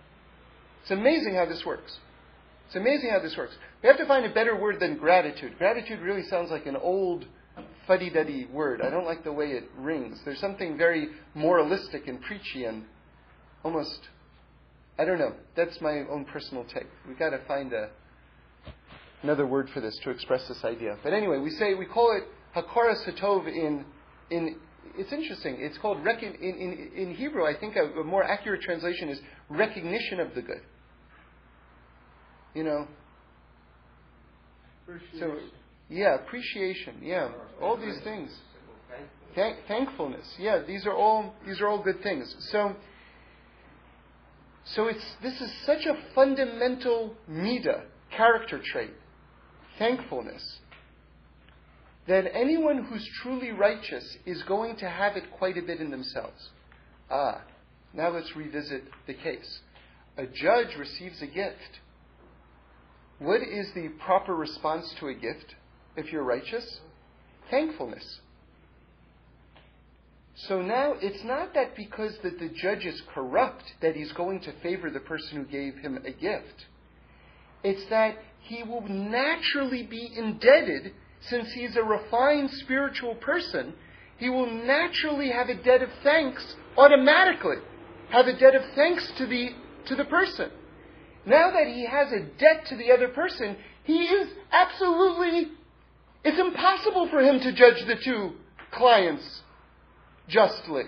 It's 0.82 0.92
amazing 0.92 1.34
how 1.34 1.46
this 1.46 1.66
works. 1.66 1.98
It's 2.66 2.76
amazing 2.76 3.10
how 3.10 3.18
this 3.18 3.36
works. 3.36 3.56
We 3.82 3.88
have 3.88 3.98
to 3.98 4.06
find 4.06 4.24
a 4.24 4.32
better 4.32 4.54
word 4.54 4.78
than 4.78 4.96
gratitude. 4.96 5.58
Gratitude 5.58 6.00
really 6.00 6.22
sounds 6.28 6.52
like 6.52 6.66
an 6.66 6.76
old 6.76 7.26
fuddy 7.88 8.08
duddy 8.08 8.46
word. 8.46 8.80
I 8.82 8.90
don't 8.90 9.04
like 9.04 9.24
the 9.24 9.32
way 9.32 9.46
it 9.46 9.64
rings. 9.76 10.20
There's 10.24 10.38
something 10.38 10.78
very 10.78 11.08
moralistic 11.34 12.06
and 12.06 12.22
preachy 12.22 12.64
and 12.64 12.84
almost, 13.64 13.98
I 14.98 15.04
don't 15.04 15.18
know. 15.18 15.34
That's 15.56 15.80
my 15.80 16.04
own 16.10 16.24
personal 16.24 16.64
take. 16.64 16.86
We've 17.06 17.18
got 17.18 17.30
to 17.30 17.40
find 17.48 17.72
a, 17.72 17.90
another 19.22 19.46
word 19.46 19.70
for 19.74 19.80
this 19.80 19.98
to 20.04 20.10
express 20.10 20.46
this 20.46 20.64
idea. 20.64 20.98
But 21.02 21.12
anyway, 21.12 21.38
we 21.38 21.50
say, 21.50 21.74
we 21.74 21.86
call 21.86 22.16
it 22.16 22.24
Hakaras 22.56 23.04
Hatov 23.08 23.48
in, 23.48 23.84
in, 24.30 24.56
it's 24.96 25.12
interesting. 25.12 25.56
It's 25.58 25.78
called, 25.78 25.98
in, 26.06 26.34
in, 26.34 26.90
in 26.96 27.14
Hebrew, 27.14 27.44
I 27.44 27.54
think 27.58 27.76
a, 27.76 28.00
a 28.00 28.04
more 28.04 28.24
accurate 28.24 28.62
translation 28.62 29.08
is 29.08 29.20
recognition 29.48 30.20
of 30.20 30.34
the 30.34 30.42
good. 30.42 30.62
You 32.54 32.64
know? 32.64 32.88
So, 35.18 35.36
yeah, 35.88 36.14
appreciation, 36.16 36.96
yeah, 37.02 37.30
all 37.60 37.76
these 37.76 38.00
things. 38.04 38.30
Thank, 39.34 39.66
thankfulness, 39.66 40.26
yeah, 40.38 40.60
these 40.64 40.86
are 40.86 40.94
all 40.94 41.34
these 41.46 41.60
are 41.60 41.68
all 41.68 41.82
good 41.82 42.02
things. 42.02 42.32
So, 42.52 42.76
so 44.64 44.86
it's, 44.86 45.04
this 45.22 45.40
is 45.40 45.50
such 45.66 45.84
a 45.86 45.94
fundamental 46.14 47.14
midah, 47.28 47.82
character 48.16 48.60
trait, 48.72 48.92
thankfulness, 49.78 50.60
that 52.06 52.24
anyone 52.34 52.84
who's 52.84 53.08
truly 53.22 53.50
righteous 53.50 54.16
is 54.26 54.42
going 54.42 54.76
to 54.76 54.88
have 54.88 55.16
it 55.16 55.24
quite 55.38 55.56
a 55.56 55.62
bit 55.62 55.80
in 55.80 55.90
themselves. 55.90 56.50
Ah, 57.10 57.42
now 57.92 58.10
let's 58.10 58.34
revisit 58.36 58.84
the 59.06 59.14
case. 59.14 59.60
A 60.16 60.26
judge 60.26 60.76
receives 60.78 61.20
a 61.22 61.26
gift. 61.26 61.80
What 63.18 63.40
is 63.42 63.68
the 63.74 63.88
proper 64.04 64.34
response 64.34 64.92
to 65.00 65.08
a 65.08 65.14
gift 65.14 65.54
if 65.96 66.12
you're 66.12 66.24
righteous? 66.24 66.80
thankfulness. 67.50 68.20
So 70.48 70.60
now 70.60 70.94
it's 71.00 71.24
not 71.24 71.54
that 71.54 71.76
because 71.76 72.16
that 72.22 72.38
the 72.38 72.50
judge 72.60 72.84
is 72.84 73.00
corrupt 73.14 73.62
that 73.80 73.94
he's 73.94 74.12
going 74.12 74.40
to 74.40 74.52
favor 74.62 74.90
the 74.90 75.00
person 75.00 75.36
who 75.38 75.44
gave 75.44 75.76
him 75.76 75.96
a 75.96 76.10
gift. 76.10 76.66
It's 77.62 77.88
that 77.90 78.16
he 78.40 78.62
will 78.62 78.86
naturally 78.88 79.84
be 79.84 80.10
indebted 80.16 80.92
since 81.28 81.52
he's 81.52 81.76
a 81.76 81.82
refined 81.82 82.50
spiritual 82.50 83.14
person. 83.16 83.74
He 84.18 84.28
will 84.28 84.50
naturally 84.50 85.30
have 85.30 85.48
a 85.48 85.54
debt 85.54 85.82
of 85.82 85.90
thanks 86.02 86.56
automatically. 86.76 87.56
Have 88.10 88.26
a 88.26 88.38
debt 88.38 88.54
of 88.54 88.62
thanks 88.74 89.10
to 89.18 89.26
the 89.26 89.50
to 89.86 89.96
the 89.96 90.04
person. 90.04 90.50
Now 91.26 91.50
that 91.50 91.66
he 91.66 91.86
has 91.86 92.12
a 92.12 92.20
debt 92.38 92.66
to 92.66 92.76
the 92.76 92.92
other 92.92 93.08
person, 93.08 93.56
he 93.84 94.04
is 94.04 94.28
absolutely 94.52 95.50
it's 96.22 96.38
impossible 96.38 97.08
for 97.10 97.20
him 97.20 97.38
to 97.40 97.52
judge 97.52 97.84
the 97.86 97.96
two 98.02 98.32
clients 98.72 99.42
justly. 100.28 100.84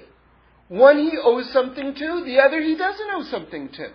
One 0.69 0.99
he 0.99 1.13
owes 1.23 1.53
something 1.53 1.95
to, 1.95 2.25
the 2.25 2.39
other 2.41 2.61
he 2.61 2.77
doesn't 2.77 3.09
owe 3.13 3.25
something 3.25 3.69
to. 3.69 3.89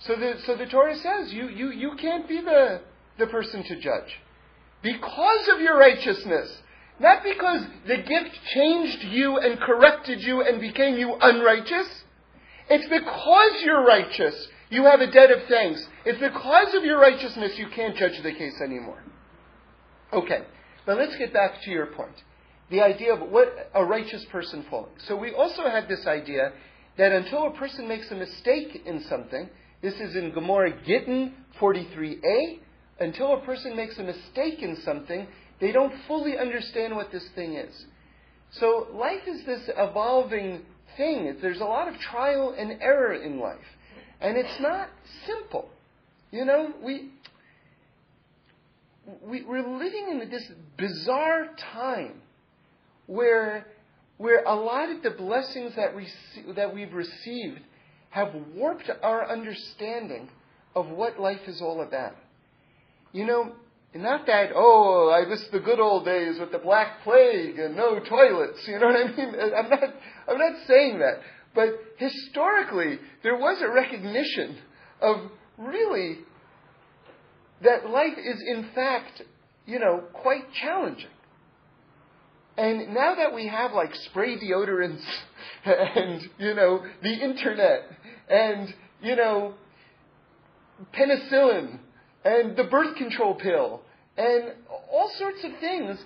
So 0.00 0.14
the, 0.14 0.34
so 0.44 0.56
the 0.56 0.66
Torah 0.66 0.96
says 0.96 1.32
you, 1.32 1.48
you, 1.48 1.72
you 1.72 1.92
can't 1.96 2.28
be 2.28 2.40
the, 2.40 2.82
the 3.18 3.26
person 3.26 3.62
to 3.64 3.80
judge. 3.80 4.20
Because 4.82 5.48
of 5.54 5.60
your 5.60 5.78
righteousness. 5.78 6.58
Not 6.98 7.22
because 7.22 7.62
the 7.86 7.96
gift 7.96 8.38
changed 8.54 9.04
you 9.04 9.38
and 9.38 9.60
corrected 9.60 10.22
you 10.22 10.42
and 10.42 10.60
became 10.60 10.96
you 10.96 11.14
unrighteous. 11.20 12.04
It's 12.70 12.88
because 12.88 13.62
you're 13.62 13.84
righteous. 13.84 14.48
You 14.70 14.84
have 14.84 15.00
a 15.00 15.10
debt 15.10 15.30
of 15.30 15.46
thanks. 15.48 15.86
It's 16.04 16.18
because 16.18 16.74
of 16.74 16.84
your 16.84 16.98
righteousness 16.98 17.52
you 17.58 17.66
can't 17.74 17.96
judge 17.96 18.20
the 18.22 18.32
case 18.32 18.60
anymore. 18.64 19.02
Okay, 20.12 20.42
but 20.86 20.96
let's 20.96 21.16
get 21.16 21.32
back 21.32 21.60
to 21.62 21.70
your 21.70 21.86
point 21.86 22.22
the 22.70 22.80
idea 22.80 23.14
of 23.14 23.30
what 23.30 23.70
a 23.74 23.84
righteous 23.84 24.24
person 24.26 24.64
falling. 24.68 24.92
So 25.06 25.16
we 25.16 25.32
also 25.32 25.62
had 25.68 25.88
this 25.88 26.06
idea 26.06 26.52
that 26.98 27.12
until 27.12 27.46
a 27.46 27.50
person 27.52 27.86
makes 27.86 28.10
a 28.10 28.14
mistake 28.14 28.82
in 28.84 29.04
something, 29.08 29.48
this 29.82 29.94
is 29.94 30.16
in 30.16 30.32
Gemara 30.32 30.72
Gittin 30.84 31.34
43a, 31.60 32.58
until 32.98 33.34
a 33.34 33.40
person 33.40 33.76
makes 33.76 33.98
a 33.98 34.02
mistake 34.02 34.62
in 34.62 34.76
something, 34.84 35.26
they 35.60 35.72
don't 35.72 35.92
fully 36.06 36.38
understand 36.38 36.94
what 36.94 37.12
this 37.12 37.26
thing 37.34 37.54
is. 37.54 37.86
So 38.52 38.88
life 38.92 39.22
is 39.26 39.44
this 39.44 39.68
evolving 39.76 40.62
thing. 40.96 41.36
There's 41.40 41.60
a 41.60 41.64
lot 41.64 41.88
of 41.88 41.98
trial 41.98 42.54
and 42.56 42.80
error 42.80 43.14
in 43.14 43.38
life. 43.38 43.58
And 44.20 44.36
it's 44.36 44.60
not 44.60 44.88
simple. 45.26 45.68
You 46.30 46.44
know, 46.44 46.72
we, 46.82 47.10
we, 49.22 49.42
we're 49.42 49.66
living 49.66 50.08
in 50.10 50.30
this 50.30 50.50
bizarre 50.78 51.48
time 51.72 52.22
where, 53.06 53.66
where 54.16 54.42
a 54.44 54.54
lot 54.54 54.90
of 54.90 55.02
the 55.02 55.10
blessings 55.10 55.74
that, 55.76 55.94
we, 55.94 56.08
that 56.54 56.74
we've 56.74 56.92
received 56.92 57.60
have 58.10 58.34
warped 58.54 58.90
our 59.02 59.30
understanding 59.30 60.28
of 60.74 60.88
what 60.88 61.20
life 61.20 61.40
is 61.46 61.60
all 61.60 61.82
about. 61.82 62.14
You 63.16 63.24
know, 63.24 63.52
not 63.94 64.26
that, 64.26 64.50
oh, 64.54 65.10
I 65.10 65.26
miss 65.26 65.42
the 65.50 65.58
good 65.58 65.80
old 65.80 66.04
days 66.04 66.38
with 66.38 66.52
the 66.52 66.58
Black 66.58 67.02
Plague 67.02 67.58
and 67.58 67.74
no 67.74 67.98
toilets. 67.98 68.58
You 68.68 68.78
know 68.78 68.88
what 68.88 68.96
I 68.96 69.04
mean? 69.16 69.34
I'm 69.56 69.70
not, 69.70 69.82
I'm 70.28 70.36
not 70.36 70.66
saying 70.66 70.98
that. 70.98 71.20
But 71.54 71.68
historically, 71.96 72.98
there 73.22 73.38
was 73.38 73.62
a 73.62 73.70
recognition 73.70 74.58
of 75.00 75.30
really 75.56 76.18
that 77.62 77.88
life 77.88 78.18
is 78.18 78.42
in 78.46 78.68
fact, 78.74 79.22
you 79.64 79.78
know, 79.78 80.02
quite 80.12 80.52
challenging. 80.52 81.08
And 82.58 82.92
now 82.92 83.14
that 83.14 83.34
we 83.34 83.48
have 83.48 83.72
like 83.72 83.94
spray 84.10 84.36
deodorants 84.36 85.02
and, 85.64 86.20
you 86.38 86.52
know, 86.52 86.84
the 87.02 87.14
internet 87.14 87.80
and, 88.28 88.74
you 89.00 89.16
know, 89.16 89.54
penicillin 90.94 91.78
and 92.26 92.56
the 92.56 92.64
birth 92.64 92.96
control 92.96 93.36
pill 93.36 93.82
and 94.16 94.52
all 94.90 95.10
sorts 95.16 95.44
of 95.44 95.52
things, 95.60 95.96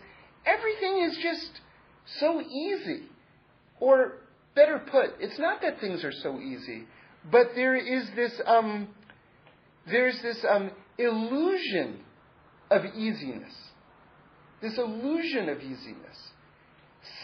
everything 0.44 1.08
is 1.08 1.16
just 1.22 1.60
so 2.18 2.42
easy. 2.42 3.04
Or 3.80 4.18
better 4.54 4.78
put, 4.78 5.14
it's 5.18 5.38
not 5.38 5.62
that 5.62 5.80
things 5.80 6.04
are 6.04 6.12
so 6.12 6.38
easy, 6.38 6.84
but 7.30 7.54
there 7.54 7.74
is 7.74 8.06
this, 8.14 8.38
um, 8.46 8.88
there's 9.90 10.20
this 10.20 10.44
um, 10.48 10.70
illusion 10.98 12.00
of 12.70 12.84
easiness. 12.94 13.54
This 14.60 14.76
illusion 14.76 15.48
of 15.48 15.58
easiness 15.62 16.32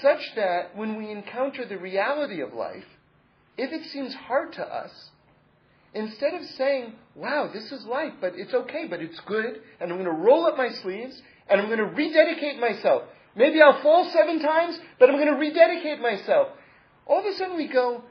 such 0.00 0.20
that 0.36 0.74
when 0.74 0.96
we 0.96 1.10
encounter 1.10 1.66
the 1.66 1.76
reality 1.76 2.40
of 2.40 2.54
life, 2.54 2.84
if 3.58 3.70
it 3.72 3.90
seems 3.90 4.14
hard 4.14 4.54
to 4.54 4.62
us, 4.62 4.90
instead 5.94 6.34
of 6.34 6.44
saying, 6.56 6.94
wow, 7.14 7.50
this 7.52 7.72
is 7.72 7.84
life, 7.86 8.12
but 8.20 8.32
it's 8.36 8.52
okay, 8.52 8.86
but 8.88 9.00
it's 9.00 9.18
good, 9.20 9.60
and 9.80 9.90
I'm 9.90 9.98
going 9.98 10.04
to 10.04 10.10
roll 10.10 10.46
up 10.46 10.56
my 10.56 10.70
sleeves, 10.70 11.20
and 11.48 11.60
I'm 11.60 11.66
going 11.66 11.78
to 11.78 11.84
rededicate 11.84 12.60
myself. 12.60 13.02
Maybe 13.34 13.60
I'll 13.60 13.82
fall 13.82 14.10
seven 14.12 14.40
times, 14.40 14.78
but 14.98 15.10
I'm 15.10 15.16
going 15.16 15.32
to 15.32 15.38
rededicate 15.38 16.00
myself. 16.00 16.48
All 17.06 17.20
of 17.20 17.26
a 17.26 17.34
sudden 17.36 17.56
we 17.56 17.68
go, 17.68 18.02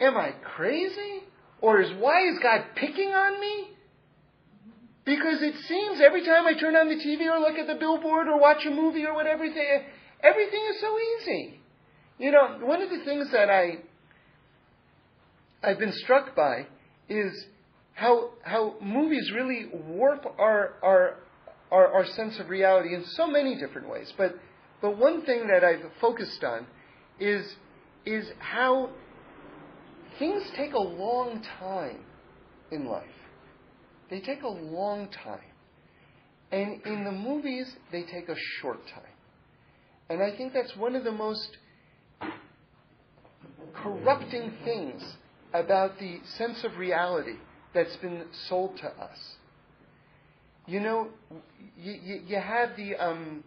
am 0.00 0.16
I 0.16 0.32
crazy? 0.56 1.22
Or 1.60 1.80
is, 1.80 1.90
why 1.98 2.26
is 2.28 2.38
God 2.42 2.64
picking 2.76 3.10
on 3.10 3.40
me? 3.40 3.68
Because 5.04 5.42
it 5.42 5.54
seems 5.66 6.00
every 6.00 6.24
time 6.24 6.46
I 6.46 6.54
turn 6.54 6.76
on 6.76 6.88
the 6.88 6.96
TV 6.96 7.22
or 7.22 7.40
look 7.40 7.56
at 7.56 7.66
the 7.66 7.76
billboard 7.76 8.28
or 8.28 8.38
watch 8.38 8.66
a 8.66 8.70
movie 8.70 9.06
or 9.06 9.14
whatever, 9.14 9.44
Everything 9.44 10.60
is 10.70 10.80
so 10.80 10.98
easy. 10.98 11.60
You 12.18 12.32
know, 12.32 12.58
one 12.62 12.82
of 12.82 12.90
the 12.90 13.04
things 13.04 13.30
that 13.32 13.48
I 13.48 13.78
I've 15.62 15.78
been 15.78 15.92
struck 15.92 16.36
by 16.36 16.66
is 17.08 17.46
how 17.94 18.30
how 18.42 18.74
movies 18.80 19.30
really 19.34 19.66
warp 19.72 20.24
our 20.38 20.74
our 20.82 21.16
our, 21.70 21.92
our 21.92 22.06
sense 22.06 22.38
of 22.38 22.48
reality 22.48 22.94
in 22.94 23.04
so 23.04 23.26
many 23.26 23.56
different 23.56 23.88
ways. 23.88 24.12
But 24.16 24.38
but 24.80 24.96
one 24.96 25.24
thing 25.24 25.48
that 25.48 25.64
I've 25.64 25.90
focused 26.00 26.44
on 26.44 26.66
is 27.18 27.56
is 28.06 28.26
how 28.38 28.90
things 30.18 30.42
take 30.56 30.72
a 30.72 30.80
long 30.80 31.42
time 31.58 32.04
in 32.70 32.86
life. 32.86 33.04
They 34.10 34.20
take 34.20 34.42
a 34.42 34.48
long 34.48 35.08
time. 35.08 35.40
And 36.50 36.80
in 36.86 37.04
the 37.04 37.12
movies, 37.12 37.70
they 37.92 38.04
take 38.04 38.28
a 38.28 38.36
short 38.60 38.80
time. 38.88 39.02
And 40.08 40.22
I 40.22 40.34
think 40.34 40.54
that's 40.54 40.74
one 40.76 40.96
of 40.96 41.04
the 41.04 41.12
most 41.12 41.58
corrupting 43.74 44.52
things 44.64 45.02
about 45.52 45.98
the 45.98 46.20
sense 46.36 46.64
of 46.64 46.76
reality 46.76 47.36
that's 47.74 47.96
been 47.96 48.24
sold 48.48 48.76
to 48.78 48.86
us. 48.86 49.18
You 50.66 50.80
know, 50.80 51.08
you, 51.78 51.92
you, 51.92 52.20
you 52.26 52.36
have 52.36 52.70
the 52.76 52.96
um, 52.96 53.44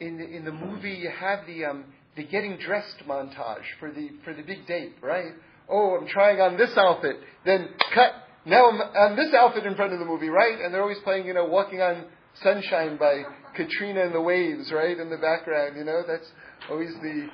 in 0.00 0.18
the 0.18 0.24
in 0.24 0.44
the 0.44 0.52
movie 0.52 0.94
you 0.94 1.10
have 1.10 1.46
the 1.46 1.64
um, 1.64 1.84
the 2.16 2.24
getting 2.24 2.56
dressed 2.58 3.02
montage 3.06 3.64
for 3.78 3.92
the 3.92 4.10
for 4.24 4.34
the 4.34 4.42
big 4.42 4.66
date, 4.66 4.94
right? 5.02 5.32
Oh, 5.68 5.96
I'm 6.00 6.08
trying 6.08 6.40
on 6.40 6.56
this 6.56 6.70
outfit, 6.76 7.16
then 7.44 7.68
cut. 7.94 8.12
Now 8.46 8.70
I'm 8.70 8.80
on 8.80 9.16
this 9.16 9.34
outfit 9.34 9.66
in 9.66 9.74
front 9.74 9.92
of 9.92 9.98
the 9.98 10.06
movie, 10.06 10.28
right? 10.28 10.58
And 10.60 10.72
they're 10.72 10.82
always 10.82 10.98
playing, 11.04 11.26
you 11.26 11.34
know, 11.34 11.44
walking 11.44 11.80
on 11.80 12.06
sunshine 12.42 12.96
by 12.96 13.22
Katrina 13.54 14.04
and 14.04 14.14
the 14.14 14.20
Waves, 14.20 14.72
right, 14.72 14.98
in 14.98 15.10
the 15.10 15.16
background, 15.16 15.76
you 15.76 15.84
know, 15.84 16.02
that's 16.06 16.26
always 16.70 16.90
the, 17.02 17.28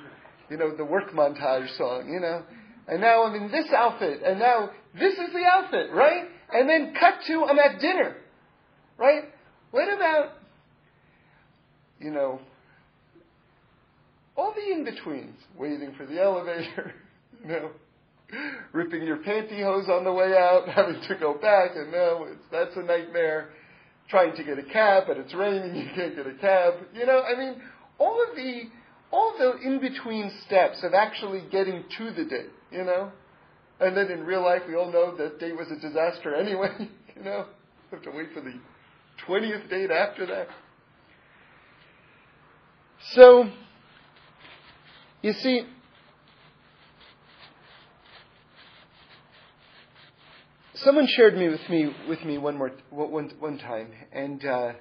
you 0.49 0.57
know, 0.57 0.75
the 0.75 0.83
work 0.83 1.11
montage 1.11 1.75
song, 1.77 2.09
you 2.11 2.19
know. 2.19 2.43
And 2.87 3.01
now 3.01 3.23
I'm 3.25 3.35
in 3.35 3.51
this 3.51 3.65
outfit, 3.75 4.21
and 4.23 4.39
now 4.39 4.69
this 4.93 5.13
is 5.13 5.33
the 5.33 5.43
outfit, 5.43 5.91
right? 5.91 6.25
And 6.53 6.69
then 6.69 6.93
cut 6.99 7.15
to 7.27 7.45
I'm 7.45 7.57
at 7.57 7.81
dinner, 7.81 8.15
right? 8.97 9.23
What 9.71 9.91
about, 9.91 10.33
you 11.99 12.11
know, 12.11 12.39
all 14.37 14.53
the 14.53 14.71
in-betweens, 14.71 15.39
waiting 15.57 15.93
for 15.97 16.05
the 16.05 16.21
elevator, 16.21 16.93
you 17.41 17.47
know, 17.47 17.71
ripping 18.73 19.03
your 19.03 19.17
pantyhose 19.17 19.89
on 19.89 20.03
the 20.03 20.13
way 20.13 20.33
out, 20.37 20.67
having 20.75 21.01
to 21.07 21.15
go 21.15 21.33
back, 21.33 21.71
and 21.75 21.91
now 21.91 22.25
that's 22.51 22.75
a 22.75 22.81
nightmare 22.81 23.49
trying 24.09 24.35
to 24.35 24.43
get 24.43 24.59
a 24.59 24.63
cab, 24.63 25.05
but 25.07 25.17
it's 25.17 25.33
raining, 25.33 25.75
you 25.81 25.89
can't 25.95 26.15
get 26.15 26.27
a 26.27 26.33
cab. 26.35 26.73
You 26.93 27.05
know, 27.05 27.21
I 27.21 27.37
mean, 27.37 27.61
all 27.97 28.23
of 28.29 28.35
the 28.35 28.63
all 29.11 29.33
the 29.37 29.57
in 29.65 29.79
between 29.79 30.31
steps 30.45 30.83
of 30.83 30.93
actually 30.93 31.43
getting 31.51 31.83
to 31.97 32.11
the 32.11 32.25
date, 32.25 32.49
you 32.75 32.83
know? 32.83 33.11
And 33.79 33.95
then 33.95 34.09
in 34.11 34.25
real 34.25 34.43
life 34.43 34.61
we 34.67 34.75
all 34.75 34.91
know 34.91 35.15
that 35.17 35.39
date 35.39 35.55
was 35.57 35.67
a 35.71 35.75
disaster 35.75 36.35
anyway, 36.35 36.69
you 37.15 37.23
know? 37.23 37.45
have 37.91 38.01
to 38.03 38.11
wait 38.11 38.33
for 38.33 38.41
the 38.41 38.53
twentieth 39.25 39.69
date 39.69 39.91
after 39.91 40.25
that. 40.25 40.47
So 43.13 43.49
you 45.21 45.33
see, 45.33 45.61
someone 50.75 51.07
shared 51.07 51.37
me 51.37 51.49
with 51.49 51.69
me 51.69 51.93
with 52.09 52.23
me 52.23 52.37
one 52.37 52.57
more 52.57 52.71
one 52.89 53.31
one 53.39 53.57
time, 53.57 53.91
and 54.11 54.45
uh, 54.45 54.73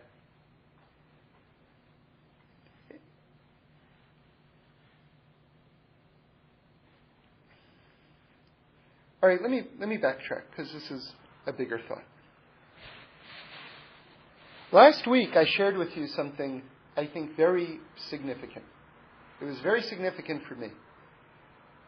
All 9.24 9.30
right, 9.30 9.40
let 9.40 9.50
me, 9.50 9.62
let 9.80 9.88
me 9.88 9.96
backtrack 9.96 10.42
because 10.50 10.70
this 10.70 10.90
is 10.90 11.12
a 11.46 11.52
bigger 11.54 11.80
thought. 11.88 12.04
Last 14.70 15.06
week, 15.06 15.34
I 15.34 15.46
shared 15.46 15.78
with 15.78 15.96
you 15.96 16.08
something 16.08 16.60
I 16.94 17.06
think 17.06 17.34
very 17.34 17.80
significant. 18.10 18.66
It 19.40 19.46
was 19.46 19.58
very 19.60 19.80
significant 19.80 20.42
for 20.46 20.56
me. 20.56 20.68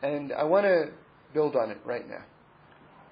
And 0.02 0.32
I 0.32 0.44
want 0.44 0.64
to 0.64 0.92
build 1.34 1.56
on 1.56 1.70
it 1.70 1.76
right 1.84 2.08
now. 2.08 2.24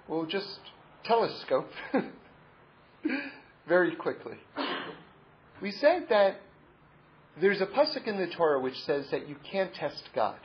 We'll 0.08 0.24
just 0.24 0.58
telescope 1.04 1.68
very 3.68 3.94
quickly. 3.94 4.38
We 5.60 5.70
said 5.70 6.06
that 6.08 6.40
there's 7.38 7.60
a 7.60 7.66
pasuk 7.66 8.06
in 8.06 8.16
the 8.16 8.28
Torah 8.28 8.58
which 8.58 8.80
says 8.86 9.04
that 9.10 9.28
you 9.28 9.36
can't 9.52 9.74
test 9.74 10.08
God. 10.14 10.38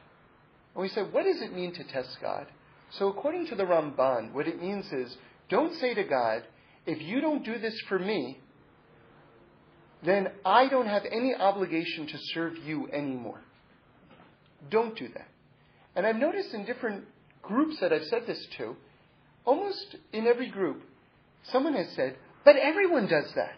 And 0.76 0.82
we 0.82 0.90
said, 0.90 1.14
what 1.14 1.24
does 1.24 1.42
it 1.42 1.54
mean 1.54 1.74
to 1.76 1.86
test 1.86 2.18
God? 2.22 2.48
So 2.92 3.10
according 3.10 3.48
to 3.48 3.56
the 3.56 3.64
Ramban, 3.64 4.34
what 4.34 4.48
it 4.48 4.62
means 4.62 4.92
is, 4.92 5.16
don't 5.50 5.76
say 5.76 5.94
to 5.94 6.04
God, 6.04 6.44
if 6.86 7.02
you 7.02 7.22
don't 7.22 7.46
do 7.46 7.60
this 7.60 7.80
for 7.88 8.00
me, 8.00 8.40
then 10.04 10.30
I 10.46 10.68
don't 10.68 10.88
have 10.88 11.04
any 11.06 11.36
obligation 11.36 12.08
to 12.08 12.18
serve 12.34 12.58
you 12.66 12.90
anymore. 12.92 13.42
Don't 14.70 14.98
do 14.98 15.08
that. 15.10 15.28
And 15.96 16.06
I've 16.06 16.16
noticed 16.16 16.54
in 16.54 16.66
different 16.66 17.06
groups 17.42 17.80
that 17.82 17.92
I've 17.92 18.06
said 18.06 18.26
this 18.26 18.46
to, 18.58 18.76
almost 19.46 19.96
in 20.14 20.28
every 20.28 20.50
group, 20.50 20.82
someone 21.44 21.74
has 21.74 21.90
said, 21.96 22.16
but 22.46 22.56
everyone 22.56 23.08
does 23.08 23.32
that. 23.36 23.56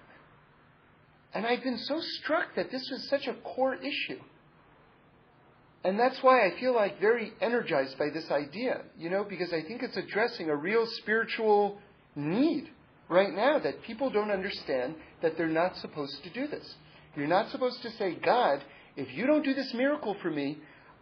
And 1.33 1.45
I've 1.45 1.63
been 1.63 1.77
so 1.77 1.99
struck 1.99 2.55
that 2.55 2.71
this 2.71 2.89
was 2.91 3.07
such 3.09 3.27
a 3.27 3.33
core 3.33 3.75
issue. 3.75 4.19
And 5.83 5.99
that's 5.99 6.21
why 6.21 6.45
I 6.45 6.59
feel 6.59 6.75
like 6.75 6.99
very 6.99 7.33
energized 7.41 7.97
by 7.97 8.09
this 8.13 8.29
idea, 8.29 8.81
you 8.97 9.09
know, 9.09 9.23
because 9.23 9.51
I 9.51 9.63
think 9.63 9.81
it's 9.81 9.97
addressing 9.97 10.49
a 10.49 10.55
real 10.55 10.85
spiritual 11.01 11.79
need 12.15 12.69
right 13.09 13.33
now 13.33 13.57
that 13.59 13.81
people 13.83 14.09
don't 14.09 14.31
understand 14.31 14.95
that 15.21 15.37
they're 15.37 15.47
not 15.47 15.75
supposed 15.77 16.23
to 16.23 16.29
do 16.29 16.47
this. 16.47 16.75
You're 17.15 17.27
not 17.27 17.49
supposed 17.49 17.81
to 17.81 17.91
say, 17.91 18.15
God, 18.23 18.63
if 18.95 19.11
you 19.13 19.25
don't 19.25 19.43
do 19.43 19.53
this 19.53 19.73
miracle 19.73 20.15
for 20.21 20.29
me, 20.29 20.59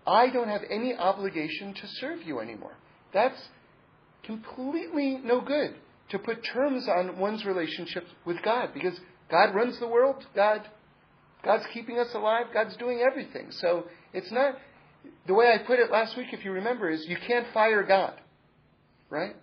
I 0.07 0.29
don't 0.29 0.47
have 0.47 0.61
any 0.69 0.95
obligation 0.95 1.73
to 1.73 1.87
serve 1.99 2.23
you 2.23 2.39
anymore. 2.39 2.77
That's 3.13 3.39
completely 4.23 5.19
no 5.23 5.41
good 5.41 5.75
to 6.09 6.19
put 6.19 6.43
terms 6.53 6.87
on 6.87 7.19
one's 7.19 7.45
relationship 7.45 8.05
with 8.25 8.41
God 8.43 8.69
because 8.73 8.99
God 9.29 9.53
runs 9.53 9.79
the 9.79 9.87
world. 9.87 10.25
God, 10.35 10.61
God's 11.43 11.65
keeping 11.73 11.99
us 11.99 12.13
alive. 12.13 12.47
God's 12.53 12.75
doing 12.77 13.01
everything. 13.01 13.51
So 13.51 13.85
it's 14.13 14.31
not 14.31 14.55
the 15.27 15.33
way 15.33 15.53
I 15.53 15.59
put 15.59 15.79
it 15.79 15.91
last 15.91 16.17
week, 16.17 16.27
if 16.31 16.43
you 16.43 16.51
remember, 16.51 16.89
is 16.89 17.05
you 17.07 17.17
can't 17.27 17.47
fire 17.53 17.83
God. 17.83 18.13
Right? 19.09 19.35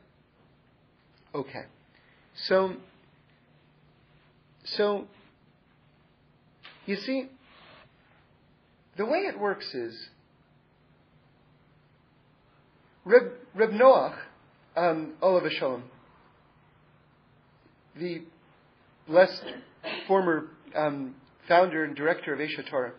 Okay. 1.35 1.65
So, 2.47 2.75
so, 4.65 5.07
you 6.87 6.97
see, 6.97 7.29
the 8.97 9.05
way 9.05 9.19
it 9.21 9.39
works 9.39 9.73
is, 9.75 10.09
Reb, 13.05 13.31
Reb 13.55 13.71
Noach, 13.71 14.17
um, 14.77 15.13
Olav 15.23 15.45
Shalom, 15.53 15.85
the 17.99 18.23
blessed 19.07 19.45
former 20.09 20.49
um, 20.75 21.15
founder 21.49 21.85
and 21.85 21.95
director 21.95 22.35
of 22.35 22.41
Aish 22.41 22.59
HaTorah, 22.59 22.93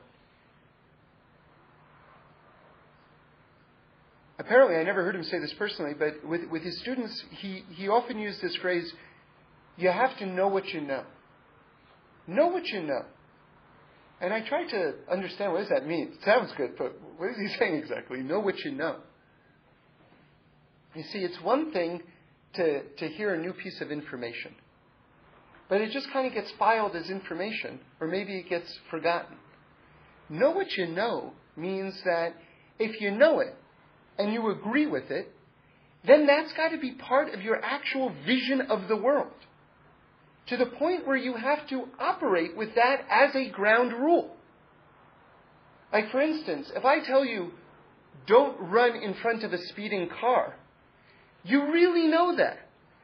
apparently, 4.39 4.77
I 4.77 4.83
never 4.83 5.03
heard 5.03 5.15
him 5.15 5.23
say 5.23 5.39
this 5.39 5.53
personally, 5.57 5.93
but 5.97 6.25
with, 6.27 6.41
with 6.49 6.63
his 6.63 6.79
students, 6.79 7.23
he, 7.31 7.63
he 7.69 7.87
often 7.87 8.19
used 8.19 8.41
this 8.41 8.55
phrase 8.57 8.91
you 9.77 9.89
have 9.89 10.17
to 10.17 10.25
know 10.25 10.47
what 10.47 10.67
you 10.69 10.81
know. 10.81 11.03
Know 12.25 12.47
what 12.47 12.65
you 12.65 12.81
know. 12.81 13.05
And 14.19 14.33
I 14.33 14.41
tried 14.41 14.69
to 14.69 14.95
understand 15.11 15.53
what 15.53 15.59
does 15.59 15.69
that 15.69 15.87
mean. 15.87 16.13
It 16.13 16.25
sounds 16.25 16.51
good, 16.57 16.71
but 16.77 16.99
what 17.17 17.29
is 17.29 17.37
he 17.37 17.47
saying 17.59 17.75
exactly? 17.75 18.21
Know 18.21 18.39
what 18.39 18.57
you 18.59 18.71
know. 18.71 18.97
You 20.95 21.03
see, 21.03 21.19
it's 21.19 21.39
one 21.43 21.71
thing 21.71 22.01
to, 22.55 22.81
to 22.81 23.07
hear 23.07 23.35
a 23.35 23.39
new 23.39 23.53
piece 23.53 23.79
of 23.81 23.91
information, 23.91 24.55
but 25.69 25.79
it 25.79 25.91
just 25.91 26.11
kind 26.11 26.25
of 26.25 26.33
gets 26.33 26.51
filed 26.57 26.95
as 26.95 27.09
information, 27.09 27.79
or 28.01 28.07
maybe 28.07 28.37
it 28.39 28.49
gets 28.49 28.67
forgotten. 28.89 29.37
Know 30.29 30.51
what 30.51 30.71
you 30.71 30.87
know 30.87 31.33
means 31.55 31.93
that 32.03 32.33
if 32.79 32.99
you 32.99 33.11
know 33.11 33.39
it, 33.41 33.55
and 34.17 34.33
you 34.33 34.49
agree 34.49 34.87
with 34.87 35.11
it, 35.11 35.33
then 36.05 36.25
that's 36.25 36.53
got 36.53 36.69
to 36.69 36.77
be 36.77 36.91
part 36.91 37.33
of 37.33 37.41
your 37.41 37.63
actual 37.63 38.13
vision 38.25 38.61
of 38.61 38.87
the 38.87 38.95
world. 38.95 39.31
To 40.47 40.57
the 40.57 40.65
point 40.65 41.05
where 41.05 41.17
you 41.17 41.35
have 41.35 41.67
to 41.69 41.85
operate 41.99 42.55
with 42.55 42.75
that 42.75 43.01
as 43.09 43.35
a 43.35 43.49
ground 43.49 43.91
rule. 43.91 44.35
Like, 45.91 46.11
for 46.11 46.21
instance, 46.21 46.71
if 46.75 46.85
I 46.85 46.99
tell 46.99 47.25
you, 47.25 47.51
don't 48.27 48.57
run 48.71 48.95
in 48.95 49.13
front 49.15 49.43
of 49.43 49.53
a 49.53 49.57
speeding 49.57 50.09
car, 50.21 50.55
you 51.43 51.71
really 51.71 52.07
know 52.07 52.35
that. 52.37 52.59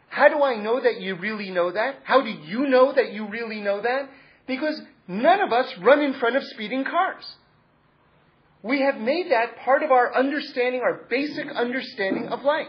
How 0.09 0.29
do 0.29 0.43
I 0.43 0.57
know 0.57 0.81
that 0.81 1.01
you 1.01 1.15
really 1.15 1.49
know 1.49 1.71
that? 1.71 1.95
How 2.03 2.21
do 2.21 2.29
you 2.29 2.67
know 2.67 2.93
that 2.93 3.11
you 3.11 3.27
really 3.27 3.61
know 3.61 3.81
that? 3.81 4.09
Because 4.47 4.79
none 5.07 5.41
of 5.41 5.51
us 5.51 5.65
run 5.81 6.01
in 6.01 6.13
front 6.19 6.35
of 6.35 6.43
speeding 6.43 6.83
cars. 6.83 7.23
We 8.63 8.81
have 8.81 8.95
made 8.95 9.29
that 9.29 9.57
part 9.57 9.83
of 9.83 9.91
our 9.91 10.15
understanding, 10.15 10.81
our 10.81 11.01
basic 11.09 11.47
understanding 11.49 12.29
of 12.29 12.43
life. 12.43 12.67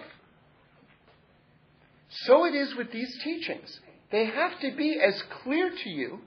So 2.08 2.44
it 2.44 2.54
is 2.54 2.74
with 2.74 2.92
these 2.92 3.16
teachings. 3.22 3.80
They 4.10 4.26
have 4.26 4.58
to 4.60 4.72
be 4.76 4.98
as 5.00 5.22
clear 5.42 5.70
to 5.70 5.88
you 5.88 6.18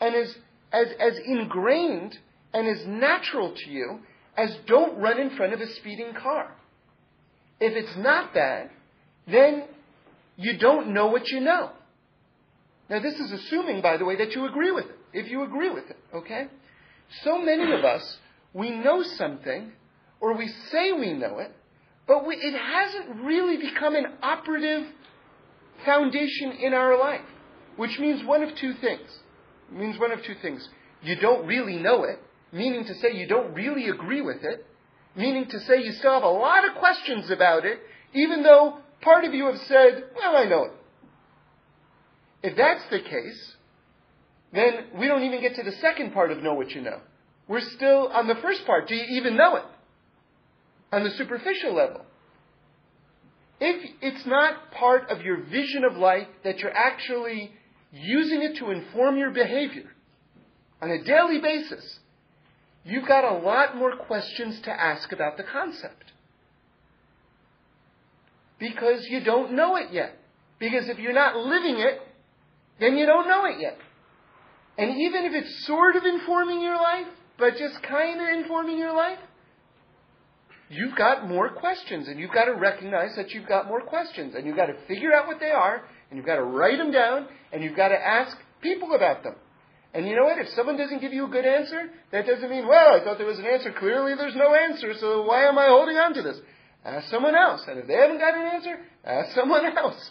and 0.00 0.14
as, 0.14 0.36
as, 0.72 0.88
as 0.98 1.18
ingrained 1.24 2.18
and 2.52 2.66
as 2.66 2.84
natural 2.86 3.54
to 3.54 3.70
you 3.70 4.00
as 4.36 4.56
don't 4.66 4.98
run 4.98 5.20
in 5.20 5.36
front 5.36 5.52
of 5.52 5.60
a 5.60 5.72
speeding 5.74 6.12
car. 6.14 6.52
If 7.60 7.74
it's 7.74 7.96
not 7.96 8.34
that, 8.34 8.70
then 9.26 9.64
you 10.36 10.58
don't 10.58 10.92
know 10.92 11.08
what 11.08 11.28
you 11.28 11.40
know. 11.40 11.70
Now, 12.88 13.00
this 13.00 13.14
is 13.14 13.30
assuming, 13.30 13.82
by 13.82 13.98
the 13.98 14.04
way, 14.04 14.16
that 14.16 14.32
you 14.34 14.46
agree 14.46 14.72
with 14.72 14.86
it. 14.86 14.96
If 15.12 15.30
you 15.30 15.44
agree 15.44 15.70
with 15.70 15.90
it, 15.90 15.98
okay? 16.14 16.48
So 17.22 17.38
many 17.38 17.72
of 17.72 17.84
us 17.84 18.18
we 18.52 18.70
know 18.70 19.02
something, 19.02 19.72
or 20.20 20.36
we 20.36 20.48
say 20.70 20.92
we 20.92 21.12
know 21.12 21.38
it, 21.38 21.52
but 22.06 22.26
we, 22.26 22.34
it 22.36 22.58
hasn't 22.58 23.24
really 23.24 23.56
become 23.56 23.94
an 23.94 24.06
operative 24.22 24.86
foundation 25.84 26.52
in 26.52 26.74
our 26.74 26.98
life. 26.98 27.20
Which 27.76 27.98
means 27.98 28.24
one 28.24 28.42
of 28.42 28.54
two 28.56 28.74
things. 28.74 29.08
It 29.70 29.78
means 29.78 29.98
one 29.98 30.12
of 30.12 30.22
two 30.24 30.34
things. 30.42 30.68
You 31.02 31.16
don't 31.16 31.46
really 31.46 31.76
know 31.76 32.04
it, 32.04 32.18
meaning 32.52 32.84
to 32.84 32.94
say 32.96 33.12
you 33.14 33.26
don't 33.26 33.54
really 33.54 33.88
agree 33.88 34.20
with 34.20 34.42
it, 34.42 34.66
meaning 35.14 35.46
to 35.46 35.60
say 35.60 35.82
you 35.82 35.92
still 35.92 36.14
have 36.14 36.22
a 36.22 36.28
lot 36.28 36.68
of 36.68 36.76
questions 36.76 37.30
about 37.30 37.64
it, 37.64 37.78
even 38.12 38.42
though 38.42 38.78
part 39.00 39.24
of 39.24 39.32
you 39.32 39.46
have 39.46 39.60
said, 39.66 40.04
well, 40.16 40.36
I 40.36 40.44
know 40.44 40.64
it. 40.64 40.72
If 42.42 42.56
that's 42.56 42.82
the 42.90 43.00
case, 43.00 43.56
then 44.52 44.86
we 44.98 45.06
don't 45.06 45.22
even 45.22 45.40
get 45.40 45.54
to 45.56 45.62
the 45.62 45.72
second 45.80 46.12
part 46.12 46.30
of 46.32 46.42
know 46.42 46.54
what 46.54 46.70
you 46.70 46.80
know. 46.80 47.00
We're 47.50 47.68
still 47.74 48.06
on 48.12 48.28
the 48.28 48.36
first 48.36 48.64
part. 48.64 48.86
Do 48.86 48.94
you 48.94 49.18
even 49.18 49.36
know 49.36 49.56
it? 49.56 49.64
On 50.92 51.02
the 51.02 51.10
superficial 51.10 51.74
level. 51.74 52.02
If 53.58 53.90
it's 54.00 54.24
not 54.24 54.70
part 54.70 55.10
of 55.10 55.22
your 55.22 55.42
vision 55.42 55.82
of 55.82 55.96
life 55.96 56.28
that 56.44 56.60
you're 56.60 56.74
actually 56.74 57.50
using 57.90 58.42
it 58.42 58.58
to 58.58 58.70
inform 58.70 59.16
your 59.16 59.30
behavior 59.30 59.90
on 60.80 60.92
a 60.92 61.02
daily 61.02 61.40
basis, 61.40 61.98
you've 62.84 63.08
got 63.08 63.24
a 63.24 63.38
lot 63.38 63.76
more 63.76 63.96
questions 63.96 64.60
to 64.60 64.70
ask 64.70 65.10
about 65.10 65.36
the 65.36 65.42
concept. 65.42 66.04
Because 68.60 69.08
you 69.08 69.24
don't 69.24 69.54
know 69.54 69.74
it 69.74 69.88
yet. 69.90 70.16
Because 70.60 70.88
if 70.88 71.00
you're 71.00 71.12
not 71.12 71.34
living 71.36 71.80
it, 71.80 72.00
then 72.78 72.96
you 72.96 73.06
don't 73.06 73.26
know 73.26 73.44
it 73.46 73.56
yet. 73.58 73.76
And 74.78 74.96
even 75.00 75.24
if 75.24 75.32
it's 75.34 75.66
sort 75.66 75.96
of 75.96 76.04
informing 76.04 76.62
your 76.62 76.76
life, 76.76 77.08
but 77.40 77.56
just 77.56 77.82
kind 77.82 78.20
of 78.20 78.28
informing 78.42 78.78
your 78.78 78.94
life, 78.94 79.18
you've 80.68 80.94
got 80.94 81.26
more 81.26 81.48
questions, 81.48 82.06
and 82.06 82.20
you've 82.20 82.32
got 82.32 82.44
to 82.44 82.52
recognize 82.52 83.16
that 83.16 83.30
you've 83.30 83.48
got 83.48 83.66
more 83.66 83.80
questions, 83.80 84.34
and 84.36 84.46
you've 84.46 84.56
got 84.56 84.66
to 84.66 84.76
figure 84.86 85.12
out 85.12 85.26
what 85.26 85.40
they 85.40 85.50
are, 85.50 85.82
and 86.10 86.16
you've 86.16 86.26
got 86.26 86.36
to 86.36 86.44
write 86.44 86.78
them 86.78 86.92
down, 86.92 87.26
and 87.52 87.64
you've 87.64 87.76
got 87.76 87.88
to 87.88 87.98
ask 87.98 88.36
people 88.62 88.94
about 88.94 89.24
them. 89.24 89.34
And 89.92 90.06
you 90.06 90.14
know 90.14 90.24
what? 90.24 90.38
If 90.38 90.48
someone 90.54 90.76
doesn't 90.76 91.00
give 91.00 91.12
you 91.12 91.24
a 91.24 91.28
good 91.28 91.44
answer, 91.44 91.90
that 92.12 92.26
doesn't 92.26 92.48
mean, 92.48 92.68
well, 92.68 92.94
I 92.94 93.02
thought 93.02 93.18
there 93.18 93.26
was 93.26 93.40
an 93.40 93.46
answer. 93.46 93.72
Clearly 93.72 94.14
there's 94.14 94.36
no 94.36 94.54
answer, 94.54 94.92
so 95.00 95.22
why 95.22 95.48
am 95.48 95.58
I 95.58 95.66
holding 95.66 95.96
on 95.96 96.14
to 96.14 96.22
this? 96.22 96.38
Ask 96.84 97.10
someone 97.10 97.34
else. 97.34 97.62
And 97.66 97.78
if 97.78 97.86
they 97.88 97.94
haven't 97.94 98.18
got 98.18 98.34
an 98.34 98.46
answer, 98.54 98.78
ask 99.04 99.34
someone 99.34 99.64
else. 99.76 100.10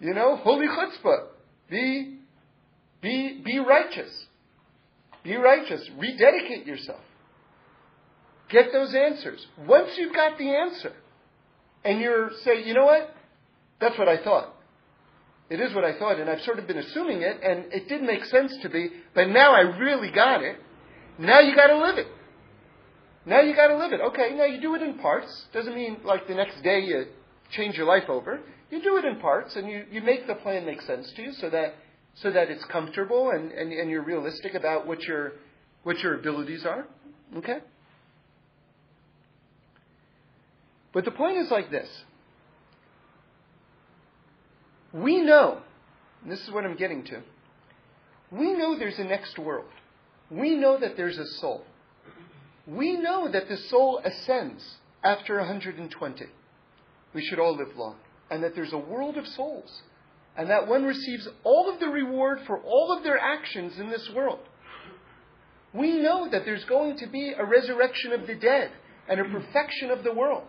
You 0.00 0.12
know, 0.14 0.36
holy 0.36 0.66
chutzpah. 0.66 1.26
Be, 1.70 2.18
be, 3.00 3.42
be 3.44 3.58
righteous. 3.58 4.10
Be 5.28 5.36
righteous. 5.36 5.86
Rededicate 5.98 6.64
yourself. 6.66 7.00
Get 8.48 8.72
those 8.72 8.94
answers. 8.94 9.46
Once 9.66 9.90
you've 9.98 10.14
got 10.14 10.38
the 10.38 10.48
answer, 10.48 10.94
and 11.84 12.00
you're 12.00 12.30
say, 12.44 12.64
you 12.64 12.72
know 12.72 12.86
what? 12.86 13.14
That's 13.78 13.98
what 13.98 14.08
I 14.08 14.24
thought. 14.24 14.54
It 15.50 15.60
is 15.60 15.74
what 15.74 15.84
I 15.84 15.98
thought, 15.98 16.18
and 16.18 16.30
I've 16.30 16.40
sort 16.40 16.58
of 16.58 16.66
been 16.66 16.78
assuming 16.78 17.20
it, 17.20 17.42
and 17.42 17.70
it 17.74 17.90
didn't 17.90 18.06
make 18.06 18.24
sense 18.24 18.56
to 18.62 18.70
me, 18.70 18.88
but 19.14 19.28
now 19.28 19.52
I 19.52 19.60
really 19.60 20.10
got 20.10 20.42
it. 20.42 20.56
Now 21.18 21.40
you 21.40 21.54
got 21.54 21.66
to 21.66 21.78
live 21.78 21.98
it. 21.98 22.06
Now 23.26 23.42
you 23.42 23.54
got 23.54 23.68
to 23.68 23.76
live 23.76 23.92
it. 23.92 24.00
Okay, 24.00 24.34
now 24.34 24.46
you 24.46 24.62
do 24.62 24.76
it 24.76 24.82
in 24.82 24.98
parts. 24.98 25.44
Doesn't 25.52 25.74
mean 25.74 25.98
like 26.04 26.26
the 26.26 26.34
next 26.34 26.62
day 26.62 26.80
you 26.80 27.04
change 27.50 27.76
your 27.76 27.86
life 27.86 28.08
over. 28.08 28.40
You 28.70 28.82
do 28.82 28.96
it 28.96 29.04
in 29.04 29.20
parts, 29.20 29.56
and 29.56 29.68
you, 29.68 29.84
you 29.90 30.00
make 30.00 30.26
the 30.26 30.36
plan 30.36 30.64
make 30.64 30.80
sense 30.80 31.12
to 31.16 31.22
you, 31.22 31.32
so 31.34 31.50
that 31.50 31.74
so 32.22 32.30
that 32.30 32.50
it's 32.50 32.64
comfortable 32.64 33.30
and, 33.30 33.52
and, 33.52 33.72
and 33.72 33.90
you're 33.90 34.02
realistic 34.02 34.54
about 34.54 34.86
what 34.86 35.02
your 35.02 35.32
what 35.82 35.98
your 36.00 36.14
abilities 36.14 36.66
are. 36.66 36.86
Okay. 37.36 37.58
But 40.92 41.04
the 41.04 41.10
point 41.10 41.38
is 41.38 41.50
like 41.50 41.70
this. 41.70 41.88
We 44.92 45.20
know, 45.20 45.60
this 46.26 46.40
is 46.40 46.50
what 46.50 46.64
I'm 46.64 46.76
getting 46.76 47.04
to, 47.04 47.22
we 48.30 48.54
know 48.54 48.78
there's 48.78 48.98
a 48.98 49.04
next 49.04 49.38
world. 49.38 49.70
We 50.30 50.56
know 50.56 50.78
that 50.78 50.96
there's 50.96 51.18
a 51.18 51.26
soul. 51.26 51.64
We 52.66 52.96
know 52.96 53.30
that 53.30 53.48
the 53.48 53.56
soul 53.56 54.00
ascends 54.04 54.62
after 55.02 55.38
120. 55.38 56.26
We 57.14 57.24
should 57.24 57.38
all 57.38 57.56
live 57.56 57.76
long. 57.76 57.96
And 58.30 58.42
that 58.42 58.54
there's 58.54 58.72
a 58.72 58.78
world 58.78 59.16
of 59.16 59.26
souls. 59.26 59.82
And 60.38 60.48
that 60.50 60.68
one 60.68 60.84
receives 60.84 61.26
all 61.42 61.68
of 61.68 61.80
the 61.80 61.88
reward 61.88 62.38
for 62.46 62.60
all 62.60 62.96
of 62.96 63.02
their 63.02 63.18
actions 63.18 63.76
in 63.76 63.90
this 63.90 64.08
world. 64.14 64.38
We 65.74 65.98
know 65.98 66.30
that 66.30 66.44
there's 66.44 66.64
going 66.64 66.96
to 66.98 67.08
be 67.08 67.34
a 67.36 67.44
resurrection 67.44 68.12
of 68.12 68.26
the 68.28 68.36
dead 68.36 68.70
and 69.08 69.20
a 69.20 69.24
perfection 69.24 69.90
of 69.90 70.04
the 70.04 70.14
world. 70.14 70.46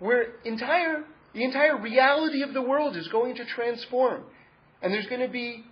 Where 0.00 0.32
entire, 0.44 1.04
the 1.32 1.44
entire 1.44 1.80
reality 1.80 2.42
of 2.42 2.52
the 2.52 2.60
world 2.60 2.96
is 2.96 3.06
going 3.08 3.36
to 3.36 3.44
transform. 3.44 4.24
And 4.82 4.92
there's 4.92 5.06
going 5.06 5.20
to 5.20 5.32
be 5.32 5.64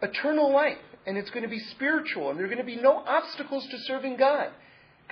eternal 0.00 0.52
life. 0.52 0.78
And 1.04 1.18
it's 1.18 1.30
going 1.30 1.42
to 1.42 1.50
be 1.50 1.58
spiritual. 1.72 2.30
And 2.30 2.38
there 2.38 2.46
are 2.46 2.48
going 2.48 2.58
to 2.58 2.64
be 2.64 2.76
no 2.76 2.98
obstacles 3.04 3.66
to 3.66 3.78
serving 3.88 4.18
God. 4.18 4.50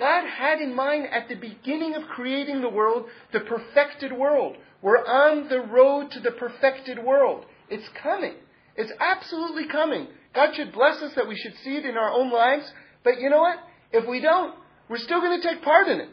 God 0.01 0.25
had 0.25 0.59
in 0.61 0.73
mind 0.75 1.05
at 1.11 1.29
the 1.29 1.35
beginning 1.35 1.93
of 1.93 2.07
creating 2.07 2.61
the 2.61 2.69
world 2.69 3.05
the 3.33 3.41
perfected 3.41 4.11
world. 4.11 4.57
We're 4.81 4.97
on 4.97 5.47
the 5.47 5.61
road 5.61 6.09
to 6.13 6.19
the 6.19 6.31
perfected 6.31 6.97
world. 6.97 7.45
It's 7.69 7.87
coming. 8.01 8.33
It's 8.75 8.91
absolutely 8.99 9.67
coming. 9.67 10.07
God 10.33 10.55
should 10.55 10.73
bless 10.73 11.03
us 11.03 11.13
that 11.15 11.27
we 11.27 11.35
should 11.35 11.53
see 11.63 11.75
it 11.75 11.85
in 11.85 11.97
our 11.97 12.09
own 12.09 12.31
lives. 12.31 12.65
But 13.03 13.21
you 13.21 13.29
know 13.29 13.41
what? 13.41 13.59
If 13.91 14.09
we 14.09 14.21
don't, 14.21 14.55
we're 14.89 14.97
still 14.97 15.21
going 15.21 15.39
to 15.39 15.47
take 15.47 15.61
part 15.61 15.87
in 15.87 15.99
it. 15.99 16.09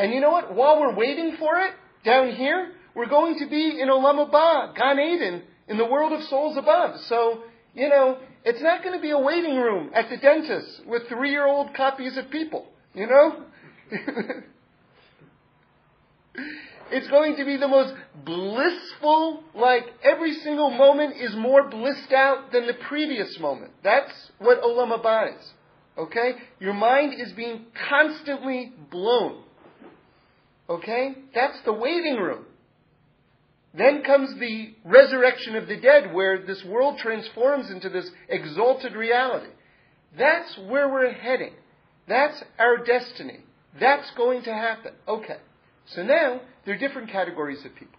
And 0.00 0.12
you 0.12 0.20
know 0.20 0.32
what? 0.32 0.56
While 0.56 0.80
we're 0.80 0.96
waiting 0.96 1.36
for 1.38 1.60
it 1.60 1.74
down 2.04 2.32
here, 2.34 2.72
we're 2.96 3.06
going 3.06 3.38
to 3.38 3.46
be 3.48 3.80
in 3.80 3.88
Olam 3.88 4.28
Haba, 4.28 4.74
Gan 4.74 4.98
Eden, 4.98 5.42
in 5.68 5.78
the 5.78 5.86
world 5.86 6.12
of 6.12 6.24
souls 6.24 6.56
above. 6.56 6.98
So, 7.02 7.44
you 7.72 7.88
know, 7.88 8.18
it's 8.44 8.62
not 8.62 8.82
going 8.82 8.98
to 8.98 9.00
be 9.00 9.10
a 9.10 9.18
waiting 9.20 9.58
room 9.58 9.92
at 9.94 10.10
the 10.10 10.16
dentist 10.16 10.80
with 10.88 11.06
three-year-old 11.06 11.72
copies 11.74 12.16
of 12.16 12.28
people. 12.28 12.66
You 12.94 13.06
know? 13.06 13.44
it's 16.90 17.08
going 17.08 17.36
to 17.36 17.44
be 17.44 17.56
the 17.56 17.68
most 17.68 17.94
blissful, 18.24 19.42
like 19.54 19.84
every 20.02 20.34
single 20.34 20.70
moment 20.70 21.16
is 21.16 21.34
more 21.36 21.68
blissed 21.68 22.12
out 22.12 22.52
than 22.52 22.66
the 22.66 22.74
previous 22.88 23.38
moment. 23.40 23.72
That's 23.82 24.12
what 24.38 24.62
Olam 24.62 24.96
Haba 24.96 25.38
is. 25.38 25.44
Okay? 25.96 26.32
Your 26.60 26.74
mind 26.74 27.14
is 27.18 27.32
being 27.32 27.66
constantly 27.88 28.72
blown. 28.90 29.42
Okay? 30.68 31.14
That's 31.34 31.60
the 31.64 31.72
waiting 31.72 32.16
room. 32.16 32.44
Then 33.74 34.02
comes 34.02 34.38
the 34.38 34.74
resurrection 34.84 35.56
of 35.56 35.66
the 35.66 35.78
dead, 35.78 36.12
where 36.12 36.44
this 36.44 36.62
world 36.64 36.98
transforms 36.98 37.70
into 37.70 37.88
this 37.88 38.10
exalted 38.28 38.94
reality. 38.94 39.48
That's 40.18 40.58
where 40.68 40.90
we're 40.90 41.12
heading. 41.12 41.54
That's 42.08 42.42
our 42.58 42.78
destiny. 42.78 43.40
That's 43.78 44.10
going 44.16 44.42
to 44.44 44.52
happen. 44.52 44.92
Okay. 45.08 45.38
So 45.94 46.02
now, 46.02 46.40
there 46.64 46.74
are 46.74 46.78
different 46.78 47.10
categories 47.10 47.64
of 47.64 47.74
people. 47.74 47.98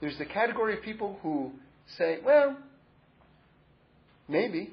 There's 0.00 0.18
the 0.18 0.26
category 0.26 0.76
of 0.76 0.82
people 0.82 1.18
who 1.22 1.52
say, 1.96 2.18
well, 2.24 2.56
maybe. 4.28 4.70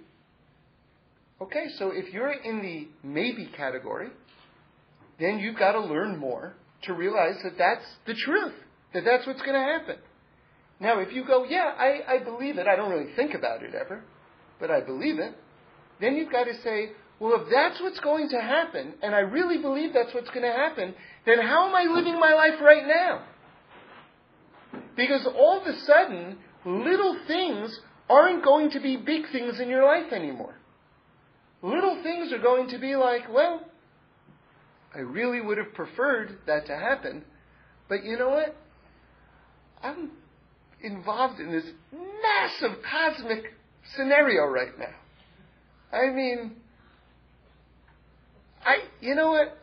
Okay, 1.41 1.65
so 1.77 1.91
if 1.91 2.13
you're 2.13 2.31
in 2.31 2.61
the 2.61 2.87
maybe 3.07 3.49
category, 3.57 4.09
then 5.19 5.39
you've 5.39 5.57
got 5.57 5.73
to 5.73 5.81
learn 5.81 6.17
more 6.17 6.53
to 6.83 6.93
realize 6.93 7.35
that 7.43 7.57
that's 7.57 7.85
the 8.05 8.13
truth, 8.13 8.53
that 8.93 9.03
that's 9.05 9.25
what's 9.25 9.41
going 9.41 9.53
to 9.53 9.59
happen. 9.59 9.97
Now, 10.79 10.99
if 10.99 11.13
you 11.13 11.25
go, 11.25 11.45
yeah, 11.45 11.73
I, 11.77 12.15
I 12.15 12.23
believe 12.23 12.57
it, 12.57 12.67
I 12.67 12.75
don't 12.75 12.91
really 12.91 13.13
think 13.15 13.33
about 13.33 13.63
it 13.63 13.73
ever, 13.73 14.03
but 14.59 14.69
I 14.69 14.81
believe 14.81 15.19
it, 15.19 15.33
then 15.99 16.15
you've 16.15 16.31
got 16.31 16.43
to 16.43 16.53
say, 16.63 16.91
well, 17.19 17.41
if 17.41 17.47
that's 17.51 17.81
what's 17.81 17.99
going 17.99 18.29
to 18.29 18.41
happen, 18.41 18.93
and 19.01 19.15
I 19.15 19.19
really 19.19 19.57
believe 19.57 19.93
that's 19.93 20.13
what's 20.13 20.29
going 20.29 20.45
to 20.45 20.51
happen, 20.51 20.93
then 21.25 21.39
how 21.41 21.67
am 21.67 21.75
I 21.75 21.91
living 21.91 22.19
my 22.19 22.33
life 22.33 22.61
right 22.61 22.85
now? 22.85 23.23
Because 24.97 25.25
all 25.25 25.61
of 25.61 25.67
a 25.67 25.79
sudden, 25.81 26.37
little 26.65 27.17
things 27.27 27.79
aren't 28.09 28.43
going 28.43 28.71
to 28.71 28.79
be 28.79 28.97
big 28.97 29.31
things 29.31 29.59
in 29.59 29.69
your 29.69 29.85
life 29.85 30.11
anymore. 30.11 30.55
Little 31.61 32.01
things 32.03 32.31
are 32.33 32.39
going 32.39 32.69
to 32.69 32.77
be 32.77 32.95
like, 32.95 33.33
well, 33.33 33.61
I 34.93 34.99
really 34.99 35.41
would 35.41 35.57
have 35.57 35.73
preferred 35.73 36.37
that 36.47 36.67
to 36.67 36.75
happen, 36.75 37.23
but 37.87 38.03
you 38.03 38.17
know 38.17 38.29
what? 38.29 38.55
I'm 39.81 40.11
involved 40.81 41.39
in 41.39 41.51
this 41.51 41.65
massive 41.91 42.77
cosmic 42.83 43.53
scenario 43.95 44.45
right 44.45 44.77
now. 44.77 45.97
I 45.97 46.11
mean, 46.13 46.55
I, 48.65 48.77
you 48.99 49.15
know 49.15 49.31
what? 49.31 49.57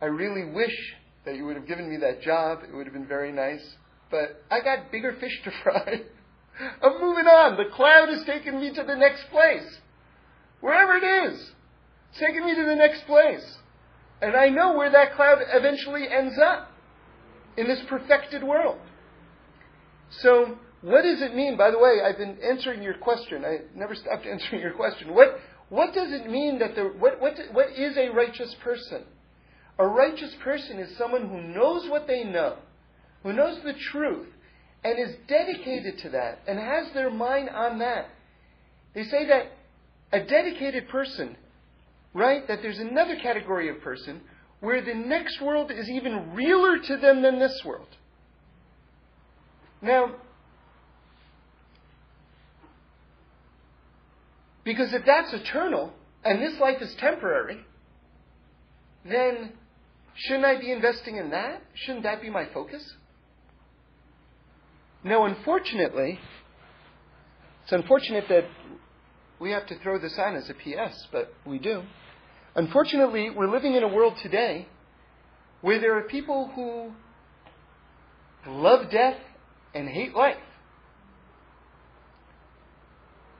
I 0.00 0.06
really 0.06 0.44
wish 0.44 0.94
that 1.24 1.36
you 1.36 1.44
would 1.46 1.56
have 1.56 1.66
given 1.66 1.90
me 1.90 1.96
that 1.98 2.22
job. 2.22 2.60
It 2.62 2.74
would 2.74 2.86
have 2.86 2.94
been 2.94 3.08
very 3.08 3.32
nice. 3.32 3.76
But 4.10 4.42
I 4.50 4.60
got 4.60 4.92
bigger 4.92 5.16
fish 5.18 5.42
to 5.44 5.50
fry. 5.62 6.02
I'm 6.82 7.00
moving 7.00 7.26
on. 7.26 7.56
The 7.56 7.70
cloud 7.74 8.08
has 8.08 8.24
taken 8.24 8.60
me 8.60 8.72
to 8.72 8.82
the 8.82 8.94
next 8.94 9.24
place. 9.30 9.78
Wherever 10.60 10.96
it 10.96 11.32
is. 11.32 11.50
It's 12.12 12.20
me 12.44 12.54
to 12.54 12.64
the 12.64 12.76
next 12.76 13.04
place. 13.06 13.58
And 14.22 14.34
I 14.34 14.48
know 14.48 14.76
where 14.76 14.90
that 14.90 15.14
cloud 15.16 15.38
eventually 15.52 16.04
ends 16.08 16.36
up. 16.42 16.70
In 17.58 17.66
this 17.66 17.80
perfected 17.88 18.44
world. 18.44 18.78
So, 20.20 20.58
what 20.82 21.02
does 21.02 21.22
it 21.22 21.34
mean? 21.34 21.56
By 21.56 21.70
the 21.70 21.78
way, 21.78 22.00
I've 22.04 22.18
been 22.18 22.36
answering 22.46 22.82
your 22.82 22.98
question. 22.98 23.44
I 23.44 23.60
never 23.74 23.94
stopped 23.94 24.26
answering 24.30 24.60
your 24.60 24.74
question. 24.74 25.14
What, 25.14 25.38
what 25.68 25.92
does 25.92 26.12
it 26.12 26.30
mean 26.30 26.58
that 26.60 26.74
the, 26.74 26.84
what, 26.84 27.20
what, 27.20 27.34
what 27.52 27.70
is 27.76 27.96
a 27.96 28.08
righteous 28.10 28.54
person? 28.62 29.02
A 29.78 29.86
righteous 29.86 30.34
person 30.42 30.78
is 30.78 30.96
someone 30.96 31.28
who 31.28 31.40
knows 31.42 31.88
what 31.90 32.06
they 32.06 32.24
know, 32.24 32.56
who 33.22 33.32
knows 33.32 33.58
the 33.64 33.74
truth, 33.92 34.28
and 34.84 34.98
is 34.98 35.16
dedicated 35.28 35.98
to 35.98 36.10
that, 36.10 36.38
and 36.46 36.58
has 36.58 36.92
their 36.94 37.10
mind 37.10 37.50
on 37.50 37.78
that. 37.80 38.08
They 38.94 39.04
say 39.04 39.26
that 39.26 39.52
a 40.12 40.24
dedicated 40.24 40.88
person, 40.88 41.36
right, 42.14 42.46
that 42.46 42.62
there's 42.62 42.78
another 42.78 43.16
category 43.16 43.68
of 43.68 43.80
person 43.80 44.20
where 44.60 44.82
the 44.82 44.94
next 44.94 45.40
world 45.42 45.70
is 45.70 45.88
even 45.90 46.32
realer 46.32 46.78
to 46.78 46.96
them 46.96 47.22
than 47.22 47.38
this 47.38 47.60
world. 47.64 47.88
Now, 49.82 50.14
Because 54.66 54.92
if 54.92 55.04
that's 55.06 55.32
eternal 55.32 55.92
and 56.24 56.42
this 56.42 56.58
life 56.60 56.82
is 56.82 56.92
temporary, 56.96 57.60
then 59.08 59.52
shouldn't 60.16 60.44
I 60.44 60.58
be 60.58 60.72
investing 60.72 61.16
in 61.18 61.30
that? 61.30 61.62
Shouldn't 61.74 62.02
that 62.02 62.20
be 62.20 62.28
my 62.30 62.46
focus? 62.52 62.82
Now, 65.04 65.24
unfortunately, 65.24 66.18
it's 67.62 67.72
unfortunate 67.72 68.24
that 68.28 68.46
we 69.38 69.52
have 69.52 69.66
to 69.68 69.78
throw 69.78 70.00
this 70.00 70.18
on 70.18 70.34
as 70.34 70.50
a 70.50 70.54
PS, 70.54 71.06
but 71.12 71.32
we 71.46 71.60
do. 71.60 71.82
Unfortunately, 72.56 73.30
we're 73.30 73.48
living 73.48 73.76
in 73.76 73.84
a 73.84 73.88
world 73.88 74.14
today 74.20 74.66
where 75.60 75.78
there 75.78 75.96
are 75.96 76.02
people 76.02 76.50
who 76.56 76.90
love 78.50 78.90
death 78.90 79.18
and 79.74 79.88
hate 79.88 80.12
life 80.12 80.36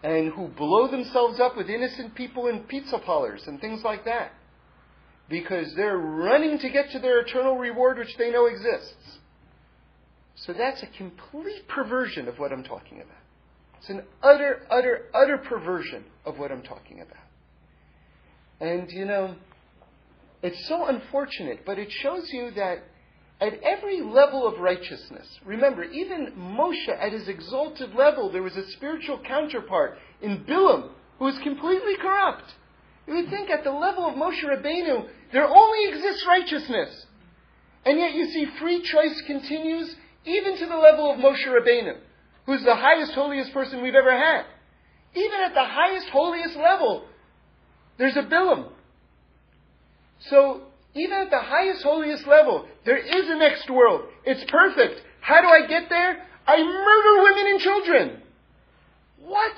and 0.07 0.33
who 0.35 0.47
blow 0.47 0.87
themselves 0.87 1.41
up 1.41 1.57
with 1.57 1.69
innocent 1.69 2.15
people 2.15 2.47
in 2.47 2.61
pizza 2.61 2.97
parlors 2.97 3.43
and 3.49 3.61
things 3.61 3.83
like 3.83 4.05
that 4.05 4.31
because 5.29 5.75
they're 5.75 5.99
running 5.99 6.61
to 6.61 6.71
get 6.71 6.93
to 6.93 7.01
their 7.01 7.19
eternal 7.19 7.57
reward 7.57 7.99
which 7.99 8.17
they 8.17 8.31
know 8.31 8.47
exists. 8.47 9.19
So 10.37 10.53
that's 10.53 10.81
a 10.85 10.87
complete 10.97 11.67
perversion 11.67 12.29
of 12.29 12.39
what 12.39 12.53
I'm 12.53 12.63
talking 12.63 12.99
about. 12.99 13.17
It's 13.81 13.89
an 13.89 14.05
utter, 14.23 14.63
utter, 14.71 15.07
utter 15.13 15.39
perversion 15.39 16.05
of 16.25 16.39
what 16.39 16.53
I'm 16.53 16.63
talking 16.63 17.01
about. 17.01 17.25
And, 18.61 18.89
you 18.93 19.07
know, 19.07 19.35
it's 20.41 20.69
so 20.69 20.87
unfortunate, 20.87 21.67
but 21.67 21.81
it 21.81 21.91
shows 21.91 22.29
you 22.33 22.53
that 22.53 22.85
at 23.41 23.61
every 23.63 24.01
level 24.01 24.47
of 24.47 24.61
righteousness, 24.61 25.27
remember, 25.45 25.85
even 25.85 26.33
Moshe 26.39 26.89
at 26.89 27.13
his 27.13 27.29
exalted 27.29 27.95
level, 27.95 28.33
there 28.33 28.43
was 28.43 28.57
a 28.57 28.71
spiritual 28.71 29.19
counterpart 29.19 29.99
in 30.23 30.45
Bilam 30.45 30.91
who 31.19 31.27
was 31.27 31.39
completely 31.41 31.97
corrupt. 31.97 32.55
You 33.07 33.15
would 33.15 33.31
think 33.31 33.51
at 33.51 33.63
the 33.63 33.71
level 33.71 34.07
of 34.07 34.15
Moshe 34.15 34.43
Rabbeinu, 34.43 35.09
there 35.33 35.47
only 35.47 35.89
exists 35.89 36.25
righteousness. 36.27 37.07
And 37.85 37.99
yet 37.99 38.15
you 38.15 38.27
see 38.31 38.47
free 38.59 38.83
choice 38.83 39.23
continues 39.27 39.95
even 40.25 40.57
to 40.59 40.67
the 40.67 40.77
level 40.77 41.13
of 41.13 41.19
Moshe 41.19 41.47
Rabbeinu, 41.47 41.99
who's 42.47 42.65
the 42.65 42.75
highest, 42.75 43.13
holiest 43.13 43.53
person 43.53 43.83
we've 43.83 43.95
ever 43.95 44.17
had. 44.17 44.45
Even 45.15 45.41
at 45.47 45.55
the 45.55 45.65
highest, 45.65 46.09
holiest 46.09 46.57
level, 46.57 47.05
there's 47.99 48.17
a 48.17 48.23
Bilam. 48.23 48.71
So 50.19 50.63
even 50.97 51.19
at 51.19 51.31
the 51.31 51.39
highest, 51.39 51.83
holiest 51.83 52.27
level, 52.27 52.67
there 52.87 52.97
is 52.97 53.29
a 53.29 53.37
next 53.37 53.69
world. 53.71 54.03
It's 54.25 54.51
perfect. 54.51 55.03
How 55.21 55.43
do 55.43 55.49
I 55.49 55.67
get 55.67 55.89
there? 55.91 56.27
I 56.47 56.57
murder 56.57 57.23
women 57.23 57.47
and 57.53 57.61
children. 57.61 58.23
What? 59.19 59.57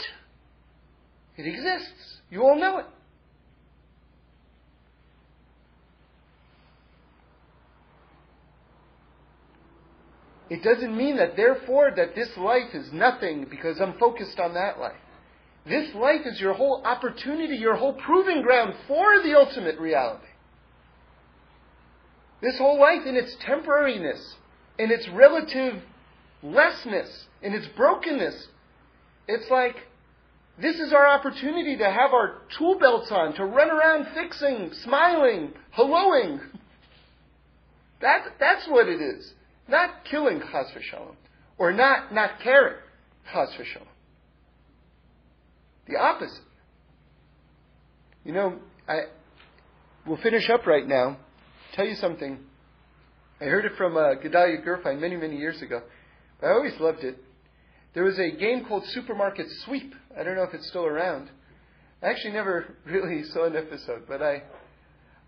It 1.36 1.46
exists. 1.46 2.18
You 2.30 2.42
all 2.42 2.58
know 2.58 2.78
it. 2.78 2.86
It 10.50 10.64
doesn't 10.64 10.96
mean 10.96 11.18
that 11.18 11.36
therefore 11.36 11.92
that 11.94 12.14
this 12.14 12.30
life 12.38 12.74
is 12.74 12.90
nothing 12.92 13.46
because 13.50 13.80
I'm 13.80 13.98
focused 13.98 14.40
on 14.40 14.54
that 14.54 14.80
life. 14.80 14.96
This 15.66 15.94
life 15.94 16.22
is 16.24 16.40
your 16.40 16.54
whole 16.54 16.82
opportunity, 16.84 17.56
your 17.56 17.76
whole 17.76 17.92
proving 17.92 18.40
ground 18.40 18.74
for 18.88 19.22
the 19.22 19.36
ultimate 19.36 19.78
reality. 19.78 20.24
This 22.40 22.58
whole 22.58 22.80
life 22.80 23.06
in 23.06 23.16
its 23.16 23.34
temporariness, 23.44 24.34
in 24.78 24.90
its 24.90 25.08
relative 25.08 25.82
lessness, 26.42 27.24
in 27.42 27.52
its 27.52 27.66
brokenness, 27.76 28.48
it's 29.26 29.50
like 29.50 29.76
this 30.60 30.76
is 30.76 30.92
our 30.92 31.06
opportunity 31.06 31.76
to 31.76 31.84
have 31.84 32.12
our 32.12 32.42
tool 32.56 32.78
belts 32.78 33.10
on, 33.10 33.34
to 33.34 33.44
run 33.44 33.70
around 33.70 34.08
fixing, 34.14 34.72
smiling, 34.84 35.52
helloing. 35.76 36.40
That, 38.00 38.26
that's 38.38 38.68
what 38.68 38.88
it 38.88 39.00
is. 39.00 39.32
Not 39.66 40.04
killing 40.08 40.38
chas 40.38 40.68
v'shalom, 40.68 41.16
or 41.58 41.72
not, 41.72 42.14
not 42.14 42.38
caring 42.44 42.76
chas 43.32 43.48
v'shalom. 43.58 43.88
The 45.88 45.96
opposite. 45.96 46.44
You 48.24 48.32
know, 48.34 48.58
I, 48.86 49.06
we'll 50.06 50.18
finish 50.18 50.48
up 50.48 50.64
right 50.64 50.86
now. 50.86 51.16
Tell 51.74 51.86
you 51.86 51.96
something. 51.96 52.38
I 53.40 53.44
heard 53.44 53.64
it 53.64 53.72
from 53.76 53.96
uh, 53.96 54.14
Gedalia 54.22 54.64
Gerfein 54.64 55.00
many, 55.00 55.16
many 55.16 55.36
years 55.36 55.62
ago. 55.62 55.82
I 56.42 56.48
always 56.48 56.74
loved 56.80 57.04
it. 57.04 57.18
There 57.94 58.04
was 58.04 58.18
a 58.18 58.30
game 58.30 58.64
called 58.64 58.84
Supermarket 58.86 59.46
Sweep. 59.64 59.94
I 60.18 60.22
don't 60.22 60.36
know 60.36 60.42
if 60.42 60.54
it's 60.54 60.68
still 60.68 60.86
around. 60.86 61.30
I 62.02 62.06
actually 62.06 62.32
never 62.32 62.74
really 62.86 63.22
saw 63.24 63.46
an 63.46 63.56
episode, 63.56 64.04
but 64.08 64.22
I, 64.22 64.42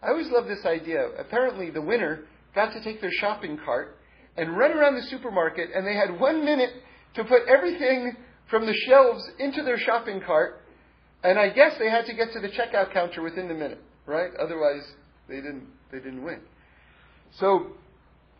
I 0.03 0.09
always 0.09 0.29
loved 0.31 0.49
this 0.49 0.65
idea. 0.65 1.09
Apparently, 1.19 1.71
the 1.71 1.83
winner 1.83 2.25
got 2.55 2.73
to 2.73 2.83
take 2.83 3.01
their 3.01 3.13
shopping 3.13 3.59
cart 3.65 3.97
and 4.37 4.57
run 4.57 4.73
around 4.73 4.95
the 4.97 5.03
supermarket, 5.03 5.71
and 5.75 5.87
they 5.87 5.95
had 5.95 6.19
one 6.19 6.45
minute 6.45 6.71
to 7.15 7.25
put 7.25 7.43
everything 7.49 8.17
from 8.49 8.67
the 8.67 8.75
shelves 8.89 9.23
into 9.39 9.63
their 9.63 9.79
shopping 9.79 10.21
cart, 10.25 10.63
and 11.23 11.39
I 11.39 11.51
guess 11.51 11.77
they 11.79 11.91
had 11.91 12.07
to 12.07 12.15
get 12.15 12.33
to 12.33 12.41
the 12.41 12.49
checkout 12.49 12.93
counter 12.93 13.23
within 13.23 13.49
the 13.49 13.55
minute, 13.55 13.81
right? 14.07 14.31
Otherwise, 14.41 14.83
they 15.29 15.37
didn't 15.37 15.67
they 15.91 15.99
didn't 15.99 16.23
win. 16.23 16.41
So 17.39 17.67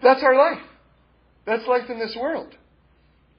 that's 0.03 0.23
our 0.23 0.37
life. 0.37 0.63
That's 1.47 1.67
life 1.67 1.89
in 1.89 1.99
this 1.99 2.17
world. 2.21 2.55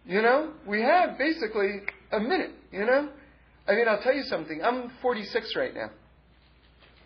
You 0.06 0.22
know, 0.22 0.54
we 0.68 0.82
have 0.82 1.18
basically 1.18 1.82
a 2.12 2.20
minute. 2.20 2.52
You 2.72 2.86
know, 2.86 3.10
I 3.68 3.74
mean, 3.74 3.88
I'll 3.88 4.02
tell 4.02 4.14
you 4.16 4.24
something. 4.24 4.62
I'm 4.64 4.92
46 5.02 5.56
right 5.56 5.74
now, 5.74 5.92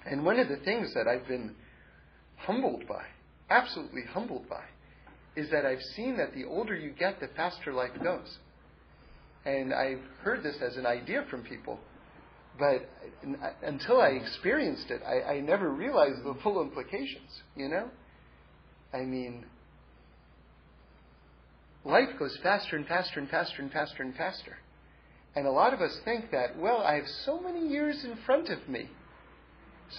and 0.06 0.24
one 0.24 0.39
of 0.39 0.47
the 0.47 0.58
things 0.58 0.93
that 0.93 1.08
I've 1.08 1.28
been 1.28 1.56
humbled 2.38 2.88
by, 2.88 3.03
absolutely 3.49 4.03
humbled 4.10 4.47
by, 4.47 4.64
is 5.36 5.49
that 5.51 5.66
I've 5.66 5.82
seen 5.95 6.18
that 6.18 6.34
the 6.34 6.45
older 6.45 6.76
you 6.76 6.91
get, 6.91 7.20
the 7.20 7.28
faster 7.36 7.74
life 7.74 7.91
goes. 8.01 8.38
And 9.45 9.74
I've 9.74 10.01
heard 10.24 10.43
this 10.43 10.56
as 10.62 10.78
an 10.78 10.86
idea 10.86 11.26
from 11.30 11.43
people, 11.43 11.80
but 12.58 12.88
until 13.64 13.99
I 13.99 14.10
experienced 14.10 14.89
it, 14.89 15.01
I, 15.06 15.36
I 15.36 15.39
never 15.41 15.70
realized 15.70 16.24
the 16.24 16.36
full 16.41 16.62
implications, 16.62 17.30
you 17.56 17.68
know? 17.68 17.89
I 18.93 19.01
mean, 19.01 19.45
life 21.84 22.10
goes 22.18 22.38
faster 22.41 22.78
and 22.78 22.88
faster 22.88 23.20
and 23.20 23.30
faster 23.30 23.62
and 23.62 23.72
faster 23.72 24.03
and 24.03 24.16
faster. 24.16 24.58
And 25.36 25.45
a 25.45 25.51
lot 25.51 25.74
of 25.74 25.82
us 25.82 25.99
think 26.06 26.32
that, 26.32 26.58
well, 26.58 26.78
I 26.78 26.95
have 26.95 27.08
so 27.26 27.41
many 27.41 27.68
years 27.68 28.06
in 28.06 28.18
front 28.26 28.49
of 28.49 28.70
me. 28.70 28.89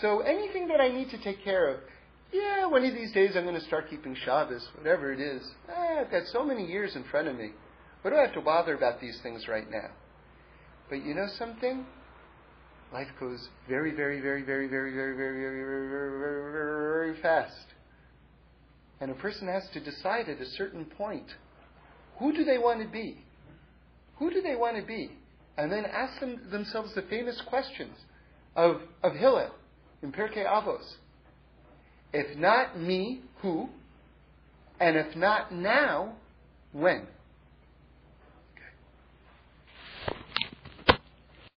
So 0.01 0.21
anything 0.21 0.69
that 0.69 0.81
I 0.81 0.89
need 0.89 1.11
to 1.11 1.23
take 1.23 1.45
care 1.45 1.69
of, 1.69 1.81
yeah, 2.33 2.67
one 2.67 2.85
of 2.85 2.95
these 2.95 3.13
days 3.13 3.33
I'm 3.37 3.45
going 3.45 3.55
to 3.55 3.67
start 3.67 3.91
keeping 3.91 4.17
Shabbos, 4.25 4.67
whatever 4.77 5.13
it 5.13 5.21
is. 5.21 5.43
Ah, 5.69 6.01
I've 6.01 6.11
got 6.11 6.23
so 6.33 6.43
many 6.43 6.67
years 6.67 6.97
in 6.97 7.05
front 7.05 7.29
of 7.29 7.37
me. 7.37 7.51
What 8.03 8.11
do 8.11 8.17
I 8.17 8.23
have 8.23 8.35
to 8.35 8.41
bother 8.41 8.75
about 8.75 9.01
these 9.01 9.19
things 9.23 9.47
right 9.47 9.71
now? 9.71 9.91
But 10.89 11.05
you 11.05 11.15
know 11.15 11.27
something? 11.39 11.85
Life 12.93 13.09
goes 13.18 13.49
very, 13.68 13.95
very, 13.95 14.20
very, 14.20 14.43
very, 14.43 14.68
very, 14.68 14.95
very, 14.95 15.16
very, 15.16 15.37
very, 15.37 15.57
very, 15.57 15.89
very, 15.89 16.20
very, 16.20 17.12
very, 17.12 17.22
fast. 17.22 17.66
And 19.01 19.11
a 19.11 19.14
person 19.14 19.49
has 19.49 19.64
to 19.72 19.80
decide 19.80 20.28
at 20.28 20.41
a 20.41 20.47
certain 20.47 20.84
point 20.84 21.26
who 22.18 22.32
do 22.32 22.45
they 22.45 22.59
want 22.59 22.80
to 22.80 22.89
be? 22.89 23.18
Who 24.18 24.30
do 24.30 24.41
they 24.41 24.55
want 24.55 24.76
to 24.76 24.82
be? 24.82 25.11
And 25.59 25.70
then 25.70 25.84
ask 25.84 26.18
them, 26.20 26.41
themselves 26.51 26.95
the 26.95 27.03
famous 27.03 27.41
questions 27.47 27.95
of, 28.55 28.80
of 29.03 29.14
Hillel 29.14 29.51
in 30.03 30.12
Pirkei 30.12 30.47
Avos. 30.47 30.95
If 32.12 32.39
not 32.39 32.80
me, 32.80 33.20
who? 33.43 33.68
And 34.80 34.97
if 34.97 35.14
not 35.16 35.53
now, 35.53 36.14
when? 36.72 37.07